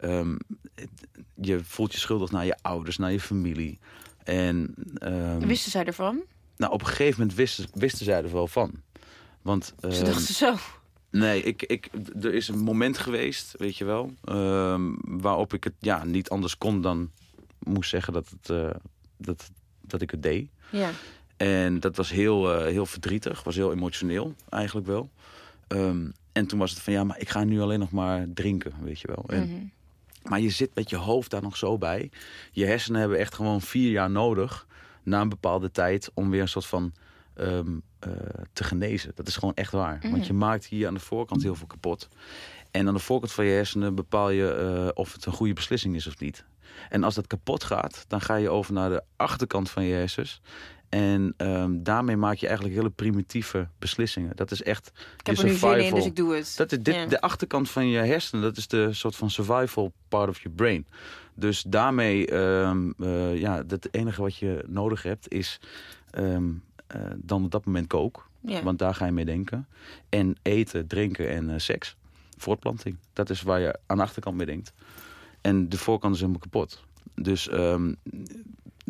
het- 0.00 0.88
je 1.34 1.64
voelt 1.64 1.92
je 1.92 1.98
schuldig 1.98 2.30
naar 2.30 2.44
je 2.46 2.56
ouders, 2.62 2.96
naar 2.98 3.12
je 3.12 3.20
familie. 3.20 3.78
En 4.24 4.74
ehm, 4.94 5.38
wisten 5.46 5.70
zij 5.70 5.84
ervan? 5.84 6.20
nou, 6.56 6.72
op 6.72 6.80
een 6.80 6.86
gegeven 6.86 7.20
moment 7.20 7.36
wisten, 7.36 7.66
wisten 7.74 8.04
zij 8.04 8.22
er 8.22 8.32
wel 8.32 8.46
van. 8.48 8.72
Want 9.42 9.74
Ze 9.80 9.86
ehm, 9.88 10.04
dachten 10.04 10.34
zo. 10.34 10.54
Nee, 11.10 11.42
ik, 11.42 11.62
ik, 11.62 11.88
er 12.20 12.34
is 12.34 12.48
een 12.48 12.58
moment 12.58 12.98
geweest, 12.98 13.54
weet 13.58 13.76
je 13.76 13.84
wel, 13.84 14.12
ehm, 14.24 14.90
waarop 15.02 15.52
ik 15.54 15.64
het 15.64 15.72
ja, 15.78 16.04
niet 16.04 16.28
anders 16.28 16.58
kon 16.58 16.80
dan 16.80 17.10
moest 17.58 17.90
zeggen 17.90 18.12
dat, 18.12 18.28
het, 18.28 18.50
eh, 18.50 18.70
dat, 19.16 19.50
dat 19.80 20.00
ik 20.02 20.10
het 20.10 20.22
deed. 20.22 20.48
Ja. 20.70 20.90
En 21.36 21.80
dat 21.80 21.96
was 21.96 22.10
heel, 22.10 22.52
eh, 22.54 22.66
heel 22.66 22.86
verdrietig, 22.86 23.42
was 23.42 23.56
heel 23.56 23.72
emotioneel 23.72 24.34
eigenlijk 24.48 24.86
wel. 24.86 25.10
Ehm, 25.68 26.06
en 26.32 26.46
toen 26.46 26.58
was 26.58 26.70
het 26.70 26.80
van 26.80 26.92
ja, 26.92 27.04
maar 27.04 27.18
ik 27.20 27.28
ga 27.28 27.44
nu 27.44 27.60
alleen 27.60 27.78
nog 27.78 27.90
maar 27.90 28.26
drinken, 28.34 28.72
weet 28.82 29.00
je 29.00 29.06
wel. 29.08 29.24
En, 29.26 29.42
Mhm. 29.42 29.64
Maar 30.22 30.40
je 30.40 30.50
zit 30.50 30.74
met 30.74 30.90
je 30.90 30.96
hoofd 30.96 31.30
daar 31.30 31.42
nog 31.42 31.56
zo 31.56 31.78
bij. 31.78 32.10
Je 32.52 32.64
hersenen 32.64 33.00
hebben 33.00 33.18
echt 33.18 33.34
gewoon 33.34 33.60
vier 33.60 33.90
jaar 33.90 34.10
nodig 34.10 34.66
na 35.02 35.20
een 35.20 35.28
bepaalde 35.28 35.70
tijd 35.70 36.10
om 36.14 36.30
weer 36.30 36.40
een 36.40 36.48
soort 36.48 36.66
van 36.66 36.92
ehm, 37.34 37.78
eh, 37.98 38.10
te 38.52 38.64
genezen. 38.64 39.12
Dat 39.14 39.28
is 39.28 39.36
gewoon 39.36 39.54
echt 39.54 39.72
waar. 39.72 39.98
Want 40.10 40.26
je 40.26 40.32
maakt 40.32 40.66
hier 40.66 40.86
aan 40.86 40.94
de 40.94 41.00
voorkant 41.00 41.42
heel 41.42 41.54
veel 41.54 41.66
kapot. 41.66 42.08
En 42.70 42.88
aan 42.88 42.94
de 42.94 43.00
voorkant 43.00 43.32
van 43.32 43.44
je 43.44 43.52
hersenen 43.52 43.94
bepaal 43.94 44.30
je 44.30 44.50
eh, 44.52 44.88
of 44.94 45.12
het 45.12 45.26
een 45.26 45.32
goede 45.32 45.52
beslissing 45.52 45.94
is 45.94 46.06
of 46.06 46.18
niet. 46.18 46.44
En 46.88 47.04
als 47.04 47.14
dat 47.14 47.26
kapot 47.26 47.64
gaat, 47.64 48.04
dan 48.08 48.20
ga 48.20 48.34
je 48.34 48.50
over 48.50 48.72
naar 48.72 48.90
de 48.90 49.02
achterkant 49.16 49.70
van 49.70 49.84
je 49.84 49.94
hersens. 49.94 50.40
En 50.88 51.34
ehm, 51.36 51.82
daarmee 51.82 52.16
maak 52.16 52.36
je 52.36 52.46
eigenlijk 52.46 52.76
hele 52.76 52.90
primitieve 52.90 53.68
beslissingen. 53.78 54.32
Dat 54.34 54.50
is 54.50 54.62
echt. 54.62 54.92
Ik 55.18 55.26
heb 55.26 55.38
er 55.38 55.44
nu 55.44 55.52
zin 55.52 55.84
in, 55.84 55.94
dus 55.94 56.04
ik 56.04 56.16
doe 56.16 56.34
het. 56.34 56.54
Dat 56.56 56.72
is 56.72 56.78
dit, 56.78 56.94
Ja. 56.94 57.06
De 57.06 57.20
achterkant 57.20 57.70
van 57.70 57.88
je 57.88 57.98
hersenen, 57.98 58.42
dat 58.42 58.56
is 58.56 58.68
de 58.68 58.92
soort 58.92 59.16
van 59.16 59.30
survival 59.30 59.92
part 60.08 60.28
of 60.28 60.40
your 60.40 60.56
brain. 60.56 60.86
Dus 61.34 61.62
daarmee, 61.62 62.26
ehm, 62.26 62.90
eh, 62.98 63.38
ja, 63.38 63.64
het 63.66 63.88
enige 63.90 64.22
wat 64.22 64.36
je 64.36 64.64
nodig 64.66 65.02
hebt 65.02 65.32
is 65.32 65.60
ehm, 66.10 66.48
eh, 66.86 67.00
dan 67.16 67.44
op 67.44 67.50
dat 67.50 67.64
moment 67.64 67.86
kook. 67.86 68.28
Ja. 68.40 68.62
Want 68.62 68.78
daar 68.78 68.94
ga 68.94 69.06
je 69.06 69.12
mee 69.12 69.24
denken. 69.24 69.68
En 70.08 70.36
eten, 70.42 70.86
drinken 70.86 71.28
en 71.28 71.50
eh, 71.50 71.58
seks. 71.58 71.96
Voortplanting. 72.36 72.96
Dat 73.12 73.30
is 73.30 73.42
waar 73.42 73.60
je 73.60 73.78
aan 73.86 73.96
de 73.96 74.02
achterkant 74.02 74.36
mee 74.36 74.46
denkt. 74.46 74.72
En 75.40 75.68
de 75.68 75.78
voorkant 75.78 76.14
is 76.14 76.20
helemaal 76.20 76.40
kapot. 76.40 76.84
Dus 77.14 77.48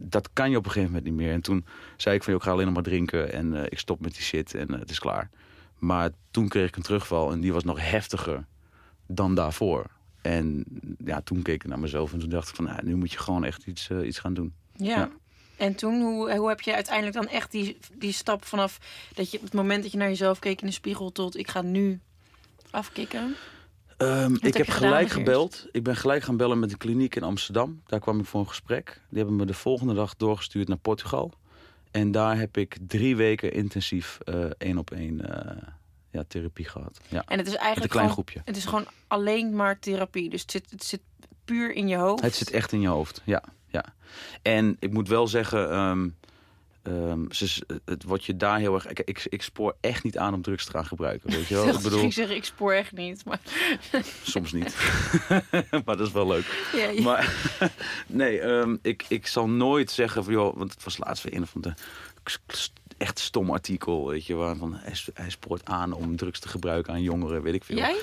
dat 0.02 0.32
kan 0.32 0.50
je 0.50 0.56
op 0.56 0.64
een 0.64 0.70
gegeven 0.70 0.92
moment 0.94 1.10
niet 1.10 1.20
meer. 1.20 1.32
En 1.32 1.40
toen 1.40 1.66
zei 1.96 2.16
ik 2.16 2.22
van, 2.22 2.32
joh, 2.32 2.42
ik 2.42 2.48
ga 2.48 2.54
alleen 2.54 2.64
nog 2.66 2.74
maar 2.74 2.82
drinken. 2.82 3.32
En 3.32 3.54
eh, 3.54 3.64
ik 3.68 3.78
stop 3.78 4.00
met 4.00 4.12
die 4.12 4.22
shit 4.22 4.54
en 4.54 4.74
eh, 4.74 4.78
het 4.78 4.90
is 4.90 4.98
klaar. 4.98 5.30
Maar 5.78 6.10
toen 6.30 6.48
kreeg 6.48 6.68
ik 6.68 6.76
een 6.76 6.82
terugval 6.82 7.32
en 7.32 7.40
die 7.40 7.52
was 7.52 7.64
nog 7.64 7.90
heftiger 7.90 8.44
dan 9.06 9.34
daarvoor. 9.34 9.86
En 10.22 10.64
ja, 11.04 11.20
toen 11.20 11.42
keek 11.42 11.62
ik 11.62 11.68
naar 11.68 11.78
mezelf 11.78 12.12
en 12.12 12.18
toen 12.18 12.28
dacht 12.28 12.48
ik 12.48 12.54
van, 12.54 12.64
nou, 12.64 12.84
nu 12.84 12.96
moet 12.96 13.12
je 13.12 13.18
gewoon 13.18 13.44
echt 13.44 13.66
iets, 13.66 13.90
eh, 13.90 14.06
iets 14.06 14.18
gaan 14.18 14.34
doen. 14.34 14.52
Ja. 14.72 14.96
Ja. 14.96 15.10
En 15.56 15.74
toen, 15.74 16.00
hoe, 16.00 16.36
hoe 16.36 16.48
heb 16.48 16.60
je 16.60 16.74
uiteindelijk 16.74 17.16
dan 17.16 17.28
echt 17.28 17.50
die, 17.50 17.78
die 17.94 18.12
stap 18.12 18.44
vanaf 18.44 18.78
dat 19.14 19.30
je 19.30 19.38
het 19.42 19.52
moment 19.52 19.82
dat 19.82 19.92
je 19.92 19.98
naar 19.98 20.08
jezelf 20.08 20.38
keek 20.38 20.60
in 20.60 20.66
de 20.66 20.72
spiegel 20.72 21.12
tot 21.12 21.36
ik 21.36 21.50
ga 21.50 21.62
nu 21.62 22.00
afkicken? 22.70 23.34
Ehm, 23.98 24.34
ik 24.40 24.56
heb 24.56 24.68
gelijk 24.68 25.08
gebeld. 25.10 25.66
Ik 25.72 25.82
ben 25.82 25.96
gelijk 25.96 26.22
gaan 26.22 26.36
bellen 26.36 26.58
met 26.58 26.70
de 26.70 26.76
kliniek 26.76 27.14
in 27.14 27.22
Amsterdam. 27.22 27.82
Daar 27.86 28.00
kwam 28.00 28.18
ik 28.20 28.26
voor 28.26 28.40
een 28.40 28.48
gesprek. 28.48 29.00
Die 29.08 29.18
hebben 29.18 29.36
me 29.36 29.46
de 29.46 29.54
volgende 29.54 29.94
dag 29.94 30.16
doorgestuurd 30.16 30.68
naar 30.68 30.76
Portugal. 30.76 31.32
En 31.90 32.10
daar 32.10 32.38
heb 32.38 32.56
ik 32.56 32.76
drie 32.86 33.16
weken 33.16 33.52
intensief 33.52 34.18
eh, 34.24 34.44
één 34.58 34.78
op 34.78 34.90
één 34.90 35.46
eh, 35.46 35.62
ja, 36.10 36.24
therapie 36.28 36.64
gehad. 36.64 37.00
Ja, 37.08 37.24
En 37.26 37.38
het 37.38 37.46
is 37.46 37.52
met 37.52 37.62
eigenlijk 37.62 37.92
een 37.92 37.98
klein 37.98 38.10
gewoon, 38.10 38.24
groepje. 38.24 38.40
het 38.44 38.56
is 38.56 38.64
gewoon 38.64 38.86
alleen 39.06 39.56
maar 39.56 39.78
therapie. 39.78 40.30
Dus 40.30 40.42
het 40.42 40.50
zit, 40.50 40.70
het 40.70 40.84
zit 40.84 41.00
puur 41.44 41.74
in 41.74 41.88
je 41.88 41.96
hoofd. 41.96 42.22
Het 42.22 42.34
zit 42.34 42.50
echt 42.50 42.72
in 42.72 42.80
je 42.80 42.88
hoofd, 42.88 43.22
ja. 43.24 43.42
ja. 43.66 43.84
En 44.42 44.76
ik 44.80 44.92
moet 44.92 45.08
wel 45.08 45.28
zeggen, 45.28 45.70
ehm, 45.70 46.08
ze, 47.30 47.80
het 47.84 48.04
wordt 48.04 48.24
je 48.24 48.36
daar 48.36 48.58
heel 48.58 48.74
erg... 48.74 48.86
Ik, 48.86 49.00
ik, 49.00 49.26
ik 49.28 49.42
spoor 49.42 49.76
echt 49.80 50.04
niet 50.04 50.18
aan 50.18 50.34
om 50.34 50.42
drugs 50.42 50.64
te 50.64 50.70
gaan 50.70 50.86
gebruiken, 50.86 51.30
weet 51.30 51.46
je 51.46 51.54
wel? 51.54 51.68
Ik 51.74 51.80
bedoel, 51.80 52.04
Ik 52.04 52.12
zeg, 52.12 52.30
ik 52.30 52.44
spoor 52.44 52.72
echt 52.72 52.92
niet. 52.92 53.24
Maar, 53.24 53.40
soms 54.22 54.52
niet. 54.52 54.76
maar 55.84 55.96
dat 55.96 56.06
is 56.06 56.12
wel 56.12 56.26
leuk. 56.26 56.68
ja, 56.72 56.88
ja. 56.88 57.02
Maar 57.02 57.34
nee, 58.06 58.40
ehm, 58.40 58.76
ik, 58.82 59.04
ik 59.08 59.26
zal 59.26 59.48
nooit 59.48 59.90
zeggen 59.90 60.24
van 60.24 60.32
joh, 60.32 60.56
want 60.56 60.72
het 60.72 60.84
was 60.84 60.98
laatst 60.98 61.22
weer 61.24 61.34
een 61.34 61.46
van 61.46 61.60
de 61.60 61.74
echt 62.98 63.18
stom 63.18 63.50
artikel, 63.50 64.08
weet 64.08 64.26
je, 64.26 64.34
waarvan 64.34 64.74
hij, 64.74 64.94
hij 65.14 65.30
spoort 65.30 65.64
aan 65.64 65.92
om 65.92 66.16
drugs 66.16 66.40
te 66.40 66.48
gebruiken 66.48 66.92
aan 66.92 67.02
jongeren, 67.02 67.42
weet 67.42 67.54
ik 67.54 67.64
veel. 67.64 67.76
Jij? 67.76 67.96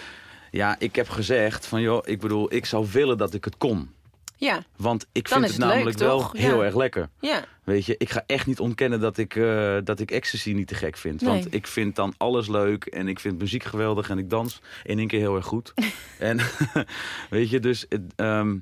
Ja, 0.51 0.75
ik 0.79 0.95
heb 0.95 1.09
gezegd 1.09 1.65
van 1.65 1.81
joh, 1.81 2.01
ik 2.07 2.19
bedoel, 2.19 2.53
ik 2.53 2.65
zou 2.65 2.88
willen 2.91 3.17
dat 3.17 3.33
ik 3.33 3.45
het 3.45 3.57
kon. 3.57 3.89
Ja, 4.38 4.63
Want 4.75 5.05
ik 5.11 5.29
Dan 5.29 5.39
vind 5.39 5.51
het 5.51 5.61
leuk, 5.61 5.69
namelijk 5.69 5.97
wel 5.97 6.29
heel 6.33 6.57
Ja. 6.59 6.63
erg 6.65 6.75
lekker. 6.75 7.09
ja. 7.19 7.43
Weet 7.63 7.86
je, 7.86 7.95
ik 7.97 8.09
ga 8.09 8.23
echt 8.27 8.45
niet 8.47 8.59
ontkennen 8.59 8.99
dat 8.99 9.17
ik, 9.17 9.36
eh, 9.36 9.77
dat 9.83 9.99
ik 9.99 10.11
ecstasy 10.11 10.51
niet 10.53 10.67
te 10.67 10.75
gek 10.75 10.97
vind. 10.97 11.21
Nee. 11.21 11.29
Want 11.29 11.53
ik 11.53 11.67
vind 11.67 11.95
dan 11.95 12.13
alles 12.17 12.47
leuk 12.47 12.86
en 12.86 13.07
ik 13.07 13.19
vind 13.19 13.38
muziek 13.39 13.63
geweldig 13.63 14.09
en 14.09 14.17
ik 14.17 14.29
dans 14.29 14.61
in 14.83 14.99
één 14.99 15.07
keer 15.07 15.19
heel 15.19 15.36
erg 15.36 15.45
goed. 15.45 15.73
en 16.19 16.39
weet 17.29 17.49
je, 17.49 17.59
dus 17.59 17.86
het, 17.89 18.01
ehm, 18.15 18.57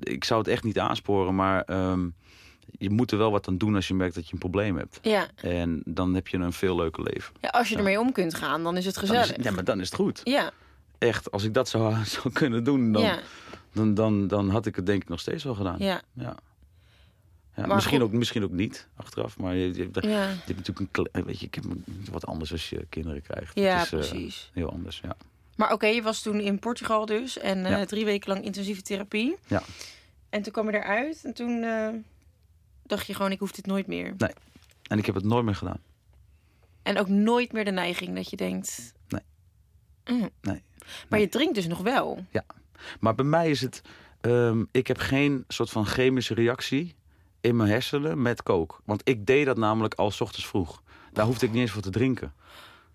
ik 0.00 0.24
zou 0.24 0.40
het 0.40 0.48
echt 0.48 0.64
niet 0.64 0.78
aansporen, 0.78 1.34
maar 1.34 1.62
ehm, 1.62 2.08
je 2.78 2.90
moet 2.90 3.12
er 3.12 3.18
wel 3.18 3.30
wat 3.30 3.48
aan 3.48 3.58
doen 3.58 3.74
als 3.74 3.88
je 3.88 3.94
merkt 3.94 4.14
dat 4.14 4.26
je 4.26 4.32
een 4.32 4.38
probleem 4.38 4.76
hebt. 4.76 4.98
Ja. 5.02 5.26
En 5.36 5.82
dan 5.84 6.14
heb 6.14 6.28
je 6.28 6.36
een 6.38 6.52
veel 6.52 6.76
leuker 6.76 7.02
leven. 7.12 7.34
ja, 7.40 7.48
als 7.48 7.68
je 7.68 7.76
ermee 7.76 8.00
om 8.00 8.12
kunt 8.12 8.34
gaan, 8.34 8.62
dan 8.62 8.76
is 8.76 8.84
het 8.86 8.94
Dan 8.94 9.04
is, 9.04 9.10
gezellig. 9.10 9.44
ja, 9.44 9.50
maar 9.50 9.64
dan 9.64 9.80
is 9.80 9.86
het 9.86 9.94
goed. 9.94 10.20
Ja, 10.24 10.50
Echt, 10.98 11.30
als 11.30 11.44
ik 11.44 11.54
dat 11.54 11.68
zou, 11.68 11.94
zou 12.04 12.32
kunnen 12.32 12.64
doen, 12.64 12.92
dan, 12.92 13.02
ja, 13.02 13.18
dan, 13.76 13.94
dan, 13.94 14.26
dan 14.26 14.50
had 14.50 14.66
ik 14.66 14.76
het 14.76 14.86
denk 14.86 15.02
ik 15.02 15.08
nog 15.08 15.20
steeds 15.20 15.44
wel 15.44 15.54
gedaan. 15.54 15.76
ja, 15.78 16.02
Ja. 16.12 16.36
Ja, 17.56 17.66
misschien, 17.66 18.00
goed. 18.00 18.06
ook, 18.08 18.12
misschien 18.14 18.44
ook 18.44 18.50
niet, 18.50 18.88
achteraf. 18.96 19.38
Maar 19.38 19.54
je, 19.54 19.74
je, 19.74 19.88
ja. 19.92 20.10
hebt 20.26 20.46
natuurlijk 20.46 20.78
een... 20.78 20.90
kle- 20.90 21.24
Weet 21.24 21.40
je, 21.40 21.46
ik 21.46 21.54
heb 21.54 21.64
wat 22.10 22.26
anders 22.26 22.52
als 22.52 22.70
je 22.70 22.86
kinderen 22.88 23.22
krijgt. 23.22 23.54
Ja, 23.58 23.76
is, 23.82 23.92
eh, 23.92 23.98
precies. 23.98 24.50
heel 24.54 24.70
anders, 24.70 25.00
ja. 25.00 25.16
Maar 25.56 25.72
oké, 25.72 25.86
je 25.86 26.02
was 26.02 26.22
toen 26.22 26.40
in 26.40 26.58
Portugal 26.58 27.06
dus. 27.06 27.38
En 27.38 27.64
eh, 27.64 27.70
Ja. 27.70 27.84
drie 27.84 28.04
weken 28.04 28.32
lang 28.32 28.44
intensieve 28.44 28.82
therapie. 28.82 29.36
Ja. 29.46 29.62
En 30.30 30.42
toen 30.42 30.52
kwam 30.52 30.70
je 30.70 30.76
eruit. 30.76 31.20
En 31.24 31.34
toen 31.34 31.62
eh, 31.62 31.88
dacht 32.82 33.06
je 33.06 33.14
gewoon, 33.14 33.30
ik 33.32 33.38
hoef 33.38 33.52
dit 33.52 33.66
nooit 33.66 33.86
meer. 33.86 34.14
En 34.88 34.98
ik 34.98 35.06
heb 35.06 35.14
het 35.14 35.24
nooit 35.24 35.44
meer 35.44 35.54
gedaan. 35.54 35.80
En 36.82 36.98
ook 36.98 37.08
nooit 37.08 37.52
meer 37.52 37.64
de 37.64 37.70
neiging 37.70 38.14
dat 38.14 38.30
je 38.30 38.36
denkt... 38.36 38.92
Nee. 39.08 39.22
Mm. 40.04 40.20
Nee. 40.20 40.30
Maar 40.40 40.62
Nee. 41.08 41.20
je 41.20 41.28
drinkt 41.28 41.54
dus 41.54 41.66
nog 41.66 41.78
wel. 41.78 42.24
Maar 43.00 43.14
bij 43.14 43.24
mij 43.24 43.50
is 43.50 43.60
het... 43.60 43.82
ehm, 44.20 44.64
ik 44.70 44.86
heb 44.86 44.98
geen 44.98 45.44
soort 45.48 45.70
van 45.70 45.86
chemische 45.86 46.34
reactie 46.34 46.94
in 47.40 47.56
mijn 47.56 47.70
hersenen 47.70 48.22
met 48.22 48.42
kook. 48.42 48.80
Want 48.84 49.00
ik 49.04 49.26
deed 49.26 49.46
dat 49.46 49.56
namelijk 49.56 49.94
al 49.94 50.10
's 50.10 50.20
ochtends 50.20 50.46
vroeg. 50.46 50.82
Daar 51.12 51.26
hoefde 51.26 51.46
ik 51.46 51.52
niet 51.52 51.60
eens 51.60 51.70
voor 51.70 51.82
te 51.82 51.90
drinken. 51.90 52.32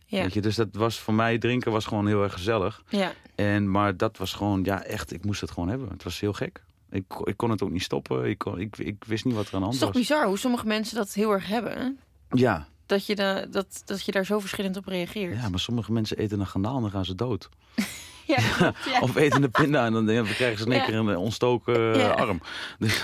Ja. 0.05 0.21
Weet 0.21 0.33
je? 0.33 0.41
Dus 0.41 0.55
dat 0.55 0.67
was 0.71 0.99
voor 0.99 1.13
mij, 1.13 1.37
drinken 1.37 1.71
was 1.71 1.85
gewoon 1.85 2.07
heel 2.07 2.23
erg 2.23 2.33
gezellig. 2.33 2.83
Ja. 2.89 3.11
En, 3.35 3.71
maar 3.71 3.97
dat 3.97 4.17
was 4.17 4.33
gewoon, 4.33 4.63
ja 4.63 4.83
echt, 4.83 5.13
ik 5.13 5.25
moest 5.25 5.41
het 5.41 5.51
gewoon 5.51 5.69
hebben. 5.69 5.89
Het 5.89 6.03
was 6.03 6.19
heel 6.19 6.33
gek. 6.33 6.63
Ik, 6.89 7.03
kon- 7.07 7.27
ik 7.27 7.37
kon 7.37 7.49
het 7.49 7.61
ook 7.63 7.71
niet 7.71 7.83
stoppen. 7.83 8.25
Ik, 8.29 8.37
kon, 8.37 8.59
ik, 8.59 8.77
ik 8.77 9.03
wist 9.03 9.25
niet 9.25 9.35
wat 9.35 9.47
er 9.47 9.53
aan 9.53 9.59
de 9.59 9.65
Het 9.65 9.75
is 9.75 9.81
hand 9.81 9.93
toch 9.93 10.01
was. 10.01 10.09
bizar 10.09 10.27
hoe 10.27 10.37
sommige 10.37 10.65
mensen 10.67 10.95
dat 10.95 11.13
heel 11.13 11.31
erg 11.31 11.47
hebben. 11.47 11.99
Ja, 12.31 12.67
Dat 12.85 13.05
je, 13.05 13.15
da, 13.15 13.45
dat, 13.45 13.81
dat 13.85 14.05
je 14.05 14.11
daar 14.11 14.25
zo 14.25 14.39
verschillend 14.39 14.77
op 14.77 14.85
reageert. 14.85 15.35
ja, 15.41 15.49
maar 15.49 15.59
sommige 15.59 15.91
mensen 15.91 16.17
eten 16.17 16.39
een 16.39 16.47
garnaal 16.47 16.75
en 16.75 16.81
dan 16.81 16.91
gaan 16.91 17.05
ze 17.05 17.15
dood. 17.15 17.49
Ja, 18.37 18.51
klopt, 18.57 18.77
ja. 18.85 18.99
Of 18.99 19.15
eten 19.15 19.43
een 19.43 19.51
pinda 19.51 19.85
en 19.85 19.93
dan 19.93 20.05
dan 20.05 20.23
krijgen 20.25 20.57
ze 20.57 20.65
in 20.65 20.71
één 20.71 20.85
keer 20.85 20.95
een 20.95 21.09
eh, 21.09 21.19
ontstoken 21.21 21.93
eh, 21.93 22.09
arm. 22.11 22.41
Dus, 22.79 23.03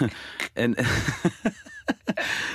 en, 0.54 0.76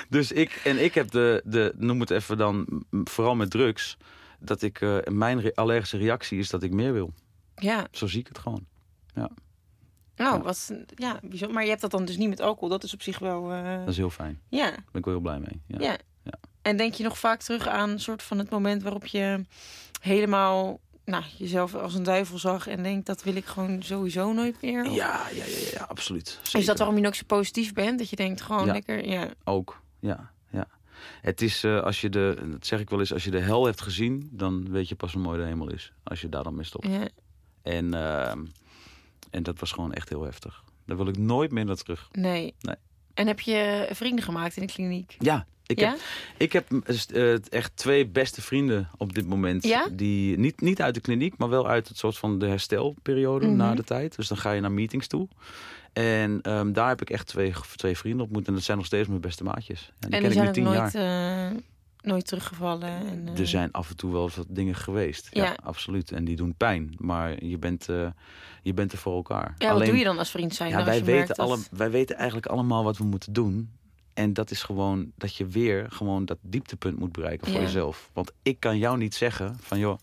dus 0.08 0.32
ik, 0.32 0.60
en 0.64 0.84
ik 0.84 0.94
heb 0.94 1.10
de, 1.10 1.42
de, 1.44 1.72
noem 1.76 2.00
het 2.00 2.10
even 2.10 2.36
dan, 2.38 2.84
vooral 3.04 3.34
met 3.34 3.50
drugs, 3.50 3.96
dat 4.38 4.62
ik, 4.62 4.80
eh, 4.80 4.96
mijn 5.10 5.40
re- 5.40 5.52
allergische 5.54 5.96
reactie 5.98 6.38
is 6.38 6.48
dat 6.50 6.62
ik 6.62 6.72
meer 6.72 6.92
wil. 6.92 7.12
ja. 7.54 7.86
Zo 7.90 8.06
zie 8.06 8.20
ik 8.20 8.26
het 8.28 8.38
gewoon. 8.38 8.66
Nou, 9.14 9.28
Ja. 10.16 10.40
wat, 10.42 10.72
ja, 10.94 11.18
bijzonder. 11.22 11.52
Maar 11.54 11.62
je 11.62 11.68
hebt 11.68 11.80
dat 11.80 11.90
dan 11.90 12.04
dus 12.04 12.16
niet 12.16 12.28
met 12.28 12.40
alcohol. 12.40 12.68
Dat 12.68 12.82
is 12.82 12.94
op 12.94 13.02
zich 13.02 13.18
wel... 13.18 13.48
Dat 13.78 13.88
is 13.88 13.96
heel 13.96 14.10
fijn. 14.10 14.40
ja, 14.48 14.64
Daar 14.64 14.74
ben 14.90 15.00
ik 15.00 15.04
wel 15.04 15.14
heel 15.14 15.22
blij 15.22 15.38
mee. 15.38 15.62
Ja. 15.66 15.78
ja. 15.90 15.96
Ja. 16.24 16.32
En 16.62 16.76
denk 16.76 16.94
je 16.94 17.02
nog 17.02 17.18
vaak 17.18 17.40
terug 17.42 17.66
aan 17.68 17.90
een 17.90 18.00
soort 18.00 18.22
van 18.22 18.38
het 18.38 18.50
moment 18.50 18.82
waarop 18.82 19.06
je 19.06 19.44
helemaal 20.00 20.80
nou, 21.04 21.24
jezelf 21.38 21.74
als 21.74 21.94
een 21.94 22.02
duivel 22.02 22.38
zag 22.38 22.66
en 22.66 22.82
denkt 22.82 23.06
dat 23.06 23.22
wil 23.22 23.34
ik 23.36 23.44
gewoon 23.44 23.82
sowieso 23.82 24.32
nooit 24.32 24.62
meer? 24.62 24.84
Of 24.86 24.94
Ja, 24.94 25.28
ja, 25.34 25.44
ja, 25.44 25.68
ja, 25.72 25.84
absoluut. 25.88 26.40
Is 26.52 26.66
dat 26.66 26.78
waarom 26.78 26.98
je 26.98 27.06
ook 27.06 27.14
zo 27.14 27.22
positief 27.26 27.72
bent? 27.72 27.98
Dat 27.98 28.10
je 28.10 28.16
denkt 28.16 28.40
gewoon 28.40 28.66
Ja. 28.66 28.72
lekker, 28.72 29.08
ja. 29.08 29.28
Ook, 29.44 29.80
ja, 30.00 30.30
ja. 30.50 30.66
Het 31.20 31.42
is, 31.42 31.64
eh, 31.64 31.80
als 31.82 32.00
je 32.00 32.08
de, 32.08 32.38
dat 32.50 32.66
zeg 32.66 32.80
ik 32.80 32.90
wel 32.90 32.98
eens, 33.00 33.12
als 33.12 33.24
je 33.24 33.30
de 33.30 33.40
hel 33.40 33.64
hebt 33.64 33.80
gezien, 33.80 34.28
dan 34.32 34.70
weet 34.70 34.88
je 34.88 34.94
pas 34.94 35.12
hoe 35.12 35.22
mooi 35.22 35.38
de 35.40 35.44
hemel 35.46 35.70
is. 35.70 35.92
Als 36.02 36.20
je 36.20 36.28
daar 36.28 36.42
dan 36.42 36.54
mee 36.54 36.64
stopt. 36.64 36.86
Ja. 36.86 37.08
En, 37.62 37.94
ehm, 37.94 38.44
en 39.30 39.42
dat 39.42 39.58
was 39.58 39.72
gewoon 39.72 39.92
echt 39.92 40.08
heel 40.08 40.22
heftig. 40.22 40.64
Daar 40.86 40.96
wil 40.96 41.06
ik 41.08 41.18
nooit 41.18 41.50
meer 41.52 41.64
naar 41.64 41.76
terug. 41.76 42.08
Nee. 42.12 42.54
Nee. 42.60 42.76
En 43.14 43.26
heb 43.26 43.40
je 43.40 43.88
vrienden 43.92 44.24
gemaakt 44.24 44.56
in 44.56 44.66
de 44.66 44.72
kliniek? 44.72 45.16
Ja, 45.18 45.46
ik 45.66 45.78
ja? 45.78 45.88
heb, 45.90 45.98
ik 46.36 46.52
heb 46.52 46.72
eh, 47.12 47.52
echt 47.52 47.76
twee 47.76 48.06
beste 48.06 48.42
vrienden 48.42 48.88
op 48.96 49.14
dit 49.14 49.26
moment. 49.26 49.64
Ja? 49.64 49.88
Die 49.92 50.38
niet, 50.38 50.60
niet 50.60 50.82
uit 50.82 50.94
de 50.94 51.00
kliniek, 51.00 51.36
maar 51.38 51.48
wel 51.48 51.68
uit 51.68 51.88
het 51.88 51.98
soort 51.98 52.18
van 52.18 52.38
de 52.38 52.46
herstelperiode 52.46 53.46
Mhm. 53.46 53.56
na 53.56 53.74
de 53.74 53.84
tijd. 53.84 54.16
Dus 54.16 54.28
dan 54.28 54.38
ga 54.38 54.52
je 54.52 54.60
naar 54.60 54.72
meetings 54.72 55.06
toe. 55.06 55.28
En 55.92 56.38
ehm, 56.42 56.72
daar 56.72 56.88
heb 56.88 57.00
ik 57.00 57.10
echt 57.10 57.26
twee, 57.26 57.52
twee 57.76 57.96
vrienden 57.96 58.22
ontmoet. 58.22 58.46
En 58.46 58.54
dat 58.54 58.62
zijn 58.62 58.76
nog 58.76 58.86
steeds 58.86 59.08
mijn 59.08 59.20
beste 59.20 59.44
maatjes. 59.44 59.80
Ja, 59.98 60.08
die 60.08 60.16
en 60.16 60.22
ken 60.22 60.30
die 60.30 60.40
ik 60.40 60.46
nu 60.46 60.52
tien 60.52 60.62
nooit, 60.64 60.92
jaar. 60.92 61.50
eh, 61.50 61.56
nooit 62.00 62.26
teruggevallen. 62.26 62.88
En, 62.88 63.28
eh, 63.34 63.38
Er 63.40 63.46
zijn 63.46 63.72
af 63.72 63.90
en 63.90 63.96
toe 63.96 64.12
wel 64.12 64.30
wat 64.36 64.46
dingen 64.48 64.74
geweest. 64.74 65.28
Ja, 65.30 65.44
Ja. 65.44 65.56
absoluut. 65.62 66.12
En 66.12 66.24
die 66.24 66.36
doen 66.36 66.54
pijn. 66.56 66.94
Maar 66.98 67.44
je 67.44 67.58
bent, 67.58 67.88
eh, 67.88 68.06
je 68.62 68.74
bent 68.74 68.92
er 68.92 68.98
voor 68.98 69.14
elkaar. 69.14 69.54
Ja, 69.58 69.72
wat 69.74 69.84
doe 69.86 69.96
je 69.96 70.04
dan 70.04 70.18
als 70.18 70.30
vriend 70.30 70.54
zijn? 70.54 70.70
Ja, 70.70 70.84
wij, 70.84 71.04
weten 71.04 71.26
dat- 71.26 71.38
alle, 71.38 71.58
wij 71.70 71.90
weten 71.90 72.16
eigenlijk 72.16 72.46
allemaal 72.46 72.84
wat 72.84 72.96
we 72.98 73.04
moeten 73.04 73.32
doen. 73.32 73.70
En 74.14 74.32
dat 74.32 74.50
is 74.50 74.62
gewoon 74.62 75.12
dat 75.16 75.36
je 75.36 75.46
weer 75.46 75.86
gewoon 75.90 76.24
dat 76.24 76.38
dieptepunt 76.40 76.98
moet 76.98 77.12
bereiken 77.12 77.46
voor 77.46 77.56
Ja. 77.56 77.62
jezelf. 77.62 78.10
Want 78.12 78.32
ik 78.42 78.60
kan 78.60 78.78
jou 78.78 78.98
niet 78.98 79.14
zeggen 79.14 79.56
van 79.60 79.78
joh, 79.78 79.98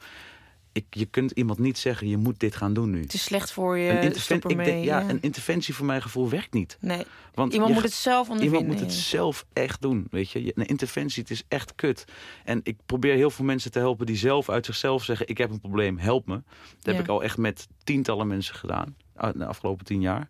ik, 0.71 0.85
je 0.89 1.05
kunt 1.05 1.31
iemand 1.31 1.59
niet 1.59 1.77
zeggen 1.77 2.07
je 2.07 2.17
moet 2.17 2.39
dit 2.39 2.55
gaan 2.55 2.73
doen 2.73 2.89
nu. 2.89 3.01
Het 3.01 3.13
is 3.13 3.23
slecht 3.23 3.51
voor 3.51 3.77
je, 3.77 3.89
Een, 3.89 4.57
denk, 4.57 4.83
ja, 4.85 4.99
ja. 4.99 5.09
een 5.09 5.21
interventie 5.21 5.75
voor 5.75 5.85
mijn 5.85 6.01
gevoel 6.01 6.29
werkt 6.29 6.53
niet. 6.53 6.77
Nee, 6.79 7.05
Want 7.33 7.53
iemand 7.53 7.69
je 7.69 7.75
moet 7.75 7.83
het 7.83 7.93
zelf 7.93 8.29
ondervinden. 8.29 8.59
Iemand 8.59 8.79
moet 8.81 8.91
het 8.91 8.99
zelf 8.99 9.45
echt 9.53 9.81
doen, 9.81 10.07
weet 10.11 10.31
je. 10.31 10.51
Een 10.55 10.65
interventie, 10.65 11.21
het 11.21 11.31
is 11.31 11.43
echt 11.47 11.75
kut. 11.75 12.05
En 12.43 12.59
ik 12.63 12.77
probeer 12.85 13.15
heel 13.15 13.29
veel 13.29 13.45
mensen 13.45 13.71
te 13.71 13.79
helpen 13.79 14.05
die 14.05 14.15
zelf 14.15 14.49
uit 14.49 14.65
zichzelf 14.65 15.03
zeggen... 15.03 15.27
ik 15.27 15.37
heb 15.37 15.49
een 15.49 15.59
probleem, 15.59 15.97
help 15.97 16.25
me. 16.27 16.41
Dat 16.79 16.95
heb 16.95 17.03
ik 17.03 17.09
al 17.09 17.23
echt 17.23 17.37
met 17.37 17.67
tientallen 17.83 18.27
mensen 18.27 18.55
gedaan 18.55 18.95
uh, 19.21 19.29
de 19.35 19.45
afgelopen 19.45 19.85
tien 19.85 20.01
jaar. 20.01 20.29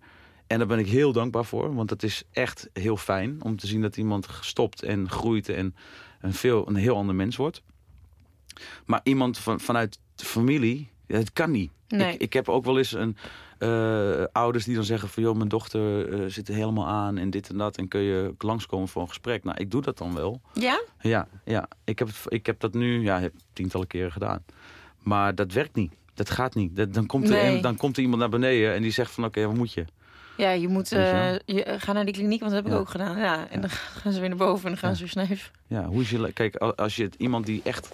En 0.50 0.58
daar 0.58 0.68
ben 0.68 0.80
ik 0.80 0.88
heel 0.88 1.12
dankbaar 1.12 1.46
voor. 1.46 1.76
Want 1.76 1.90
het 1.90 2.04
is 2.04 2.24
echt 2.32 2.70
heel 2.74 2.98
fijn 2.98 3.44
om 3.44 3.56
te 3.56 3.68
zien 3.68 3.82
dat 3.82 3.98
iemand 3.98 4.28
stopt 4.42 4.84
en 4.84 5.10
groeit... 5.10 5.50
en 5.50 5.76
een, 6.22 6.34
veel, 6.34 6.68
een 6.68 6.76
heel 6.76 6.96
ander 6.96 7.16
mens 7.16 7.36
wordt. 7.36 7.62
Maar 8.86 9.00
iemand 9.04 9.38
van, 9.38 9.60
vanuit 9.60 10.00
de 10.16 10.26
familie, 10.26 10.90
het 11.08 11.34
kan 11.34 11.52
niet. 11.52 11.72
Nee. 11.88 12.14
Ik, 12.14 12.22
ik 12.22 12.34
heb 12.34 12.50
ook 12.50 12.66
wel 12.66 12.78
eens 12.78 12.92
een, 12.94 13.18
eh, 13.58 14.24
ouders 14.32 14.66
die 14.66 14.76
dan 14.76 14.84
zeggen 14.84 15.10
van... 15.10 15.24
joh, 15.24 15.36
mijn 15.36 15.50
dochter 15.50 16.14
eh, 16.14 16.30
zit 16.30 16.48
er 16.48 16.54
helemaal 16.54 16.88
aan 16.88 17.18
en 17.18 17.30
dit 17.30 17.50
en 17.50 17.58
dat... 17.58 17.78
en 17.78 17.88
kun 17.88 18.02
je 18.02 18.34
langskomen 18.38 18.88
voor 18.88 19.02
een 19.02 19.08
gesprek. 19.08 19.44
Nou, 19.44 19.58
ik 19.58 19.72
doe 19.72 19.82
dat 19.82 19.98
dan 19.98 20.16
wel. 20.16 20.42
Ja? 20.54 20.82
Ja, 21.02 21.28
ja. 21.46 21.68
Ik, 21.84 22.00
heb 22.00 22.08
het, 22.08 22.18
ik 22.28 22.46
heb 22.46 22.60
dat 22.60 22.74
nu 22.74 23.02
ja, 23.04 23.20
heb 23.20 23.34
tientallen 23.54 23.88
keren 23.88 24.12
gedaan. 24.12 24.44
Maar 25.00 25.36
dat 25.36 25.54
werkt 25.54 25.76
niet. 25.76 25.94
Dat 26.14 26.30
gaat 26.30 26.56
niet. 26.56 26.76
Dat, 26.76 26.94
dan, 26.94 27.06
komt 27.06 27.24
er, 27.30 27.32
Nee. 27.32 27.56
een- 27.56 27.62
dan 27.62 27.76
komt 27.78 27.98
er 27.98 28.04
iemand 28.04 28.20
naar 28.20 28.30
beneden 28.30 28.74
en 28.74 28.82
die 28.82 28.92
zegt 28.92 29.12
van... 29.12 29.24
oké, 29.26 29.46
wat 29.46 29.56
moet 29.56 29.74
je? 29.74 29.86
Ja, 30.40 30.52
je 30.52 30.68
moet 30.68 30.90
je 30.90 30.96
eh, 31.46 31.56
je, 31.56 31.80
ga 31.80 31.94
naar 31.94 32.06
die 32.06 32.14
kliniek, 32.14 32.40
want 32.40 32.52
dat 32.52 32.64
heb 32.64 32.74
ik 32.74 32.80
ook 32.80 32.90
gedaan. 32.90 33.18
Ja, 33.18 33.48
en 33.50 33.62
dan 33.62 33.70
gaan 34.02 34.12
ze 34.12 34.20
weer 34.20 34.30
naar 34.30 34.38
boven 34.38 34.64
en 34.64 34.70
dan 34.70 34.78
gaan 34.78 34.96
ze 34.96 35.02
weer 35.02 35.12
snuiven. 35.12 35.52
Ja, 35.68 35.86
hoe 35.86 36.02
is 36.02 36.10
je... 36.10 36.34
Kijk, 36.34 36.56
als 36.56 36.96
je 36.96 37.04
het, 37.04 37.16
iemand 37.18 37.46
die 37.46 37.62
echt, 37.64 37.92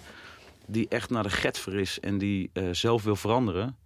die 0.66 0.88
echt 0.88 1.10
naar 1.10 1.22
de 1.22 1.30
getver 1.30 1.74
is... 1.74 2.00
en 2.00 2.18
die 2.18 2.50
eh, 2.52 2.64
zelf 2.70 3.02
wil 3.02 3.16
veranderen... 3.16 3.76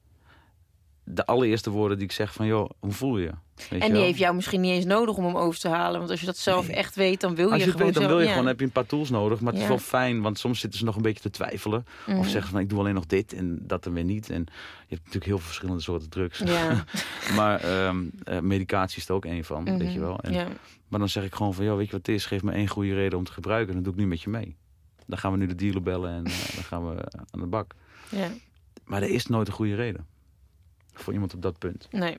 de 1.05 1.26
allereerste 1.26 1.70
woorden 1.70 1.96
die 1.96 2.07
ik 2.07 2.12
zeg 2.12 2.32
van... 2.32 2.46
joh, 2.46 2.70
hoe 2.78 2.92
voel 2.92 3.18
je? 3.18 3.30
Weet 3.70 3.70
En 3.70 3.86
die 3.86 3.90
wel? 3.96 4.03
heeft 4.03 4.18
jou 4.18 4.34
misschien 4.34 4.61
niet 4.61 4.70
eens 4.72 4.84
nodig 4.84 5.16
om 5.16 5.24
hem 5.24 5.36
over 5.36 5.61
te 5.61 5.68
halen. 5.68 5.98
Want 5.98 6.11
als 6.11 6.20
je 6.20 6.26
dat 6.26 6.36
zelf 6.36 6.66
Nee. 6.66 6.76
echt 6.76 6.94
weet, 6.94 7.20
dan 7.20 7.34
wil 7.34 7.46
je, 7.46 7.53
Als 7.53 7.61
je 7.61 7.66
het 7.68 7.76
gewoon 7.76 7.92
weet, 7.92 8.01
dan 8.03 8.11
wil 8.11 8.20
je 8.20 8.24
ja. 8.26 8.30
gewoon, 8.32 8.46
heb 8.46 8.59
je 8.59 8.64
een 8.64 8.70
paar 8.72 8.86
tools 8.86 9.11
nodig. 9.11 9.40
Maar 9.40 9.53
het 9.53 9.62
is 9.62 9.68
wel 9.68 9.78
fijn, 9.78 10.20
want 10.20 10.38
soms 10.38 10.61
zitten 10.61 10.78
ze 10.78 10.84
nog 10.84 10.96
een 10.96 11.03
beetje 11.03 11.22
te 11.22 11.30
twijfelen. 11.30 11.84
Mhm. 12.07 12.18
Of 12.18 12.28
zeggen 12.28 12.51
van, 12.51 12.61
ik 12.61 12.68
doe 12.68 12.78
alleen 12.78 12.94
nog 12.94 13.07
dit 13.07 13.32
en 13.32 13.59
dat 13.66 13.84
dan 13.84 13.92
weer 13.92 14.05
niet. 14.05 14.30
En 14.30 14.40
je 14.40 14.86
hebt 14.94 15.01
natuurlijk 15.01 15.24
heel 15.24 15.36
veel 15.38 15.46
verschillende 15.46 15.82
soorten 15.82 16.09
drugs. 16.11 16.38
Ja. 16.38 16.84
maar 17.36 17.61
ehm, 17.61 18.05
eh, 18.24 18.38
medicatie 18.38 18.98
is 18.98 19.09
er 19.09 19.14
ook 19.14 19.24
één 19.24 19.44
van, 19.44 19.64
weet 19.64 19.78
je 19.92 19.98
Mhm. 19.98 20.01
wel. 20.01 20.20
En, 20.20 20.32
ja. 20.32 20.46
Maar 20.88 20.98
dan 21.01 21.09
zeg 21.09 21.24
ik 21.24 21.34
gewoon 21.34 21.55
van, 21.55 21.64
joh, 21.64 21.76
weet 21.76 21.86
je 21.86 21.92
wat 21.92 22.07
het 22.07 22.16
is? 22.16 22.26
Geef 22.26 22.42
me 22.42 22.53
één 22.53 22.68
goede 22.68 22.94
reden 22.94 23.18
om 23.18 23.24
te 23.24 23.32
gebruiken. 23.32 23.74
Dan 23.74 23.82
doe 23.82 23.92
ik 23.92 23.98
nu 23.98 24.07
met 24.07 24.22
je 24.22 24.30
mee. 24.30 24.57
Dan 25.07 25.18
gaan 25.18 25.32
we 25.32 25.38
nu 25.38 25.46
de 25.46 25.55
dealer 25.55 25.82
bellen 25.82 26.11
en 26.11 26.24
eh, 26.24 26.55
dan 26.55 26.64
gaan 26.64 26.88
we 26.94 27.03
aan 27.30 27.40
de 27.40 27.46
bak. 27.46 27.74
ja, 28.09 28.28
Maar 28.84 29.03
er 29.03 29.11
is 29.11 29.26
nooit 29.26 29.46
een 29.48 29.55
goede 29.55 29.74
reden. 29.74 30.07
Voor 31.03 31.12
iemand 31.12 31.34
op 31.34 31.42
dat 31.42 31.59
punt. 31.59 31.88
nee. 31.90 32.18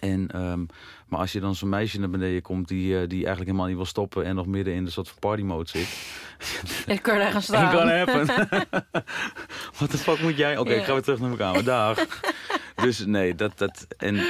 En, 0.00 0.28
ehm, 0.32 0.64
maar 1.08 1.20
als 1.20 1.32
je 1.32 1.40
dan 1.40 1.54
zo'n 1.54 1.68
meisje 1.68 1.98
naar 2.00 2.10
beneden 2.10 2.42
komt 2.42 2.68
die, 2.68 2.92
eh, 2.94 3.00
die 3.08 3.16
eigenlijk 3.18 3.44
helemaal 3.46 3.66
niet 3.66 3.76
wil 3.76 3.84
stoppen 3.84 4.24
en 4.24 4.34
nog 4.34 4.46
midden 4.46 4.74
in 4.74 4.84
de 4.84 4.90
soort 4.90 5.08
van 5.08 5.18
party 5.18 5.42
mode 5.42 5.68
zit. 5.68 5.88
Dan 6.86 7.00
kan 7.00 7.18
daar 7.18 7.30
gaan 7.32 7.42
staan. 7.50 7.72
gonna 7.76 7.96
happen. 7.96 8.26
What 9.78 9.90
the 9.90 9.98
fuck 9.98 10.20
moet 10.20 10.36
jij? 10.36 10.58
Oké, 10.58 10.72
ik 10.72 10.84
ga 10.84 10.92
weer 10.92 11.02
terug 11.02 11.18
naar 11.18 11.28
mijn 11.28 11.40
kamer. 11.40 11.64
Dag. 11.64 12.06
dus 12.76 12.98
nee, 13.04 13.34
dat, 13.34 13.58
dat, 13.58 13.86
en, 13.96 14.20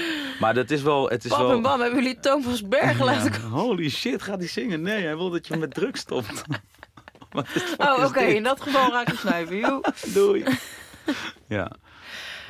maar 0.41 0.55
dat 0.55 0.71
is 0.71 0.83
wel, 0.83 1.09
het 1.09 1.25
is 1.25 1.31
Bam 1.31 1.41
wel... 1.41 1.51
en 1.53 1.63
bam, 1.63 1.81
hebben 1.81 2.03
jullie 2.03 2.21
Thomas 2.21 2.69
Berg 2.69 2.99
Ja, 2.99 3.05
laten 3.05 3.31
komen? 3.33 3.49
holy 3.49 3.89
shit, 3.91 4.23
gaat 4.23 4.39
hij 4.39 4.49
zingen? 4.49 4.83
Nee, 4.83 5.03
hij 5.05 5.17
wil 5.17 5.31
dat 5.31 5.47
je 5.47 5.57
met 5.57 5.75
drugs 5.75 6.01
stopt. 6.01 6.43
Wat 7.31 7.47
de 7.55 7.75
Oh, 7.79 8.05
oké, 8.05 8.21
in 8.21 8.43
dat 8.43 8.61
geval 8.61 8.91
raak 8.91 9.09
ik 9.09 9.19
snuiven. 9.19 9.83
Doei. 10.15 10.45
ja. 11.49 11.71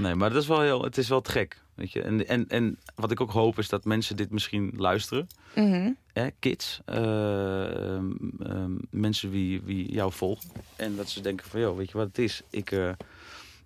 Nee, 0.00 0.14
maar 0.14 0.30
dat 0.30 0.42
is 0.42 0.48
wel 0.48 0.60
heel, 0.60 0.82
het 0.84 0.98
is 0.98 1.08
wel 1.08 1.20
te 1.20 1.30
gek. 1.30 1.62
Weet 1.74 1.92
je? 1.92 2.02
En, 2.02 2.26
en, 2.28 2.48
en 2.48 2.78
wat 2.94 3.10
ik 3.10 3.20
ook 3.20 3.30
hoop 3.30 3.58
is 3.58 3.68
dat 3.68 3.84
mensen 3.84 4.16
dit 4.16 4.30
misschien 4.30 4.72
luisteren. 4.76 5.26
Mhm. 5.54 5.90
Hè, 6.12 6.28
kids, 6.38 6.80
eh, 6.84 7.94
ehm, 7.94 8.10
ehm, 8.42 8.72
mensen 8.90 9.30
wie, 9.30 9.62
wie 9.62 9.92
jou 9.92 10.12
volgen. 10.12 10.50
En 10.76 10.96
dat 10.96 11.08
ze 11.08 11.20
denken 11.20 11.46
van, 11.46 11.60
joh, 11.60 11.76
weet 11.76 11.90
je 11.90 11.96
wat 11.96 12.06
het 12.06 12.18
is? 12.18 12.42
Ik, 12.50 12.70
eh, 12.70 12.92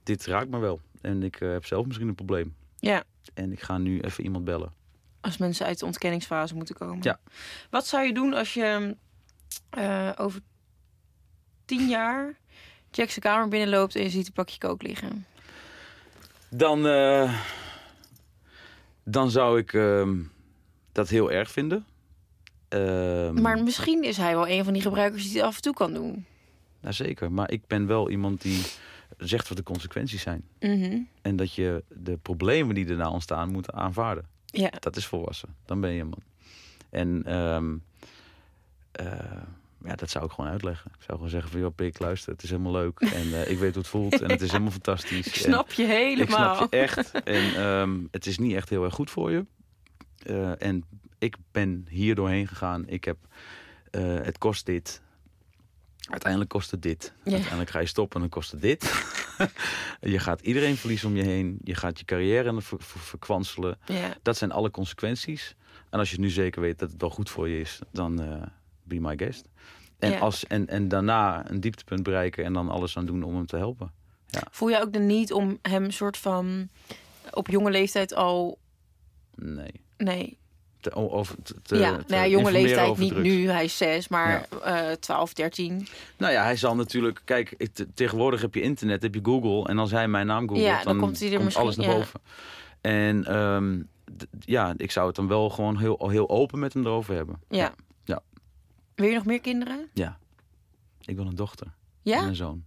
dit 0.02 0.26
raakt 0.26 0.48
me 0.50 0.58
wel. 0.58 0.80
En 1.00 1.22
ik 1.22 1.40
eh, 1.40 1.50
heb 1.50 1.66
zelf 1.66 1.86
misschien 1.86 2.08
een 2.08 2.14
probleem. 2.14 2.54
Ja, 2.78 3.04
En 3.34 3.52
ik 3.52 3.60
ga 3.60 3.78
nu 3.78 4.00
even 4.00 4.24
iemand 4.24 4.44
bellen. 4.44 4.72
als 5.20 5.36
mensen 5.36 5.66
uit 5.66 5.78
de 5.78 5.84
ontkenningsfase 5.86 6.54
moeten 6.54 6.74
komen. 6.74 6.98
Ja. 7.02 7.18
Wat 7.70 7.86
zou 7.86 8.06
je 8.06 8.12
doen 8.14 8.34
als 8.34 8.54
je 8.54 8.96
eh, 9.70 10.10
over 10.16 10.40
tien 11.64 11.88
jaar 11.88 12.34
Jack's 12.90 13.18
kamer 13.18 13.48
binnenloopt 13.48 13.96
en 13.96 14.02
je 14.02 14.10
ziet 14.10 14.26
een 14.26 14.32
pakje 14.32 14.58
kook 14.58 14.82
liggen? 14.82 15.26
Dan, 16.56 16.86
eh, 16.86 17.34
dan 19.04 19.30
zou 19.30 19.58
ik 19.58 19.72
ehm, 19.72 20.16
dat 20.92 21.08
heel 21.08 21.30
erg 21.32 21.50
vinden. 21.50 21.84
Ehm, 22.68 23.40
Maar 23.40 23.62
misschien 23.62 24.02
is 24.04 24.16
hij 24.16 24.34
wel 24.34 24.48
een 24.48 24.64
van 24.64 24.72
die 24.72 24.82
gebruikers 24.82 25.22
die 25.22 25.36
het 25.36 25.42
af 25.46 25.56
en 25.56 25.62
toe 25.62 25.74
kan 25.74 25.92
doen. 25.92 26.26
nou, 26.80 26.94
zeker. 26.94 27.32
Maar 27.32 27.50
ik 27.50 27.66
ben 27.66 27.86
wel 27.86 28.10
iemand 28.10 28.42
die 28.42 28.62
zegt 29.18 29.48
wat 29.48 29.56
de 29.56 29.62
consequenties 29.62 30.22
zijn. 30.22 30.44
Mhm. 30.60 30.98
En 31.22 31.36
dat 31.36 31.54
je 31.54 31.84
de 31.88 32.16
problemen 32.16 32.74
die 32.74 32.86
daarna 32.86 33.10
ontstaan 33.10 33.50
moet 33.50 33.72
aanvaarden. 33.72 34.24
Ja, 34.46 34.70
Dat 34.80 34.96
is 34.96 35.06
volwassen. 35.06 35.54
Dan 35.64 35.80
ben 35.80 35.90
je 35.92 36.00
een 36.00 36.08
man. 36.08 36.22
En 36.90 37.22
ehm, 37.26 37.74
eh, 38.92 39.42
ja, 39.84 39.94
dat 39.94 40.10
zou 40.10 40.24
ik 40.24 40.30
gewoon 40.30 40.50
uitleggen. 40.50 40.90
Ik 40.94 41.02
zou 41.02 41.12
gewoon 41.12 41.28
zeggen 41.30 41.50
van, 41.50 41.60
joh, 41.60 41.74
pik, 41.74 41.98
luister, 41.98 42.32
het 42.32 42.42
is 42.42 42.50
helemaal 42.50 42.72
leuk. 42.72 43.00
En 43.00 43.34
eh, 43.34 43.50
ik 43.50 43.58
weet 43.58 43.74
hoe 43.74 43.82
het 43.82 43.86
voelt 43.90 44.20
en 44.20 44.30
het 44.30 44.40
is 44.40 44.50
helemaal 44.50 44.72
fantastisch. 44.82 45.26
ik 45.26 45.34
snap 45.34 45.72
je 45.72 45.84
helemaal. 45.84 46.50
ik 46.52 46.56
snap 46.56 46.72
je 46.72 46.78
echt. 46.78 47.10
En 47.22 47.54
ehm, 47.54 47.98
het 48.10 48.26
is 48.26 48.38
niet 48.38 48.54
echt 48.54 48.68
heel 48.68 48.84
erg 48.84 48.94
goed 48.94 49.10
voor 49.10 49.30
je. 49.30 49.46
Eh, 50.18 50.62
en 50.62 50.84
ik 51.18 51.36
ben 51.52 51.86
hier 51.88 52.14
doorheen 52.14 52.48
gegaan. 52.48 52.88
Ik 52.88 53.04
heb, 53.04 53.16
eh, 53.90 54.02
het 54.22 54.38
kost 54.38 54.66
dit. 54.66 55.02
Uiteindelijk 56.10 56.50
kost 56.50 56.70
het 56.70 56.82
dit. 56.82 57.12
Ja. 57.24 57.30
Uiteindelijk 57.32 57.70
ga 57.70 57.78
je 57.78 57.86
stoppen 57.86 58.14
en 58.14 58.20
dan 58.28 58.38
kost 58.38 58.50
het 58.50 58.60
dit. 58.62 58.82
je 60.14 60.18
gaat 60.18 60.40
iedereen 60.40 60.76
verliezen 60.76 61.08
om 61.08 61.16
je 61.16 61.22
heen. 61.22 61.58
Je 61.62 61.74
gaat 61.74 61.98
je 61.98 62.04
carrière 62.04 62.60
ver- 62.62 62.78
ver- 62.82 63.00
verkwanselen. 63.00 63.78
Ja, 63.86 64.14
Dat 64.22 64.36
zijn 64.36 64.52
alle 64.52 64.70
consequenties. 64.70 65.54
En 65.90 65.98
als 65.98 66.10
je 66.10 66.18
nu 66.20 66.30
zeker 66.30 66.60
weet 66.60 66.78
dat 66.78 66.90
het 66.90 67.00
wel 67.00 67.10
goed 67.10 67.30
voor 67.30 67.48
je 67.48 67.60
is, 67.60 67.78
dan 67.92 68.20
be 68.84 69.00
my 69.00 69.16
guest. 69.16 69.48
En, 69.98 70.10
Ja. 70.10 70.18
als, 70.18 70.46
en, 70.46 70.68
en 70.68 70.88
daarna 70.88 71.50
een 71.50 71.60
dieptepunt 71.60 72.02
bereiken 72.02 72.44
en 72.44 72.52
dan 72.52 72.68
alles 72.68 72.96
aan 72.96 73.06
doen 73.06 73.22
om 73.22 73.34
hem 73.34 73.46
te 73.46 73.56
helpen. 73.56 73.90
voel 74.50 74.68
je 74.68 74.80
ook 74.80 74.92
de 74.92 74.98
niet 74.98 75.32
om 75.32 75.58
hem 75.62 75.90
soort 75.90 76.16
van 76.16 76.68
op 77.32 77.48
jonge 77.48 77.70
leeftijd 77.70 78.14
al... 78.14 78.58
Nee. 79.36 79.70
Nee, 79.96 80.38
Te, 80.80 80.94
over, 80.94 81.34
te, 81.42 81.54
te- 81.62 81.76
ja, 81.78 81.96
te 81.96 82.04
nou 82.06 82.22
ja, 82.22 82.26
jonge 82.28 82.52
leeftijd, 82.52 82.96
niet 82.98 83.16
nu, 83.16 83.48
hij 83.50 83.64
is 83.64 83.76
zes, 83.76 84.08
maar 84.08 84.46
eh 84.62 84.90
12, 84.90 85.32
13. 85.32 85.86
Nou 86.16 86.32
ja, 86.32 86.42
hij 86.42 86.56
zal 86.56 86.74
natuurlijk... 86.76 87.20
Kijk, 87.24 87.54
ik- 87.56 87.86
tegenwoordig 87.94 88.40
heb 88.40 88.54
je 88.54 88.60
internet, 88.60 89.02
heb 89.02 89.14
je 89.14 89.20
Google. 89.22 89.68
En 89.68 89.78
als 89.78 89.90
hij 89.90 90.08
mijn 90.08 90.26
naam 90.26 90.48
googelt, 90.48 90.66
Ja, 90.66 90.74
dan 90.76 90.84
dan, 90.84 90.98
komt 90.98 91.20
hij 91.20 91.32
er 91.32 91.42
misschien- 91.44 91.62
alles 91.64 91.76
naar 91.76 91.86
ja. 91.86 91.92
boven. 91.94 92.20
En 92.80 93.24
ehm, 93.24 93.80
ja, 94.40 94.74
ik 94.76 94.90
zou 94.90 95.06
het 95.06 95.16
dan 95.16 95.28
wel 95.28 95.50
gewoon 95.50 95.78
heel, 95.78 96.08
heel 96.10 96.28
open 96.28 96.58
met 96.58 96.72
hem 96.72 96.86
erover 96.86 97.14
hebben. 97.14 97.40
Ja. 97.48 97.74
Wil 98.94 99.08
je 99.08 99.14
nog 99.14 99.24
meer 99.24 99.40
kinderen? 99.40 99.88
Ja. 99.92 100.18
Ik 101.00 101.16
wil 101.16 101.26
een 101.26 101.34
dochter 101.34 101.66
en 101.66 101.72
Ja? 102.02 102.22
een 102.26 102.34
zoon. 102.36 102.64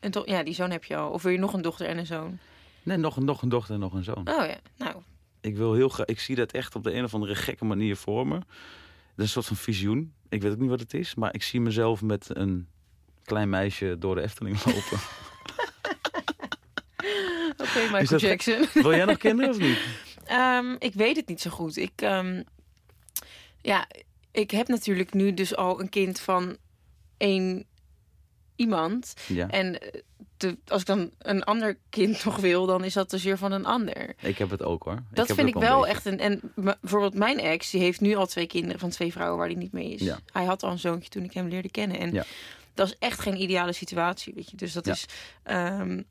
En 0.00 0.10
toch, 0.10 0.26
ja, 0.26 0.42
die 0.42 0.54
zoon 0.54 0.70
heb 0.70 0.84
je 0.84 0.96
al. 0.96 1.10
Of 1.10 1.22
wil 1.22 1.32
je 1.32 1.38
nog 1.38 1.52
een 1.52 1.62
dochter 1.62 1.86
en 1.86 1.98
een 1.98 2.06
zoon? 2.06 2.38
Nee, 2.82 2.96
nog, 2.96 3.16
een- 3.16 3.24
nog 3.24 3.42
een 3.42 3.48
dochter 3.48 3.74
en 3.74 3.80
nog 3.80 3.92
een 3.92 4.04
zoon. 4.04 4.28
Oh 4.28 4.46
ja, 4.46 4.58
nou. 4.76 5.02
Ik 5.40 5.56
wil 5.56 5.74
heel 5.74 5.88
graag... 5.88 6.06
Ik 6.06 6.20
zie 6.20 6.36
dat 6.36 6.52
echt 6.52 6.74
op 6.74 6.82
de 6.84 6.94
een 6.94 7.04
of 7.04 7.14
andere 7.14 7.34
gekke 7.34 7.64
manier 7.64 7.96
voor 7.96 8.26
me. 8.26 8.34
Dat 8.34 8.44
is 9.16 9.24
een 9.24 9.28
soort 9.28 9.46
van 9.46 9.56
visioen. 9.56 10.12
Ik 10.28 10.42
weet 10.42 10.52
ook 10.52 10.58
niet 10.58 10.70
wat 10.70 10.80
het 10.80 10.94
is, 10.94 11.14
maar 11.14 11.34
ik 11.34 11.42
zie 11.42 11.60
mezelf 11.60 12.02
met 12.02 12.26
een 12.36 12.68
klein 13.24 13.48
meisje 13.48 13.96
door 13.98 14.14
de 14.14 14.22
Efteling 14.22 14.64
lopen. 14.64 14.82
Oké, 17.62 17.80
Michael 17.80 18.06
dat- 18.06 18.20
Jackson. 18.20 18.66
Wil 18.72 18.94
jij 18.94 19.04
nog 19.04 19.16
kinderen 19.18 19.50
of 19.50 19.58
niet? 19.58 19.78
Ehm, 20.24 20.76
ik 20.78 20.94
weet 20.94 21.16
het 21.16 21.28
niet 21.28 21.40
zo 21.40 21.50
goed. 21.50 21.76
Ik, 21.76 21.92
ehm, 21.96 22.42
ja, 23.60 23.86
ik 24.32 24.50
heb 24.50 24.68
natuurlijk 24.68 25.14
nu 25.14 25.34
dus 25.34 25.56
al 25.56 25.80
een 25.80 25.88
kind 25.88 26.20
van 26.20 26.56
één 27.16 27.64
iemand. 28.56 29.14
Ja, 29.26 29.48
En 29.48 29.80
eh, 29.80 30.00
de, 30.36 30.58
als 30.66 30.80
ik 30.80 30.86
dan 30.86 31.10
een 31.18 31.44
ander 31.44 31.78
kind 31.88 32.24
nog 32.24 32.36
wil, 32.36 32.66
dan 32.66 32.84
is 32.84 32.92
dat 32.92 33.10
dus 33.10 33.24
weer 33.24 33.38
van 33.38 33.52
een 33.52 33.66
ander. 33.66 34.14
ik 34.22 34.38
heb 34.38 34.50
het 34.50 34.62
ook 34.62 34.82
hoor. 34.82 35.02
Dat 35.12 35.26
vind 35.32 35.48
ik 35.48 35.54
wel 35.54 35.86
echt 35.86 36.04
een. 36.06 36.18
En 36.18 36.40
bijvoorbeeld 36.54 37.14
mijn 37.14 37.38
ex, 37.40 37.70
die 37.70 37.80
heeft 37.80 38.00
nu 38.00 38.14
al 38.14 38.26
twee 38.26 38.46
kinderen 38.46 38.80
van 38.80 38.90
twee 38.90 39.12
vrouwen 39.12 39.38
waar 39.38 39.46
hij 39.48 39.56
niet 39.56 39.72
mee 39.72 39.92
is. 39.92 40.00
Ja. 40.00 40.18
Hij 40.32 40.44
had 40.44 40.62
al 40.62 40.70
een 40.70 40.78
zoontje 40.78 41.08
toen 41.10 41.24
ik 41.24 41.32
hem 41.32 41.48
leerde 41.48 41.70
kennen. 41.70 41.98
En 41.98 42.12
Ja. 42.12 42.24
dat 42.74 42.86
is 42.86 42.96
echt 42.98 43.20
geen 43.20 43.40
ideale 43.40 43.72
situatie, 43.72 44.32
weet 44.34 44.50
je. 44.50 44.56
Dus 44.56 44.72
dat 44.72 44.86
is. 44.86 45.06
ehm, 45.42 46.02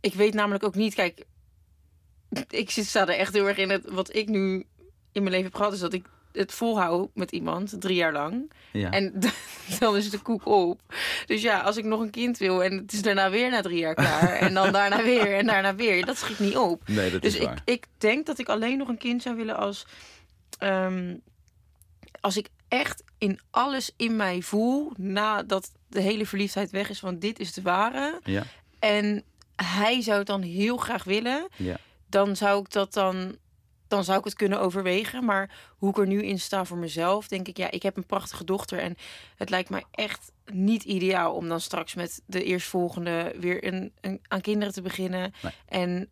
ik 0.00 0.14
weet 0.14 0.34
namelijk 0.34 0.64
ook 0.64 0.74
niet, 0.74 0.94
kijk, 0.94 1.24
ik 2.50 2.70
zit 2.70 2.86
sta 2.86 3.00
er 3.02 3.08
echt 3.18 3.32
heel 3.32 3.48
erg 3.48 3.56
in 3.56 3.70
het 3.70 3.90
wat 3.90 4.14
ik 4.14 4.28
nu 4.28 4.66
in 5.12 5.22
mijn 5.22 5.30
leven 5.30 5.44
heb 5.44 5.54
gehad, 5.54 5.72
is 5.72 5.78
dat 5.80 5.92
ik 5.92 6.06
het 6.36 6.52
volhoud 6.52 7.08
met 7.14 7.32
iemand 7.32 7.74
drie 7.80 7.96
jaar 7.96 8.12
lang. 8.12 8.52
Ja. 8.72 8.90
En 8.90 9.20
dan 9.78 9.96
is 9.96 10.10
de 10.10 10.18
koek 10.18 10.46
op. 10.46 10.80
Dus 11.26 11.42
ja, 11.42 11.60
als 11.60 11.76
ik 11.76 11.84
nog 11.84 12.00
een 12.00 12.10
kind 12.10 12.38
wil 12.38 12.64
en 12.64 12.76
het 12.76 12.92
is 12.92 13.02
daarna 13.02 13.30
weer 13.30 13.50
na 13.50 13.60
drie 13.60 13.78
jaar 13.78 13.94
klaar. 13.94 14.32
en 14.32 14.54
dan 14.54 14.72
daarna 14.72 15.02
weer 15.12 15.34
en 15.36 15.46
daarna 15.46 15.74
weer. 15.74 16.06
Dat 16.06 16.16
schiet 16.16 16.38
niet 16.38 16.56
op. 16.56 16.88
nee, 16.88 17.10
dat 17.10 17.22
Dus 17.22 17.34
is 17.34 17.40
ik, 17.40 17.46
waar. 17.46 17.62
ik 17.64 17.86
denk 17.98 18.26
dat 18.26 18.38
ik 18.38 18.48
alleen 18.48 18.78
nog 18.78 18.88
een 18.88 18.98
kind 18.98 19.22
zou 19.22 19.36
willen 19.36 19.56
als. 19.56 19.86
ehm, 20.58 21.14
als 22.20 22.36
ik 22.36 22.48
echt 22.68 23.02
in 23.18 23.40
alles 23.50 23.90
in 23.96 24.16
mij 24.16 24.42
voel. 24.42 24.92
nadat 24.96 25.72
de 25.88 26.00
hele 26.00 26.26
verliefdheid 26.26 26.70
weg 26.70 26.88
is. 26.90 26.98
van 26.98 27.18
dit 27.18 27.38
is 27.38 27.52
de 27.52 27.62
ware. 27.62 28.20
Ja, 28.24 28.42
En 28.78 29.22
hij 29.56 30.02
zou 30.02 30.18
het 30.18 30.26
dan 30.26 30.42
heel 30.42 30.76
graag 30.76 31.04
willen. 31.04 31.48
ja. 31.56 31.76
dan 32.08 32.36
zou 32.36 32.60
ik 32.60 32.70
dat 32.72 32.92
dan. 32.92 33.36
Dan 33.88 34.04
zou 34.04 34.18
ik 34.18 34.24
het 34.24 34.34
kunnen 34.34 34.60
overwegen. 34.60 35.24
Maar 35.24 35.50
hoe 35.78 35.90
ik 35.90 35.98
er 35.98 36.06
nu 36.06 36.22
in 36.22 36.38
sta 36.38 36.64
voor 36.64 36.78
mezelf, 36.78 37.28
denk 37.28 37.48
ik, 37.48 37.56
ja, 37.56 37.70
ik 37.70 37.82
heb 37.82 37.96
een 37.96 38.06
prachtige 38.06 38.44
dochter. 38.44 38.78
En 38.78 38.96
het 39.36 39.50
lijkt 39.50 39.70
mij 39.70 39.84
echt 39.90 40.32
niet 40.52 40.82
ideaal 40.82 41.34
om 41.34 41.48
dan 41.48 41.60
straks 41.60 41.94
met 41.94 42.22
de 42.26 42.44
eerstvolgende 42.44 43.34
weer 43.40 43.66
een, 43.66 43.92
een, 44.00 44.20
aan 44.28 44.40
kinderen 44.40 44.74
te 44.74 44.82
beginnen. 44.82 45.32
Nee. 45.42 45.52
En 45.66 46.08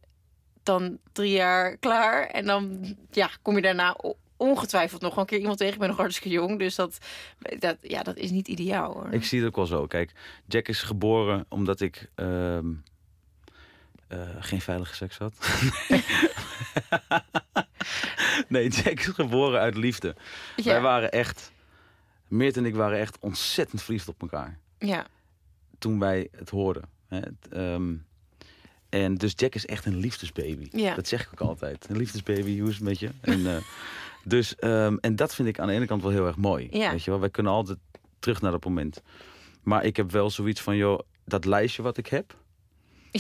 dan 0.62 0.98
drie 1.12 1.32
jaar 1.32 1.76
klaar. 1.76 2.26
En 2.26 2.44
dan 2.44 2.94
ja, 3.10 3.30
kom 3.42 3.56
je 3.56 3.62
daarna 3.62 3.96
ongetwijfeld 4.36 5.00
nog 5.00 5.14
wel 5.14 5.20
een 5.20 5.28
keer 5.30 5.38
iemand 5.38 5.58
tegen. 5.58 5.74
Ik 5.74 5.80
ben 5.80 5.88
nog 5.88 5.96
hartstikke 5.96 6.28
jong. 6.28 6.58
Dus 6.58 6.74
dat, 6.74 6.98
dat, 7.58 7.76
ja, 7.80 8.02
dat 8.02 8.16
is 8.16 8.30
niet 8.30 8.48
ideaal 8.48 8.92
hoor. 8.92 9.12
Ik 9.12 9.24
zie 9.24 9.38
het 9.38 9.48
ook 9.48 9.56
wel 9.56 9.66
zo. 9.66 9.86
Kijk, 9.86 10.12
Jack 10.46 10.68
is 10.68 10.82
geboren 10.82 11.46
omdat 11.48 11.80
ik 11.80 12.10
ehm, 12.14 12.72
eh, 14.08 14.18
geen 14.38 14.60
veilige 14.60 14.94
seks 14.94 15.18
had. 15.18 15.34
nee, 18.48 18.68
Jack 18.68 19.00
is 19.00 19.06
geboren 19.06 19.60
uit 19.60 19.76
liefde. 19.76 20.14
ja, 20.56 20.64
Wij 20.64 20.80
waren 20.80 21.12
echt, 21.12 21.52
Meert 22.28 22.56
en 22.56 22.64
ik 22.64 22.74
waren 22.74 22.98
echt 22.98 23.18
ontzettend 23.20 23.82
verliefd 23.82 24.08
op 24.08 24.20
elkaar. 24.22 24.58
ja, 24.78 25.06
Toen 25.78 25.98
wij 25.98 26.28
het 26.36 26.50
hoorden. 26.50 26.82
Hè. 27.08 27.18
Het, 27.18 27.48
ehm, 27.50 27.94
en 28.88 29.14
dus 29.14 29.32
Jack 29.36 29.54
is 29.54 29.66
echt 29.66 29.84
een 29.86 29.96
liefdesbaby. 29.96 30.68
Ja. 30.70 30.94
Dat 30.94 31.08
zeg 31.08 31.22
ik 31.22 31.28
ook 31.32 31.48
altijd. 31.48 31.86
Een 31.88 31.96
liefdesbaby, 31.96 32.58
hoe 32.60 32.68
is 32.68 32.74
het 32.74 32.84
met 32.84 32.98
je? 32.98 33.10
En, 33.20 33.46
eh, 33.46 33.56
dus, 34.24 34.54
ehm, 34.56 34.96
en 35.00 35.16
dat 35.16 35.34
vind 35.34 35.48
ik 35.48 35.58
aan 35.58 35.66
de 35.66 35.72
ene 35.72 35.86
kant 35.86 36.02
wel 36.02 36.10
heel 36.10 36.26
erg 36.26 36.36
mooi. 36.36 36.68
Ja. 36.70 36.90
Weet 36.90 37.04
je 37.04 37.10
wel? 37.10 37.20
Wij 37.20 37.30
kunnen 37.30 37.52
altijd 37.52 37.78
terug 38.18 38.40
naar 38.40 38.50
dat 38.50 38.64
moment. 38.64 39.02
Maar 39.62 39.84
ik 39.84 39.96
heb 39.96 40.10
wel 40.10 40.30
zoiets 40.30 40.60
van, 40.60 40.76
joh, 40.76 40.98
dat 41.24 41.44
lijstje 41.44 41.82
wat 41.82 41.96
ik 41.96 42.06
heb... 42.06 42.36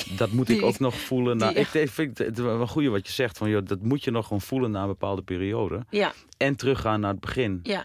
Dat 0.16 0.30
moet 0.32 0.48
ik 0.48 0.62
ook 0.62 0.78
nog 0.78 0.94
voelen. 1.00 1.36
Nou, 1.36 1.54
die- 1.54 1.62
ik 1.82 1.90
vind 1.90 2.18
het 2.18 2.38
wel 2.38 2.60
een 2.60 2.68
goede 2.68 2.88
wat 2.88 3.06
je 3.06 3.12
zegt. 3.12 3.38
Van, 3.38 3.48
joh, 3.50 3.66
dat 3.66 3.82
moet 3.82 4.04
je 4.04 4.10
nog 4.10 4.24
gewoon 4.26 4.40
voelen 4.40 4.70
na 4.70 4.80
een 4.82 4.86
bepaalde 4.88 5.22
periode. 5.22 5.84
ja, 5.90 6.12
En 6.36 6.56
teruggaan 6.56 7.00
naar 7.00 7.10
het 7.10 7.20
begin. 7.20 7.60
ja. 7.62 7.84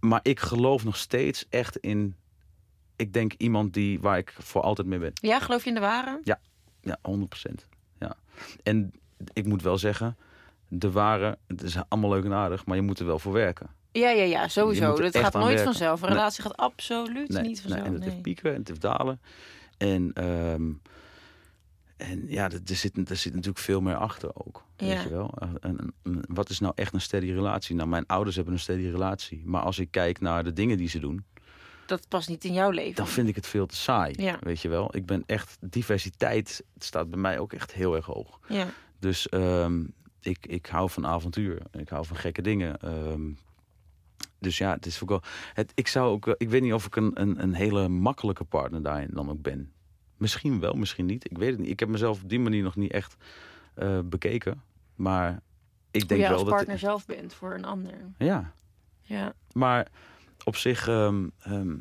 Maar 0.00 0.20
ik 0.22 0.40
geloof 0.40 0.84
nog 0.84 0.96
steeds 0.96 1.46
echt 1.50 1.76
in... 1.76 2.14
Ik 2.96 3.12
denk 3.12 3.32
iemand 3.36 3.74
die, 3.74 4.00
waar 4.00 4.18
ik 4.18 4.34
voor 4.38 4.60
altijd 4.62 4.86
mee 4.88 4.98
ben. 4.98 5.10
Ja, 5.14 5.38
geloof 5.40 5.62
je 5.62 5.68
in 5.68 5.74
de 5.74 5.80
ware? 5.80 6.20
Ja, 6.24 6.38
100%. 7.10 7.66
Ja. 7.98 8.16
En 8.62 8.92
ik 9.32 9.44
moet 9.46 9.62
wel 9.62 9.78
zeggen... 9.78 10.16
De 10.70 10.90
ware, 10.90 11.38
het 11.46 11.62
is 11.62 11.76
allemaal 11.88 12.10
leuk 12.10 12.24
en 12.24 12.32
aardig, 12.32 12.66
maar 12.66 12.76
je 12.76 12.82
moet 12.82 12.98
er 12.98 13.06
wel 13.06 13.18
voor 13.18 13.32
werken. 13.32 13.70
Ja, 13.92 14.10
ja, 14.10 14.22
ja, 14.22 14.48
sowieso. 14.48 15.02
Het 15.02 15.16
gaat 15.16 15.32
nooit 15.32 15.46
werken. 15.46 15.64
vanzelf. 15.64 16.00
Een 16.02 16.08
Nee. 16.08 16.16
relatie 16.16 16.42
gaat 16.42 16.56
absoluut 16.56 17.28
Nee, 17.28 17.42
niet 17.42 17.52
nee, 17.52 17.60
vanzelf. 17.60 17.84
en 17.84 17.92
het 17.92 18.00
nee. 18.00 18.10
heeft 18.10 18.22
pieken 18.22 18.50
en 18.52 18.58
het 18.58 18.68
heeft 18.68 18.80
dalen. 18.80 19.20
En, 19.78 20.10
ehm, 20.14 20.62
en 21.98 22.24
ja, 22.28 22.44
er 22.44 22.60
er 22.66 22.76
zit, 22.76 23.10
er 23.10 23.16
zit 23.16 23.32
natuurlijk 23.32 23.58
veel 23.64 23.80
meer 23.80 23.96
achter 23.96 24.30
ook. 24.34 24.64
Weet 24.76 24.88
Ja. 24.90 25.02
je 25.02 25.08
wel? 25.08 25.34
En, 25.38 25.56
en- 26.02 26.22
wat 26.28 26.50
is 26.50 26.58
nou 26.60 26.72
echt 26.76 26.94
een 26.94 27.00
steady 27.00 27.30
relatie? 27.32 27.74
Nou, 27.76 27.88
mijn 27.88 28.06
ouders 28.06 28.36
hebben 28.36 28.54
een 28.54 28.60
steady 28.60 28.88
relatie. 28.88 29.42
Maar 29.44 29.62
als 29.62 29.78
ik 29.78 29.90
kijk 29.90 30.20
naar 30.20 30.44
de 30.44 30.52
dingen 30.52 30.76
die 30.76 30.88
ze 30.88 30.98
doen, 30.98 31.24
Dat 31.86 32.08
past 32.08 32.28
niet 32.28 32.44
in 32.44 32.52
jouw 32.52 32.70
leven. 32.70 32.94
dan 32.94 33.06
vind 33.08 33.28
ik 33.28 33.34
het 33.34 33.46
veel 33.46 33.66
te 33.66 33.76
saai. 33.76 34.14
Ja. 34.22 34.36
Weet 34.40 34.60
je 34.60 34.68
wel? 34.68 34.96
Ik 34.96 35.06
ben 35.06 35.22
echt, 35.26 35.56
diversiteit 35.60 36.64
staat 36.78 37.10
bij 37.10 37.18
mij 37.18 37.38
ook 37.38 37.52
echt 37.52 37.72
heel 37.72 37.96
erg 37.96 38.06
hoog. 38.06 38.38
Ja. 38.48 38.66
Dus 38.98 39.28
ehm, 39.28 39.84
ik, 40.20 40.46
ik 40.46 40.66
hou 40.66 40.90
van 40.90 41.06
avontuur. 41.06 41.62
Ik 41.72 41.88
hou 41.88 42.06
van 42.06 42.16
gekke 42.16 42.42
dingen. 42.42 42.80
Ehm, 42.80 43.30
dus 44.38 44.58
ja, 44.58 44.72
het 44.74 44.86
is 44.86 45.02
ook 45.02 45.08
wel. 45.08 45.22
Het, 45.54 45.72
ik 45.74 45.88
zou 45.88 46.10
ook. 46.10 46.26
Ik 46.26 46.48
weet 46.48 46.62
niet 46.62 46.72
of 46.72 46.86
ik 46.86 46.96
een, 46.96 47.20
een, 47.20 47.42
een 47.42 47.54
hele 47.54 47.88
makkelijke 47.88 48.44
partner 48.44 48.82
daarin 48.82 49.08
dan 49.12 49.30
ook 49.30 49.42
ben. 49.42 49.72
Misschien 50.18 50.60
wel, 50.60 50.74
misschien 50.74 51.06
niet. 51.06 51.30
Ik 51.30 51.38
weet 51.38 51.50
het 51.50 51.58
niet. 51.58 51.68
Ik 51.70 51.80
heb 51.80 51.88
mezelf 51.88 52.22
op 52.22 52.28
die 52.28 52.40
manier 52.40 52.62
nog 52.62 52.76
niet 52.76 52.92
echt 52.92 53.16
eh, 53.74 53.98
bekeken. 54.04 54.62
Maar 54.94 55.40
ik 55.90 56.08
denk 56.08 56.20
wel 56.20 56.32
als 56.32 56.40
dat. 56.40 56.50
partner 56.50 56.78
zelf 56.78 57.06
bent 57.06 57.34
voor 57.34 57.54
een 57.54 57.64
ander. 57.64 57.94
Ja, 58.18 58.52
Ja. 59.02 59.32
maar 59.52 59.88
op 60.44 60.56
zich. 60.56 60.88
ehm, 60.88 61.26
ehm, 61.42 61.76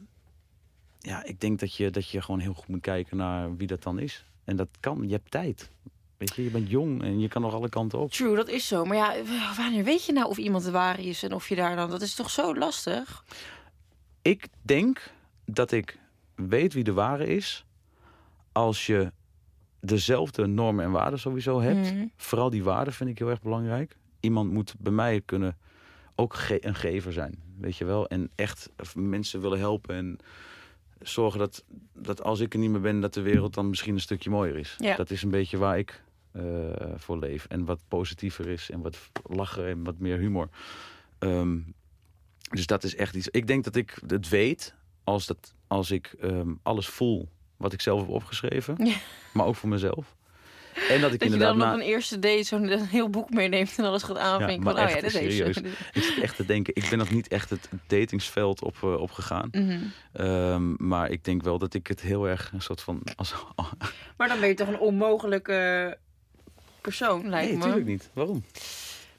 ja, 1.00 1.24
ik 1.24 1.40
denk 1.40 1.60
dat 1.60 1.76
je, 1.76 1.90
dat 1.90 2.10
je 2.10 2.22
gewoon 2.22 2.40
heel 2.40 2.54
goed 2.54 2.68
moet 2.68 2.82
kijken 2.82 3.18
naar 3.18 3.56
wie 3.56 3.68
dat 3.68 3.84
dan 3.84 4.00
is. 4.00 4.26
En 4.44 4.56
dat 4.56 4.68
kan. 4.80 5.04
Je 5.08 5.14
hebt 5.14 5.32
tijd. 5.32 5.72
Weet 6.18 6.36
je, 6.36 6.44
je 6.44 6.50
bent 6.50 6.70
jong 6.70 7.04
en 7.04 7.20
je 7.20 7.28
kan 7.28 7.42
nog 7.42 7.54
alle 7.54 7.70
kanten 7.70 8.00
op. 8.00 8.12
True, 8.12 8.36
dat 8.36 8.48
is 8.50 8.68
zo. 8.68 8.86
Maar 8.86 8.98
ja, 8.98 9.16
wanneer 9.58 9.84
weet 9.84 10.06
je 10.06 10.12
nou 10.14 10.28
of 10.28 10.38
iemand 10.38 10.64
de 10.64 10.72
ware 10.72 11.02
is 11.04 11.24
en 11.24 11.34
of 11.34 11.50
je 11.50 11.56
daar 11.56 11.76
dan... 11.76 11.90
Dat 11.90 12.02
is 12.02 12.16
toch 12.16 12.30
zo 12.30 12.56
lastig? 12.56 13.24
Ik 14.22 14.48
denk 14.62 15.12
dat 15.46 15.72
ik 15.72 16.00
weet 16.36 16.74
wie 16.74 16.84
de 16.84 16.94
ware 16.94 17.28
is 17.28 17.66
als 18.58 18.86
je 18.86 19.12
dezelfde 19.80 20.46
normen 20.46 20.86
en 20.86 20.92
waarden 20.92 21.20
sowieso 21.20 21.62
hebt. 21.62 21.94
Mhm. 21.94 22.06
Vooral 22.16 22.50
die 22.50 22.64
waarden 22.64 22.94
vind 22.94 23.10
ik 23.10 23.18
heel 23.18 23.30
erg 23.30 23.42
belangrijk. 23.42 23.98
Iemand 24.20 24.52
moet 24.52 24.76
bij 24.80 24.92
mij 24.92 25.22
kunnen 25.26 25.58
ook 26.16 26.34
ge- 26.34 26.66
een 26.66 26.76
gever 26.76 27.14
zijn, 27.14 27.42
weet 27.60 27.78
je 27.78 27.86
wel. 27.86 28.08
En 28.08 28.30
echt 28.36 28.70
mensen 28.96 29.42
willen 29.42 29.60
helpen 29.60 29.96
en 29.96 30.18
zorgen 31.02 31.40
dat, 31.40 31.64
dat 31.94 32.24
als 32.24 32.40
ik 32.40 32.54
er 32.54 32.60
niet 32.60 32.70
meer 32.70 32.82
ben, 32.82 33.00
dat 33.02 33.14
de 33.14 33.22
wereld 33.22 33.54
dan 33.54 33.70
misschien 33.70 33.94
een 33.94 34.00
stukje 34.02 34.30
mooier 34.30 34.56
is. 34.58 34.76
Ja. 34.78 34.96
Dat 34.96 35.10
is 35.12 35.24
een 35.24 35.32
beetje 35.32 35.58
waar 35.58 35.78
ik 35.78 36.04
eh, 36.32 36.44
voor 36.96 37.20
leef. 37.20 37.46
En 37.46 37.66
wat 37.66 37.80
positiever 37.88 38.48
is 38.48 38.70
en 38.70 38.82
wat 38.82 38.98
lachen 39.24 39.68
en 39.68 39.84
wat 39.84 39.98
meer 40.00 40.18
humor. 40.18 40.50
Ehm, 41.20 41.58
dus 42.50 42.66
dat 42.66 42.84
is 42.84 42.96
echt 42.96 43.16
iets. 43.16 43.28
Ik 43.28 43.48
denk 43.48 43.64
dat 43.64 43.76
ik 43.76 44.00
het 44.08 44.30
weet 44.30 44.76
als, 45.04 45.26
dat, 45.26 45.54
als 45.68 45.92
ik 45.92 46.16
ehm, 46.20 46.54
alles 46.64 46.88
voel 46.88 47.30
wat 47.58 47.74
ik 47.74 47.82
zelf 47.82 48.00
heb 48.00 48.10
opgeschreven. 48.10 48.76
Ja. 48.86 48.96
Maar 49.34 49.46
ook 49.46 49.56
voor 49.56 49.70
mezelf. 49.70 50.16
En 50.90 51.02
dat 51.02 51.14
ik 51.14 51.20
Dat 51.20 51.28
je 51.28 51.34
inderdaad 51.34 51.58
dan 51.58 51.68
na... 51.68 51.74
op 51.74 51.80
een 51.80 51.86
eerste 51.86 52.20
date 52.20 52.44
zo'n 52.44 52.68
heel 52.68 53.10
boek 53.10 53.30
meeneemt 53.30 53.74
en 53.78 53.86
alles 53.86 54.04
gaat 54.04 54.18
aanvinken. 54.18 54.64
maar 54.64 54.74
van, 54.74 54.84
oh 54.84 54.90
ja, 54.90 54.96
echt, 54.96 55.14
heeft 55.14 55.36
ze. 55.36 55.38
serieus. 55.38 55.58
Ik 55.94 56.04
zit 56.04 56.20
echt 56.22 56.36
te 56.36 56.46
denken, 56.46 56.76
ik 56.76 56.88
ben 56.90 56.98
nog 56.98 57.12
niet 57.12 57.28
echt 57.28 57.50
het 57.50 57.70
datingsveld 57.88 58.64
op, 58.64 58.76
eh, 58.82 59.00
opgegaan. 59.00 59.48
Mhm. 59.52 59.80
Ehm, 60.14 60.88
maar 60.88 61.10
ik 61.10 61.24
denk 61.24 61.44
wel 61.44 61.58
dat 61.58 61.74
ik 61.74 61.88
het 61.88 62.02
heel 62.02 62.28
erg 62.28 62.50
een 62.54 62.62
soort 62.62 62.82
van... 62.82 63.02
Als... 63.16 63.34
Maar 64.18 64.28
dan 64.28 64.40
ben 64.40 64.48
je 64.48 64.56
toch 64.56 64.68
een 64.68 64.80
onmogelijke 64.80 65.98
persoon, 66.82 67.30
lijkt 67.30 67.48
nee, 67.48 67.58
me. 67.58 67.58
natuurlijk 67.58 67.88
niet. 67.88 68.10
Waarom? 68.14 68.44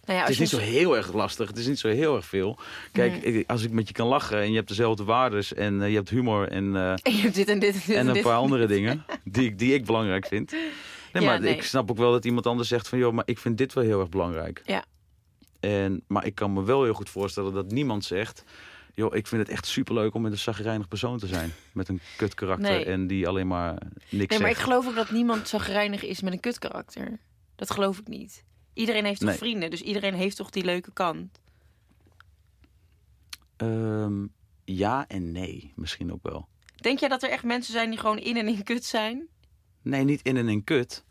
Nou 0.08 0.20
ja, 0.20 0.26
Het 0.26 0.34
is 0.34 0.38
niet 0.40 0.48
zo 0.48 0.58
heel 0.58 0.96
erg 0.96 1.12
lastig. 1.12 1.48
Het 1.48 1.58
is 1.58 1.66
niet 1.66 1.78
zo 1.78 1.88
heel 1.88 2.16
erg 2.16 2.24
veel. 2.24 2.58
Kijk, 2.92 3.24
Nee. 3.24 3.44
als 3.48 3.62
ik 3.62 3.70
met 3.70 3.88
je 3.88 3.94
kan 3.94 4.06
lachen 4.06 4.38
en 4.40 4.50
je 4.50 4.56
hebt 4.56 4.68
dezelfde 4.68 5.04
waardes 5.04 5.54
en 5.54 5.82
eh, 5.82 5.88
je 5.88 5.94
hebt 5.96 6.08
humor 6.08 6.48
en, 6.48 6.76
eh, 6.76 6.90
En 7.02 7.14
je 7.16 7.20
hebt 7.22 7.34
dit 7.34 7.48
en 7.48 7.58
dit 7.58 7.74
en 7.74 7.80
dit 7.86 7.96
en 7.96 8.06
een 8.06 8.14
dit. 8.14 8.22
paar 8.22 8.36
andere 8.36 8.66
dingen 8.76 9.04
die, 9.24 9.44
ik- 9.46 9.58
die 9.58 9.74
ik 9.74 9.84
belangrijk 9.84 10.26
vind. 10.26 10.50
Nee, 10.50 11.22
Ja, 11.22 11.28
maar 11.30 11.40
nee. 11.40 11.54
ik 11.54 11.62
snap 11.62 11.90
ook 11.90 11.96
wel 11.96 12.12
dat 12.12 12.24
iemand 12.24 12.46
anders 12.46 12.68
zegt 12.68 12.88
van, 12.88 12.98
joh, 12.98 13.12
maar 13.12 13.24
ik 13.26 13.38
vind 13.38 13.58
dit 13.58 13.72
wel 13.72 13.84
heel 13.84 14.00
erg 14.00 14.08
belangrijk. 14.08 14.62
Ja. 14.64 14.84
En, 15.60 16.02
maar 16.06 16.26
ik 16.26 16.34
kan 16.34 16.52
me 16.52 16.64
wel 16.64 16.84
heel 16.84 16.92
goed 16.94 17.08
voorstellen 17.10 17.52
dat 17.52 17.70
niemand 17.72 18.04
zegt, 18.04 18.44
joh, 18.94 19.14
ik 19.16 19.26
vind 19.26 19.40
het 19.42 19.50
echt 19.50 19.66
superleuk 19.66 20.14
om 20.14 20.22
met 20.22 20.32
een 20.32 20.38
zagrijnig 20.38 20.88
persoon 20.88 21.18
te 21.18 21.26
zijn. 21.26 21.52
Met 21.72 21.88
een 21.88 22.00
kut 22.16 22.34
karakter 22.34 22.70
Nee. 22.70 22.84
en 22.84 23.06
die 23.06 23.28
alleen 23.28 23.46
maar 23.46 23.78
niks 24.10 24.30
Nee, 24.30 24.40
maar 24.40 24.50
ik 24.50 24.56
geloof 24.56 24.86
ook 24.88 24.94
dat 24.94 25.10
niemand 25.10 25.48
zo 25.48 25.58
gereinig 25.58 26.02
is 26.04 26.20
met 26.22 26.32
een 26.32 26.40
kutkarakter. 26.40 27.18
Dat 27.56 27.70
geloof 27.70 27.98
ik 27.98 28.08
niet. 28.08 28.44
Iedereen 28.78 29.04
heeft 29.04 29.20
toch 29.20 29.28
Nee. 29.28 29.38
vrienden, 29.38 29.70
dus 29.70 29.80
iedereen 29.82 30.14
heeft 30.14 30.36
toch 30.36 30.50
die 30.50 30.64
leuke 30.64 30.92
kant. 30.92 31.40
Ehm, 33.56 34.26
ja 34.64 35.08
en 35.08 35.32
nee, 35.32 35.72
misschien 35.76 36.12
ook 36.12 36.22
wel. 36.22 36.48
Denk 36.76 36.98
jij 36.98 37.08
dat 37.08 37.22
er 37.22 37.30
echt 37.30 37.44
mensen 37.44 37.72
zijn 37.72 37.90
die 37.90 37.98
gewoon 37.98 38.18
in 38.18 38.36
en 38.36 38.48
in 38.48 38.62
kut 38.62 38.84
zijn? 38.84 39.26
Nee, 39.82 40.04
niet 40.04 40.22
in 40.22 40.36
en 40.36 40.48
in 40.48 40.64
kut. 40.64 41.04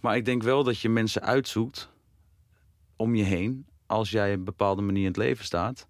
Maar 0.00 0.16
ik 0.16 0.24
denk 0.24 0.42
wel 0.42 0.64
dat 0.64 0.78
je 0.80 0.88
mensen 0.88 1.22
uitzoekt 1.22 1.90
om 2.96 3.14
je 3.14 3.22
heen. 3.24 3.66
Als 3.86 4.10
jij 4.10 4.32
een 4.32 4.44
bepaalde 4.44 4.82
manier 4.82 5.02
in 5.02 5.08
het 5.08 5.16
leven 5.16 5.44
staat. 5.44 5.86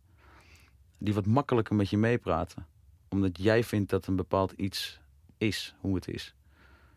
Die 0.98 1.14
wat 1.14 1.26
makkelijker 1.26 1.74
met 1.76 1.90
je 1.90 1.96
meepraten. 1.96 2.66
Omdat 3.09 3.38
jij 3.38 3.64
vindt 3.64 3.90
dat 3.90 4.07
een 4.07 4.16
bepaald 4.16 4.53
iets 4.53 5.00
is 5.38 5.74
hoe 5.80 5.94
het 5.94 6.09
is. 6.09 6.34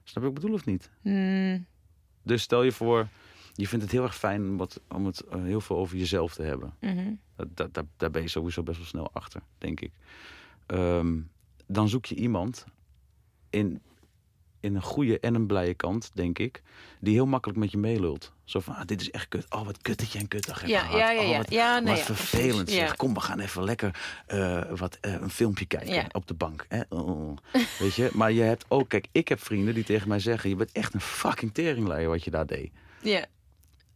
Snap 0.03 0.23
je 0.23 0.29
wat 0.29 0.29
ik 0.29 0.33
bedoel 0.33 0.55
of 0.55 0.65
niet? 0.65 0.89
Hmm, 1.01 1.65
Dus 2.23 2.41
stel 2.41 2.63
je 2.63 2.71
voor, 2.71 3.07
je 3.57 3.67
vindt 3.67 3.83
het 3.83 3.93
heel 3.93 4.03
erg 4.03 4.15
fijn 4.17 4.41
om, 4.41 4.57
wat, 4.57 4.81
om 4.89 5.05
het 5.05 5.21
eh, 5.21 5.43
heel 5.43 5.61
veel 5.61 5.77
over 5.77 5.97
jezelf 5.97 6.33
te 6.33 6.41
hebben. 6.43 6.73
mhm. 6.81 7.13
Dat, 7.35 7.47
dat, 7.57 7.73
dat- 7.73 7.85
daar 7.97 8.11
ben 8.11 8.21
je 8.21 8.27
sowieso 8.27 8.63
best 8.63 8.77
wel 8.77 8.87
snel 8.87 9.09
achter, 9.13 9.41
denk 9.57 9.79
ik. 9.79 9.91
Ehm, 10.65 11.17
dan 11.67 11.89
zoek 11.89 12.05
je 12.05 12.15
iemand 12.15 12.65
in, 13.49 13.81
in 14.59 14.75
een 14.75 14.81
goede 14.81 15.19
en 15.19 15.35
een 15.35 15.45
blije 15.47 15.73
kant, 15.73 16.11
denk 16.13 16.39
ik, 16.39 16.61
die 16.99 17.13
heel 17.13 17.25
makkelijk 17.25 17.59
met 17.59 17.71
je 17.71 17.77
meelult. 17.77 18.33
Zo 18.43 18.59
van, 18.59 18.75
ah, 18.75 18.85
dit 18.85 19.01
is 19.01 19.11
echt 19.11 19.27
kut. 19.27 19.45
Oh, 19.49 19.65
wat 19.65 19.81
kut 19.81 19.99
dat 19.99 20.11
jij 20.11 20.21
een 20.21 20.27
kutdag 20.27 20.59
hebt 20.59 20.71
Ja, 20.71 20.79
gehad. 20.79 20.97
ja, 20.99 21.11
ja, 21.11 21.21
Oh, 21.21 21.29
ja. 21.29 21.37
wat, 21.37 21.51
ja, 21.51 21.79
nee, 21.79 21.93
wat 21.95 22.01
vervelend 22.05 22.69
Ja. 22.69 22.75
zeg. 22.75 22.95
Kom, 22.95 23.13
we 23.13 23.19
gaan 23.19 23.39
even 23.39 23.63
lekker 23.63 24.23
eh, 24.27 24.61
wat, 24.75 24.97
eh, 25.01 25.13
een 25.13 25.29
filmpje 25.29 25.65
kijken 25.65 25.93
Ja. 25.93 26.05
op 26.11 26.27
de 26.27 26.33
bank. 26.33 26.65
Hè? 26.69 26.81
Oh, 26.89 27.37
weet 27.79 27.95
je? 27.95 28.09
Maar 28.13 28.31
je 28.31 28.41
hebt 28.41 28.65
ook, 28.67 28.89
kijk, 28.89 29.07
ik 29.11 29.27
heb 29.27 29.39
vrienden 29.41 29.73
die 29.73 29.83
tegen 29.83 30.07
mij 30.07 30.19
zeggen, 30.19 30.49
je 30.49 30.55
bent 30.55 30.71
echt 30.71 30.93
een 30.93 31.01
fucking 31.01 31.53
teringleier 31.53 32.09
wat 32.09 32.23
je 32.23 32.31
daar 32.31 32.45
deed. 32.45 32.71
Ja, 33.01 33.25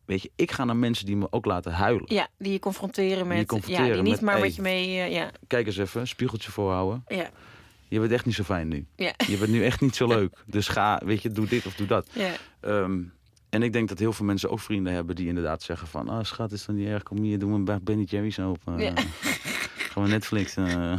Weet 0.10 0.22
je, 0.22 0.32
ik 0.36 0.52
ga 0.52 0.66
naar 0.66 0.76
mensen 0.76 1.06
die 1.06 1.16
me 1.18 1.28
ook 1.30 1.46
laten 1.46 1.72
huilen. 1.72 2.04
ja, 2.06 2.28
die 2.38 2.52
je 2.52 2.60
confronteren 2.60 3.28
met... 3.28 3.48
confronteren 3.48 3.88
ja, 3.88 3.94
die 3.94 4.02
niet 4.04 4.12
met, 4.12 4.22
maar 4.22 4.34
hey. 4.34 4.44
met 4.44 4.56
je 4.56 4.62
mee... 4.62 5.00
eh, 5.00 5.12
ja, 5.12 5.32
Kijk 5.48 5.66
eens 5.66 5.78
even, 5.78 6.08
spiegeltje 6.08 6.52
voorhouden. 6.52 7.04
ja, 7.08 7.30
Je 7.88 8.00
bent 8.00 8.12
echt 8.12 8.26
niet 8.26 8.36
zo 8.36 8.44
fijn 8.44 8.68
nu. 8.68 8.86
ja, 8.96 9.14
Je 9.28 9.38
bent 9.38 9.52
nu 9.52 9.64
echt 9.64 9.82
niet 9.82 9.96
zo 9.96 10.08
leuk. 10.18 10.34
Dus 10.46 10.68
ga, 10.68 11.02
weet 11.06 11.22
je, 11.22 11.30
doe 11.30 11.48
dit 11.48 11.66
of 11.66 11.76
doe 11.76 11.88
dat. 11.88 12.08
ja. 12.14 12.32
Ehm, 12.60 13.00
en 13.50 13.64
ik 13.64 13.74
denk 13.74 13.90
dat 13.90 14.00
heel 14.00 14.14
veel 14.14 14.26
mensen 14.26 14.50
ook 14.50 14.60
vrienden 14.60 14.94
hebben 14.94 15.16
die 15.16 15.28
inderdaad 15.28 15.64
zeggen 15.64 15.88
van... 15.88 16.10
Ah, 16.10 16.24
schat, 16.24 16.52
is 16.52 16.66
dan 16.66 16.76
niet 16.76 16.88
erg, 16.88 17.04
kom 17.04 17.22
hier, 17.22 17.40
doen 17.40 17.64
we 17.66 17.72
een 17.72 17.84
Benny 17.84 18.04
Jerry's 18.04 18.38
op. 18.38 18.58
Ja. 18.78 18.94
We 20.02 20.08
Netflix... 20.08 20.56
eh. 20.56 20.94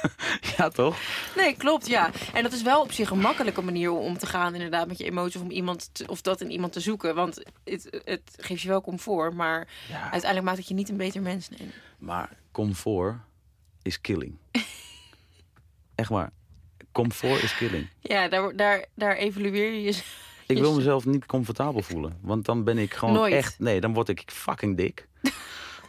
ja, 0.56 0.68
toch? 0.68 0.96
Nee, 1.36 1.56
klopt, 1.56 1.86
ja. 1.86 2.10
En 2.32 2.42
dat 2.42 2.52
is 2.52 2.62
wel 2.62 2.80
op 2.80 2.92
zich 2.92 3.10
een 3.10 3.18
makkelijke 3.18 3.62
manier 3.62 3.90
om 3.90 4.18
te 4.18 4.26
gaan 4.26 4.54
inderdaad 4.54 4.86
met 4.88 4.98
je 4.98 5.04
emoties... 5.04 5.36
of, 5.36 5.42
om 5.42 5.50
iemand 5.50 5.88
te- 5.94 6.06
of 6.06 6.20
dat 6.20 6.40
in 6.40 6.50
iemand 6.50 6.72
te 6.72 6.80
zoeken. 6.80 7.14
Want 7.14 7.42
het, 7.64 8.00
het 8.04 8.36
geeft 8.36 8.60
je 8.62 8.68
wel 8.68 8.80
comfort, 8.80 9.34
maar 9.34 9.68
Ja. 9.88 10.00
uiteindelijk 10.02 10.42
maakt 10.44 10.58
het 10.58 10.68
je 10.68 10.74
niet 10.74 10.88
een 10.88 10.96
beter 10.96 11.22
mens. 11.22 11.48
Nee. 11.48 11.70
Maar 11.98 12.30
comfort 12.52 13.16
is 13.82 14.00
killing. 14.00 14.36
Echt 15.94 16.08
waar. 16.08 16.30
Comfort 16.92 17.42
is 17.42 17.56
killing. 17.56 17.88
Ja, 18.00 18.28
daar, 18.28 18.56
daar, 18.56 18.84
daar 18.94 19.16
evalueer 19.16 19.72
je 19.72 19.82
je... 19.82 20.02
Ik 20.46 20.58
wil 20.58 20.74
mezelf 20.74 21.04
niet 21.06 21.26
comfortabel 21.26 21.82
voelen. 21.82 22.18
Want 22.20 22.44
dan 22.44 22.64
ben 22.64 22.78
ik 22.78 22.94
gewoon 22.94 23.14
Nooit. 23.14 23.32
echt... 23.32 23.58
Nee, 23.58 23.80
dan 23.80 23.94
word 23.94 24.08
ik 24.08 24.22
fucking 24.26 24.76
dik. 24.76 25.08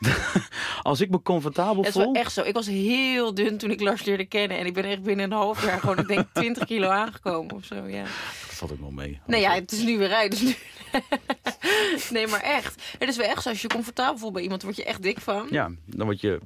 Als 0.82 1.02
ik 1.02 1.10
me 1.10 1.22
comfortabel 1.22 1.78
Het 1.78 1.88
is 1.88 1.94
wel 1.96 2.04
voel... 2.04 2.14
echt 2.14 2.32
zo. 2.34 2.42
Ik 2.42 2.54
was 2.54 2.68
heel 2.68 3.34
dun 3.34 3.58
toen 3.58 3.72
ik 3.72 3.82
Lars 3.82 4.04
leerde 4.04 4.26
kennen. 4.26 4.58
En 4.58 4.66
ik 4.66 4.74
ben 4.74 4.84
echt 4.84 5.02
binnen 5.04 5.26
een 5.26 5.38
half 5.38 5.66
jaar 5.66 5.80
gewoon, 5.80 5.98
ik 6.00 6.08
denk, 6.08 6.28
20 6.34 6.66
kilo 6.66 6.88
aangekomen 6.88 7.56
of 7.56 7.66
zo. 7.66 7.76
Ja. 7.76 8.02
Dat 8.04 8.12
valt 8.56 8.72
ook 8.72 8.80
wel 8.80 8.92
mee. 8.92 9.20
Nee, 9.26 9.42
ja, 9.42 9.54
het 9.54 9.72
is 9.72 9.84
nu 9.84 9.98
weer 9.98 10.08
rijden. 10.08 10.40
Dus 10.40 10.42
nu... 10.42 10.56
nee, 12.18 12.28
maar 12.28 12.42
echt. 12.42 12.82
Het 13.00 13.10
is 13.10 13.18
wel 13.18 13.28
echt 13.28 13.44
zo. 13.44 13.50
Als 13.50 13.62
je 13.62 13.68
je 13.68 13.74
comfortabel 13.74 14.18
voelt 14.18 14.34
bij 14.34 14.42
iemand, 14.44 14.64
word 14.64 14.76
je 14.76 14.84
echt 14.84 15.02
dik 15.02 15.20
van. 15.20 15.48
Ja, 15.50 15.72
dan 15.86 16.06
word 16.06 16.22
je, 16.22 16.40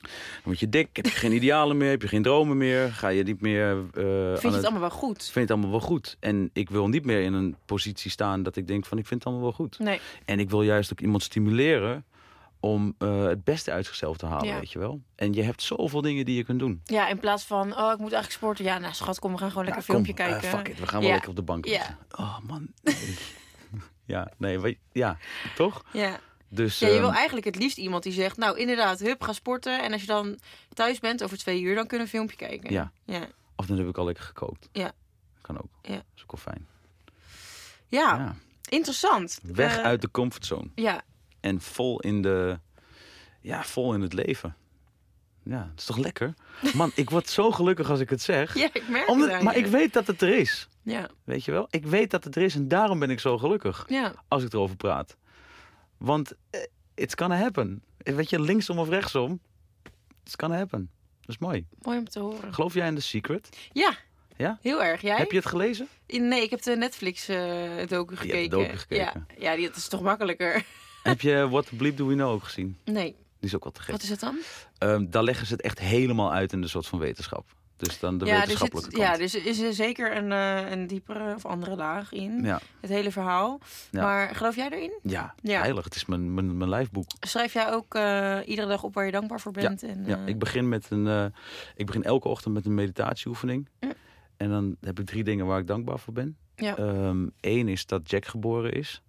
dan 0.00 0.10
word 0.44 0.60
je 0.60 0.68
dik, 0.68 0.88
heb 0.92 1.04
je 1.06 1.10
geen 1.12 1.32
idealen 1.32 1.76
meer, 1.76 1.90
heb 1.90 2.02
je 2.02 2.08
geen 2.08 2.22
dromen 2.22 2.56
meer, 2.56 2.92
ga 2.92 3.08
je 3.08 3.22
niet 3.22 3.40
meer... 3.40 3.70
eh, 3.70 4.02
Vind 4.02 4.40
je 4.42 4.48
aan 4.48 4.54
het 4.54 4.62
allemaal 4.62 4.80
wel 4.80 4.90
goed? 4.90 5.22
vind 5.22 5.34
je 5.34 5.40
het 5.40 5.50
allemaal 5.50 5.70
wel 5.70 5.80
goed. 5.80 6.16
En 6.20 6.50
ik 6.52 6.70
wil 6.70 6.88
niet 6.88 7.04
meer 7.04 7.20
in 7.22 7.32
een 7.32 7.56
positie 7.66 8.10
staan 8.10 8.42
dat 8.42 8.56
ik 8.56 8.66
denk 8.66 8.86
van 8.86 8.98
ik 8.98 9.06
vind 9.06 9.20
het 9.24 9.32
allemaal 9.32 9.48
wel 9.56 9.66
goed. 9.66 9.78
Nee. 9.78 10.00
En 10.24 10.38
ik 10.40 10.50
wil 10.50 10.62
juist 10.62 10.92
ook 10.92 11.00
iemand 11.00 11.22
stimuleren 11.22 12.04
om 12.60 12.94
eh, 12.98 13.24
het 13.24 13.44
beste 13.44 13.70
uit 13.72 13.86
zichzelf 13.86 14.16
te 14.16 14.26
halen, 14.26 14.46
Ja. 14.46 14.58
weet 14.58 14.72
je 14.72 14.78
wel. 14.78 15.00
En 15.14 15.32
je 15.32 15.42
hebt 15.42 15.62
zoveel 15.62 16.00
dingen 16.00 16.24
die 16.24 16.36
je 16.36 16.44
kunt 16.44 16.58
doen. 16.58 16.80
Ja, 16.84 17.08
in 17.08 17.18
plaats 17.18 17.44
van, 17.44 17.62
oh, 17.76 17.92
ik 17.92 17.98
moet 17.98 18.12
eigenlijk 18.12 18.30
sporten. 18.32 18.64
Ja, 18.64 18.78
nou 18.78 18.94
schat, 18.94 19.18
kom, 19.18 19.32
we 19.32 19.38
gaan 19.38 19.48
gewoon 19.50 19.64
lekker 19.64 19.82
een 19.82 19.88
filmpje 19.94 20.12
eh, 20.14 20.28
kijken. 20.28 20.48
fuck 20.48 20.68
it, 20.68 20.78
we 20.78 20.86
gaan 20.86 21.00
wel 21.00 21.10
lekker 21.10 21.28
op 21.30 21.36
de 21.36 21.42
bank 21.42 21.66
Ja. 21.66 21.72
zitten. 21.84 21.96
Oh 22.18 22.38
man, 22.46 22.68
ja, 24.04 24.30
nee, 24.36 24.78
ja, 24.92 25.18
toch? 25.54 25.84
Ja. 25.92 26.20
Dus, 26.48 26.78
ja, 26.78 26.88
je 26.88 26.98
wil 26.98 27.06
ehm, 27.08 27.14
eigenlijk 27.16 27.46
het 27.46 27.56
liefst 27.56 27.78
iemand 27.78 28.02
die 28.02 28.12
zegt, 28.12 28.36
nou 28.36 28.58
inderdaad, 28.58 28.98
hup, 29.00 29.22
ga 29.22 29.32
sporten. 29.32 29.82
En 29.82 29.92
als 29.92 30.00
je 30.00 30.06
dan 30.06 30.38
thuis 30.74 30.98
bent 30.98 31.22
over 31.24 31.38
twee 31.38 31.60
uur, 31.60 31.74
dan 31.74 31.86
kunnen 31.86 32.06
we 32.06 32.12
een 32.12 32.18
filmpje 32.18 32.36
kijken. 32.46 32.72
Ja. 32.72 32.92
Ja. 33.04 33.26
Of 33.56 33.66
dan 33.66 33.78
heb 33.78 33.88
ik 33.88 33.98
al 33.98 34.04
lekker 34.04 34.24
gekookt. 34.24 34.68
Ja. 34.72 34.92
Kan 35.40 35.58
ook. 35.58 35.68
Ja. 35.82 35.94
Dat 35.94 36.04
is 36.16 36.22
ook 36.22 36.32
wel 36.32 36.40
fijn. 36.54 36.66
Ja, 37.86 38.16
Ja. 38.16 38.34
interessant. 38.68 39.40
Weg 39.42 39.76
Eh, 39.78 39.84
uit 39.84 40.00
de 40.02 40.10
comfortzone. 40.10 40.68
Ja, 40.74 41.02
En 41.40 41.60
vol 41.60 42.00
in 42.00 42.22
de... 42.22 42.58
Ja, 43.40 43.62
vol 43.64 43.94
in 43.94 44.00
het 44.00 44.12
leven. 44.12 44.56
Ja, 45.42 45.58
dat 45.70 45.78
is 45.78 45.84
toch 45.84 45.96
lekker? 45.96 46.34
Man, 46.74 46.92
ik 46.94 47.10
word 47.10 47.28
zo 47.28 47.50
gelukkig 47.50 47.90
als 47.90 48.00
ik 48.00 48.10
het 48.10 48.22
zeg. 48.22 48.54
ja, 48.58 48.68
ik 48.72 48.88
merk 48.88 49.08
Omdat, 49.08 49.30
het 49.32 49.42
maar 49.42 49.56
ik 49.56 49.66
weet 49.66 49.92
dat 49.92 50.06
het 50.06 50.22
er 50.22 50.34
is. 50.38 50.68
Ja, 50.82 51.08
Weet 51.24 51.44
je 51.44 51.50
wel? 51.52 51.66
Ik 51.70 51.86
weet 51.86 52.10
dat 52.10 52.24
het 52.24 52.36
er 52.36 52.42
is 52.42 52.54
en 52.54 52.68
daarom 52.68 52.98
ben 52.98 53.10
ik 53.10 53.20
zo 53.20 53.38
gelukkig 53.38 53.84
ja, 53.88 54.14
als 54.28 54.42
ik 54.44 54.52
erover 54.52 54.76
praat. 54.76 55.16
Want 55.96 56.32
eh, 56.50 56.60
it's 56.94 57.14
gonna 57.16 57.36
happen. 57.36 57.82
Eh, 57.98 58.14
Weet 58.14 58.30
je, 58.30 58.40
linksom 58.40 58.78
of 58.78 58.88
rechtsom, 58.88 59.40
it's 60.24 60.34
gonna 60.36 60.56
happen. 60.56 60.90
Dat 61.20 61.28
is 61.28 61.38
mooi. 61.38 61.66
mooi 61.82 61.98
om 61.98 62.08
te 62.08 62.18
horen. 62.20 62.54
Geloof 62.54 62.74
jij 62.74 62.86
in 62.88 62.94
The 62.94 63.00
Secret? 63.02 63.48
Ja, 63.72 63.94
Ja? 64.36 64.58
heel 64.62 64.82
erg. 64.84 65.00
Jij? 65.00 65.16
Heb 65.16 65.30
je 65.30 65.36
het 65.36 65.46
gelezen? 65.46 65.88
Nee, 66.06 66.42
ik 66.42 66.50
heb 66.50 66.62
de 66.62 66.76
Netflix 66.76 67.28
eh 67.28 67.86
docu 67.88 68.14
de 68.14 68.20
gekeken. 68.20 68.50
docu 68.50 68.76
gekeken. 68.76 69.26
Ja, 69.38 69.50
ja 69.50 69.56
die, 69.56 69.66
dat 69.66 69.76
is 69.76 69.88
toch 69.88 70.00
makkelijker? 70.02 70.62
Heb 71.12 71.20
je 71.20 71.48
What 71.48 71.66
the 71.66 71.76
Bleep 71.76 71.96
Do 71.96 72.06
We 72.06 72.14
Know 72.14 72.30
ook 72.30 72.42
gezien? 72.44 72.76
Nee, 72.84 73.14
Die 73.38 73.48
is 73.48 73.54
ook 73.54 73.62
wel 73.64 73.72
te 73.72 73.82
gek. 73.82 73.90
wat 73.90 74.02
is 74.02 74.08
het 74.08 74.20
dan? 74.20 74.38
Ehm, 74.78 75.06
daar 75.10 75.22
leggen 75.22 75.46
ze 75.46 75.52
het 75.52 75.62
echt 75.62 75.78
helemaal 75.78 76.32
uit 76.32 76.52
in 76.52 76.60
de 76.60 76.68
soort 76.68 76.86
van 76.86 76.98
wetenschap. 76.98 77.46
Dus 77.76 77.98
dan 77.98 78.18
de 78.18 78.24
ja, 78.24 78.38
wetenschappelijke 78.40 78.90
zit, 78.90 79.00
ja, 79.00 79.06
kant. 79.08 79.18
dus 79.18 79.34
is 79.34 79.58
er 79.60 79.72
zeker 79.72 80.16
een, 80.16 80.32
eh, 80.32 80.70
een 80.70 80.86
diepere 80.86 81.34
of 81.34 81.46
andere 81.46 81.76
laag 81.76 82.12
in. 82.12 82.42
Ja, 82.44 82.60
Het 82.80 82.90
hele 82.90 83.10
verhaal. 83.10 83.60
Ja. 83.90 84.02
Maar 84.02 84.34
geloof 84.34 84.56
jij 84.56 84.70
erin? 84.70 84.92
ja, 85.02 85.34
Ja. 85.42 85.60
heilig. 85.60 85.84
Het 85.84 85.94
is 85.94 86.04
mijn, 86.06 86.34
mijn, 86.34 86.56
mijn 86.56 86.70
lijfboek. 86.70 87.06
Schrijf 87.20 87.52
jij 87.52 87.72
ook 87.72 87.94
eh, 87.94 88.38
iedere 88.46 88.68
dag 88.68 88.82
op 88.82 88.94
waar 88.94 89.04
je 89.04 89.12
dankbaar 89.12 89.40
voor 89.40 89.52
bent? 89.52 89.82
en, 89.82 90.04
Ja, 90.06 90.16
eh, 90.18 90.26
ik 90.26 90.38
begin, 90.38 90.68
met 90.68 90.86
een, 90.90 91.32
ik 91.74 91.86
begin 91.86 92.02
elke 92.04 92.28
ochtend 92.28 92.54
met 92.54 92.66
een 92.66 92.74
meditatieoefening. 92.74 93.68
Ja. 93.80 93.92
En 94.36 94.48
dan 94.50 94.76
heb 94.80 95.00
ik 95.00 95.06
drie 95.06 95.24
dingen 95.24 95.46
waar 95.46 95.58
ik 95.58 95.66
dankbaar 95.66 95.98
voor 95.98 96.12
ben. 96.12 96.36
Ja. 96.56 96.76
Eén 97.40 97.68
is 97.68 97.86
dat 97.86 98.10
Jack 98.10 98.24
geboren 98.26 98.72
is. 98.72 99.02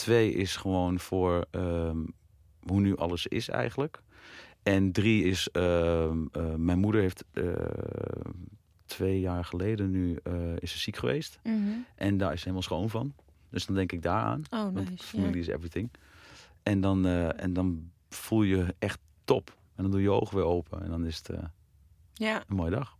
Twee 0.00 0.32
is 0.32 0.56
gewoon 0.56 0.98
voor 0.98 1.46
ehm, 1.50 1.98
hoe 2.62 2.80
nu 2.80 2.96
alles 2.96 3.26
is 3.26 3.48
eigenlijk. 3.48 4.02
En 4.62 4.92
drie 4.92 5.24
is, 5.24 5.48
ehm, 5.52 6.18
eh, 6.32 6.54
mijn 6.54 6.78
moeder 6.78 7.00
heeft 7.00 7.24
eh, 7.32 7.44
twee 8.84 9.20
jaar 9.20 9.44
geleden 9.44 9.90
nu 9.90 10.18
eh, 10.22 10.56
is 10.58 10.72
ze 10.72 10.78
ziek 10.78 10.96
geweest. 10.96 11.38
Mhm. 11.42 11.56
En 11.94 12.16
daar 12.18 12.28
is 12.32 12.38
ze 12.38 12.42
helemaal 12.42 12.62
schoon 12.62 12.90
van. 12.90 13.14
Dus 13.50 13.66
dan 13.66 13.74
denk 13.76 13.92
ik 13.92 14.02
daaraan. 14.02 14.42
Oh, 14.50 14.68
nice. 14.68 14.90
familie 14.96 15.40
is 15.40 15.46
everything. 15.46 15.90
En 16.62 16.80
dan, 16.80 17.06
en 17.06 17.52
dan 17.52 17.90
voel 18.08 18.42
je 18.42 18.74
echt 18.78 18.98
top. 19.24 19.56
En 19.74 19.82
dan 19.82 19.90
doe 19.90 20.00
je 20.00 20.06
je 20.06 20.12
ogen 20.14 20.36
weer 20.36 20.44
open. 20.44 20.82
En 20.82 20.90
dan 20.90 21.04
is 21.06 21.16
het 21.16 21.30
Ja. 22.12 22.44
een 22.48 22.56
mooie 22.56 22.70
dag. 22.70 22.96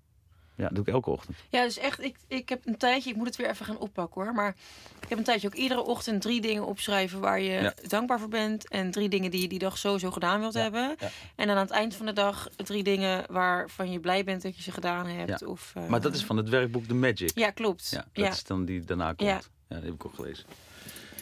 Ja, 0.61 0.67
dat 0.67 0.75
doe 0.75 0.87
ik 0.87 0.93
elke 0.93 1.11
ochtend. 1.11 1.37
ja, 1.51 1.63
dus 1.65 1.79
echt, 1.79 2.03
ik, 2.03 2.17
ik 2.27 2.49
heb 2.49 2.67
een 2.67 2.77
tijdje, 2.77 3.11
ik 3.11 3.17
moet 3.17 3.27
het 3.27 3.37
weer 3.37 3.51
even 3.51 3.67
gaan 3.67 3.79
oppakken 3.79 4.23
hoor. 4.23 4.33
Maar 4.35 4.55
ik 5.03 5.09
heb 5.09 5.19
een 5.19 5.25
tijdje 5.25 5.47
ook 5.47 5.55
iedere 5.55 5.83
ochtend 5.83 6.23
drie 6.23 6.41
dingen 6.41 6.67
opschrijven 6.67 7.21
waar 7.21 7.41
je 7.41 7.51
Ja. 7.53 7.75
dankbaar 7.89 8.19
voor 8.19 8.29
bent. 8.29 8.69
En 8.69 8.91
drie 8.91 9.09
dingen 9.09 9.31
die 9.31 9.41
je 9.41 9.49
die 9.49 9.59
dag 9.59 9.79
sowieso 9.79 10.11
gedaan 10.11 10.41
wilt 10.41 10.55
Ja, 10.55 10.61
hebben. 10.61 10.97
ja. 10.99 11.09
En 11.37 11.47
dan 11.47 11.57
aan 11.57 11.63
het 11.63 11.71
eind 11.71 11.95
van 11.95 12.07
de 12.07 12.13
dag 12.13 12.49
drie 12.57 12.83
dingen 12.83 13.25
waarvan 13.31 13.91
je 13.93 14.01
blij 14.01 14.25
bent 14.25 14.43
dat 14.43 14.57
je 14.57 14.63
ze 14.63 14.73
gedaan 14.73 15.07
hebt. 15.07 15.41
Ja. 15.41 15.47
Of, 15.47 15.73
eh, 15.77 15.87
Maar 15.87 16.01
dat 16.01 16.15
is 16.15 16.25
van 16.25 16.37
het 16.37 16.49
werkboek 16.49 16.85
The 16.87 16.95
Magic. 16.95 17.31
Ja, 17.35 17.51
klopt. 17.51 17.89
Ja, 17.91 17.97
dat 18.13 18.25
ja. 18.25 18.31
is 18.31 18.45
dan 18.45 18.65
die 18.65 18.85
daarna 18.85 19.07
komt. 19.13 19.21
Ja. 19.31 19.41
Ja. 19.69 19.77
die 19.77 19.85
heb 19.85 19.95
ik 19.95 20.05
ook 20.05 20.15
gelezen. 20.15 20.45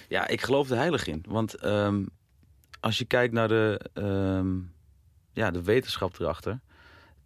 Ja, 0.08 0.26
ik 0.28 0.40
geloof 0.40 0.70
er 0.70 0.76
heilig 0.76 1.06
in. 1.06 1.24
Want 1.28 1.54
ehm, 1.54 2.04
als 2.80 2.98
je 2.98 3.04
kijkt 3.04 3.32
naar 3.34 3.48
de, 3.48 3.80
ehm, 3.94 4.56
ja, 5.32 5.50
de 5.50 5.62
wetenschap 5.62 6.18
erachter... 6.20 6.60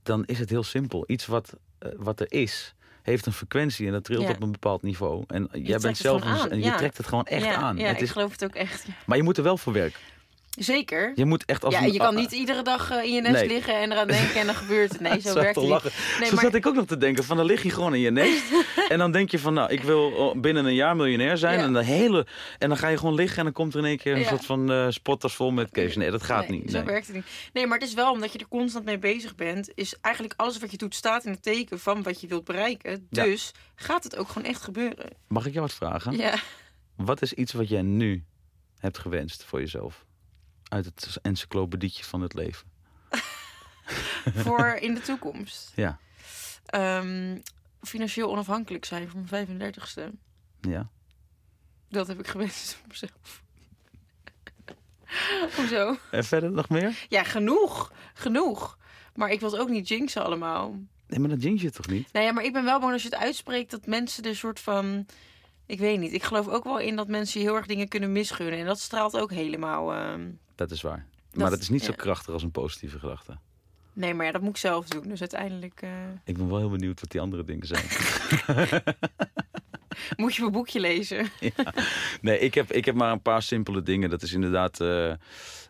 dan 0.02 0.24
is 0.24 0.38
het 0.38 0.50
heel 0.50 0.62
simpel. 0.62 1.04
Iets 1.06 1.26
wat, 1.26 1.56
wat 1.96 2.20
er 2.20 2.32
is, 2.32 2.74
heeft 3.02 3.26
een 3.26 3.32
frequentie 3.32 3.86
en 3.86 3.92
dat 3.92 4.04
trilt 4.04 4.22
Ja. 4.22 4.30
op 4.30 4.42
een 4.42 4.52
bepaald 4.52 4.82
niveau. 4.82 5.24
En 5.26 5.48
jij 5.52 5.78
bent 5.78 5.96
zelf 5.96 6.44
en 6.46 6.62
je 6.62 6.74
trekt 6.74 6.96
het 6.96 7.06
gewoon 7.06 7.24
echt 7.24 7.44
ja, 7.44 7.54
aan. 7.54 7.76
Ja, 7.76 7.86
het 7.86 7.96
ik 7.96 8.02
is, 8.02 8.10
geloof 8.10 8.32
het 8.32 8.44
ook 8.44 8.54
echt. 8.54 8.86
Maar 9.06 9.16
je 9.16 9.22
moet 9.22 9.36
er 9.36 9.42
wel 9.42 9.56
voor 9.56 9.72
werken. 9.72 10.00
Zeker. 10.58 11.12
Je 11.14 11.24
moet 11.24 11.44
echt 11.44 11.64
als 11.64 11.74
Ja, 11.74 11.82
een- 11.82 11.92
je 11.92 11.98
kan 11.98 12.06
ah, 12.08 12.14
niet 12.16 12.32
iedere 12.32 12.62
dag 12.62 12.90
eh, 12.90 13.04
in 13.04 13.12
je 13.12 13.20
nest 13.20 13.34
Nee. 13.34 13.46
liggen 13.48 13.80
en 13.80 13.92
eraan 13.92 14.06
denken 14.06 14.40
en 14.40 14.46
dan 14.46 14.54
gebeurt 14.54 14.92
het. 14.92 15.00
Nee, 15.12 15.20
zo 15.20 15.34
werkt 15.34 15.54
het 15.56 15.64
niet. 15.64 15.70
Nee, 16.18 16.28
Zo 16.28 16.34
maar, 16.34 16.44
zat 16.44 16.54
ik 16.54 16.66
ook 16.66 16.74
nog 16.74 16.86
te 16.86 16.96
denken, 16.96 17.24
van 17.24 17.36
dan 17.36 17.46
lig 17.46 17.62
je 17.62 17.70
gewoon 17.70 17.94
in 17.94 18.00
je 18.00 18.10
nest. 18.10 18.42
en 18.88 18.98
dan 18.98 19.12
denk 19.12 19.30
je 19.30 19.38
van, 19.38 19.54
nou, 19.54 19.70
ik 19.72 19.82
wil 19.82 20.10
oh, 20.10 20.40
binnen 20.40 20.64
een 20.64 20.74
jaar 20.74 20.96
miljonair 20.96 21.38
zijn. 21.38 21.58
Ja. 21.58 21.64
En, 21.64 21.72
de 21.72 21.84
hele, 21.84 22.26
en 22.58 22.68
dan 22.68 22.78
ga 22.78 22.88
je 22.88 22.96
gewoon 22.98 23.14
liggen 23.14 23.38
en 23.38 23.44
dan 23.44 23.52
komt 23.52 23.72
er 23.74 23.80
in 23.80 23.86
één 23.86 23.96
keer 23.98 24.12
een 24.14 24.18
Ja. 24.20 24.28
soort 24.28 24.44
van 24.44 24.70
eh 24.72 24.86
spotters 24.88 25.34
vol 25.34 25.50
met 25.50 25.70
cash. 25.70 25.94
Nee, 25.96 26.10
dat 26.10 26.22
gaat 26.22 26.48
nee, 26.48 26.60
niet. 26.60 26.70
Zo 26.70 26.84
werkt 26.84 27.06
het 27.06 27.16
niet. 27.16 27.26
Nee, 27.52 27.66
maar 27.66 27.78
het 27.78 27.88
is 27.88 27.94
wel 27.94 28.12
omdat 28.12 28.32
je 28.32 28.38
er 28.38 28.48
constant 28.48 28.84
mee 28.84 28.98
bezig 28.98 29.34
bent. 29.34 29.70
Is 29.74 29.94
eigenlijk 30.00 30.34
alles 30.36 30.58
wat 30.58 30.70
je 30.70 30.76
doet 30.76 30.94
staat 30.94 31.24
in 31.24 31.30
het 31.32 31.42
teken 31.42 31.78
van 31.80 32.02
wat 32.02 32.20
je 32.20 32.26
wilt 32.26 32.44
bereiken. 32.44 33.06
Dus 33.10 33.52
gaat 33.74 34.04
het 34.04 34.16
ook 34.16 34.28
gewoon 34.28 34.48
echt 34.48 34.62
gebeuren. 34.62 35.06
Mag 35.28 35.46
ik 35.46 35.52
jou 35.52 35.64
wat 35.66 35.74
vragen? 35.74 36.16
Ja. 36.16 36.34
Wat 36.96 37.22
is 37.22 37.32
iets 37.32 37.52
wat 37.52 37.68
jij 37.68 37.82
nu 37.82 38.24
hebt 38.78 38.98
gewenst 38.98 39.44
voor 39.44 39.60
jezelf? 39.60 40.04
Uit 40.72 40.84
het 40.84 41.18
encyclopedietje 41.22 42.04
van 42.04 42.20
het 42.20 42.34
leven. 42.34 42.66
Voor 44.44 44.66
in 44.66 44.94
de 44.94 45.00
toekomst. 45.00 45.72
Ja. 45.74 45.98
Ehm, 46.66 47.38
financieel 47.82 48.30
onafhankelijk 48.30 48.84
zijn 48.84 49.08
voor 49.08 49.20
mijn 49.30 49.46
35ste. 49.46 50.10
Ja. 50.60 50.88
Dat 51.88 52.06
heb 52.06 52.18
ik 52.18 52.26
gewenst 52.26 52.74
voor 52.74 52.86
mezelf. 52.94 53.42
Hoezo? 55.56 55.96
En 56.10 56.24
verder 56.24 56.52
nog 56.52 56.68
meer? 56.68 57.06
Ja, 57.08 57.22
genoeg. 57.22 57.92
Genoeg. 58.14 58.78
Maar 59.14 59.30
ik 59.30 59.40
wil 59.40 59.50
het 59.50 59.60
ook 59.60 59.68
niet 59.68 59.88
jinxen 59.88 60.24
allemaal. 60.24 60.76
Nee, 61.06 61.18
maar 61.18 61.28
dat 61.28 61.42
jinx 61.42 61.62
je 61.62 61.70
toch 61.70 61.86
niet? 61.88 62.12
Nou 62.12 62.26
ja, 62.26 62.32
maar 62.32 62.44
ik 62.44 62.52
ben 62.52 62.64
wel 62.64 62.80
bang 62.80 62.92
als 62.92 63.02
je 63.02 63.08
het 63.08 63.18
uitspreekt 63.18 63.70
dat 63.70 63.86
mensen 63.86 64.24
er 64.24 64.36
soort 64.36 64.60
van. 64.60 65.06
Ik 65.66 65.78
weet 65.78 65.98
niet. 65.98 66.12
Ik 66.12 66.22
geloof 66.22 66.48
ook 66.48 66.64
wel 66.64 66.78
in 66.78 66.96
dat 66.96 67.08
mensen 67.08 67.40
heel 67.40 67.56
erg 67.56 67.66
dingen 67.66 67.88
kunnen 67.88 68.12
misgunnen. 68.12 68.58
En 68.58 68.66
dat 68.66 68.80
straalt 68.80 69.16
ook 69.16 69.30
helemaal. 69.30 69.92
ehm, 69.94 70.30
Dat 70.54 70.70
is 70.70 70.82
waar. 70.82 71.06
Dat- 71.30 71.40
maar 71.40 71.50
dat 71.50 71.60
is 71.60 71.68
niet 71.68 71.84
zo 71.84 71.92
krachtig 71.96 72.32
als 72.32 72.42
een 72.42 72.50
positieve 72.50 72.98
gedachte. 72.98 73.36
Nee, 73.92 74.14
maar 74.14 74.26
ja, 74.26 74.32
dat 74.32 74.40
moet 74.40 74.50
ik 74.50 74.56
zelf 74.56 74.86
doen. 74.88 75.08
Dus 75.08 75.20
uiteindelijk 75.20 75.82
eh, 75.82 75.90
Ik 76.24 76.36
ben 76.36 76.48
wel 76.48 76.58
heel 76.58 76.70
benieuwd 76.70 77.00
wat 77.00 77.10
die 77.10 77.20
andere 77.20 77.44
dingen 77.44 77.66
zijn. 77.66 77.84
moet 80.16 80.34
je 80.34 80.40
mijn 80.40 80.52
boekje 80.52 80.80
lezen. 80.80 81.26
Nee, 82.20 82.38
ik 82.38 82.54
heb, 82.54 82.72
ik 82.72 82.84
heb 82.84 82.94
maar 82.94 83.12
een 83.12 83.22
paar 83.22 83.42
simpele 83.42 83.82
dingen. 83.82 84.10
Dat 84.10 84.22
is 84.22 84.32
inderdaad, 84.32 84.80
eh, 84.80 85.12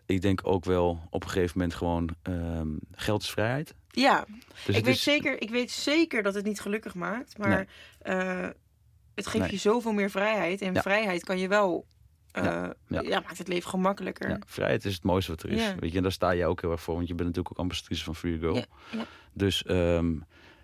ik 0.05 0.21
denk 0.21 0.47
ook 0.47 0.65
wel 0.65 1.07
op 1.09 1.23
een 1.23 1.29
gegeven 1.29 1.57
moment 1.57 1.77
gewoon, 1.77 2.09
ehm, 2.21 2.67
geld 2.91 3.21
is 3.21 3.29
vrijheid. 3.29 3.73
Ja, 3.87 4.25
Dus 4.65 4.75
ik, 4.77 4.85
weet 4.85 4.95
is, 4.95 5.03
zeker, 5.03 5.41
ik 5.41 5.49
weet 5.49 5.71
zeker 5.71 6.23
dat 6.23 6.33
het 6.33 6.45
niet 6.45 6.61
gelukkig 6.61 6.93
maakt. 6.95 7.37
Maar 7.37 7.49
Nee. 7.49 7.65
eh, 8.17 8.49
het 9.15 9.27
geeft 9.27 9.43
Nee. 9.43 9.51
je 9.51 9.57
zoveel 9.57 9.91
meer 9.93 10.09
vrijheid. 10.09 10.61
En 10.61 10.73
Ja. 10.73 10.81
vrijheid 10.81 11.23
kan 11.23 11.39
je 11.39 11.47
wel. 11.47 11.85
Eh, 12.33 12.43
Ja. 12.43 12.73
ja. 12.87 13.01
Ja. 13.01 13.19
maakt 13.19 13.37
het 13.37 13.47
leven 13.47 13.69
gemakkelijker. 13.69 14.29
ja, 14.29 14.39
vrijheid 14.45 14.85
is 14.85 14.93
het 14.93 15.03
mooiste 15.03 15.31
wat 15.31 15.43
er 15.43 15.49
is. 15.49 15.61
Ja. 15.61 15.75
Weet 15.79 15.91
je, 15.91 15.97
en 15.97 16.03
daar 16.03 16.11
sta 16.11 16.31
je 16.31 16.45
ook 16.45 16.61
heel 16.61 16.71
erg 16.71 16.81
voor, 16.81 16.95
want 16.95 17.07
je 17.07 17.13
bent 17.15 17.27
natuurlijk 17.27 17.55
ook 17.55 17.61
ambassadrice 17.61 18.03
van 18.03 18.15
Free 18.15 18.37
Girl. 18.39 18.55
Ja, 18.55 18.65
ja. 18.91 19.05
Dus, 19.33 19.63
ehm, 19.63 20.13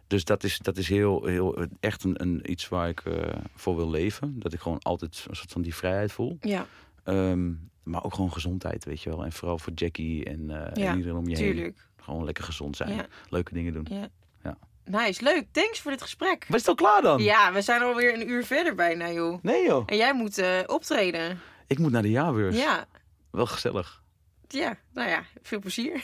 dus 0.08 0.24
dat 0.26 0.44
is, 0.44 0.58
dat 0.58 0.78
is 0.78 0.90
heel, 0.90 1.26
heel, 1.26 1.66
echt 1.80 2.04
een, 2.04 2.22
een, 2.22 2.52
iets 2.52 2.70
waar 2.70 2.90
ik 2.90 3.00
eh, 3.00 3.14
voor 3.56 3.76
wil 3.76 3.90
leven. 3.90 4.40
Dat 4.40 4.54
ik 4.54 4.60
gewoon 4.60 4.80
altijd 4.80 5.26
een 5.30 5.36
soort 5.36 5.52
van 5.52 5.62
die 5.62 5.76
vrijheid 5.76 6.12
voel. 6.12 6.38
Ja, 6.42 6.66
Ehm, 7.04 7.52
maar 7.84 8.04
ook 8.04 8.14
gewoon 8.14 8.32
gezondheid, 8.34 8.86
weet 8.86 9.02
je 9.02 9.10
wel. 9.10 9.24
En 9.26 9.32
vooral 9.32 9.58
voor 9.60 9.74
Jackie 9.74 10.26
en, 10.26 10.48
Ja, 10.48 10.72
en 10.74 10.98
iedereen 10.98 11.18
om 11.18 11.28
je 11.28 11.38
heen. 11.38 11.76
Gewoon 11.98 12.24
lekker 12.26 12.44
gezond 12.44 12.76
zijn. 12.76 12.94
Ja. 12.96 13.06
Leuke 13.30 13.54
dingen 13.54 13.74
doen. 13.74 13.88
Ja. 13.90 14.08
Ja. 14.44 14.58
Nice, 14.86 15.24
leuk. 15.24 15.46
Thanks 15.52 15.80
voor 15.82 15.92
dit 15.92 16.02
gesprek. 16.02 16.46
Is 16.50 16.56
het 16.56 16.68
al 16.68 16.76
klaar 16.76 17.02
dan? 17.02 17.24
Ja, 17.24 17.54
we 17.54 17.62
zijn 17.62 17.82
alweer 17.82 18.14
een 18.14 18.30
uur 18.30 18.46
verder 18.46 18.76
bijna, 18.76 19.12
joh. 19.12 19.44
Nee 19.44 19.66
joh. 19.66 19.84
En 19.86 19.98
jij 19.98 20.14
moet 20.14 20.38
eh, 20.38 20.60
optreden. 20.66 21.40
Ik 21.70 21.80
moet 21.80 21.92
naar 21.92 22.02
de 22.02 22.10
jaarbeurs. 22.10 22.56
Ja. 22.58 22.86
Wel 23.32 23.46
gezellig. 23.46 24.04
Ja, 24.48 24.78
nou 24.94 25.10
ja, 25.10 25.24
veel 25.42 25.60
plezier. 25.60 26.04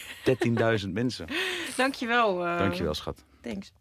13.000 0.83 0.89
mensen. 0.89 1.27
Dankjewel. 1.77 2.45
eh, 2.45 2.57
Dankjewel 2.57 2.93
schat. 2.93 3.23
Thanks. 3.41 3.71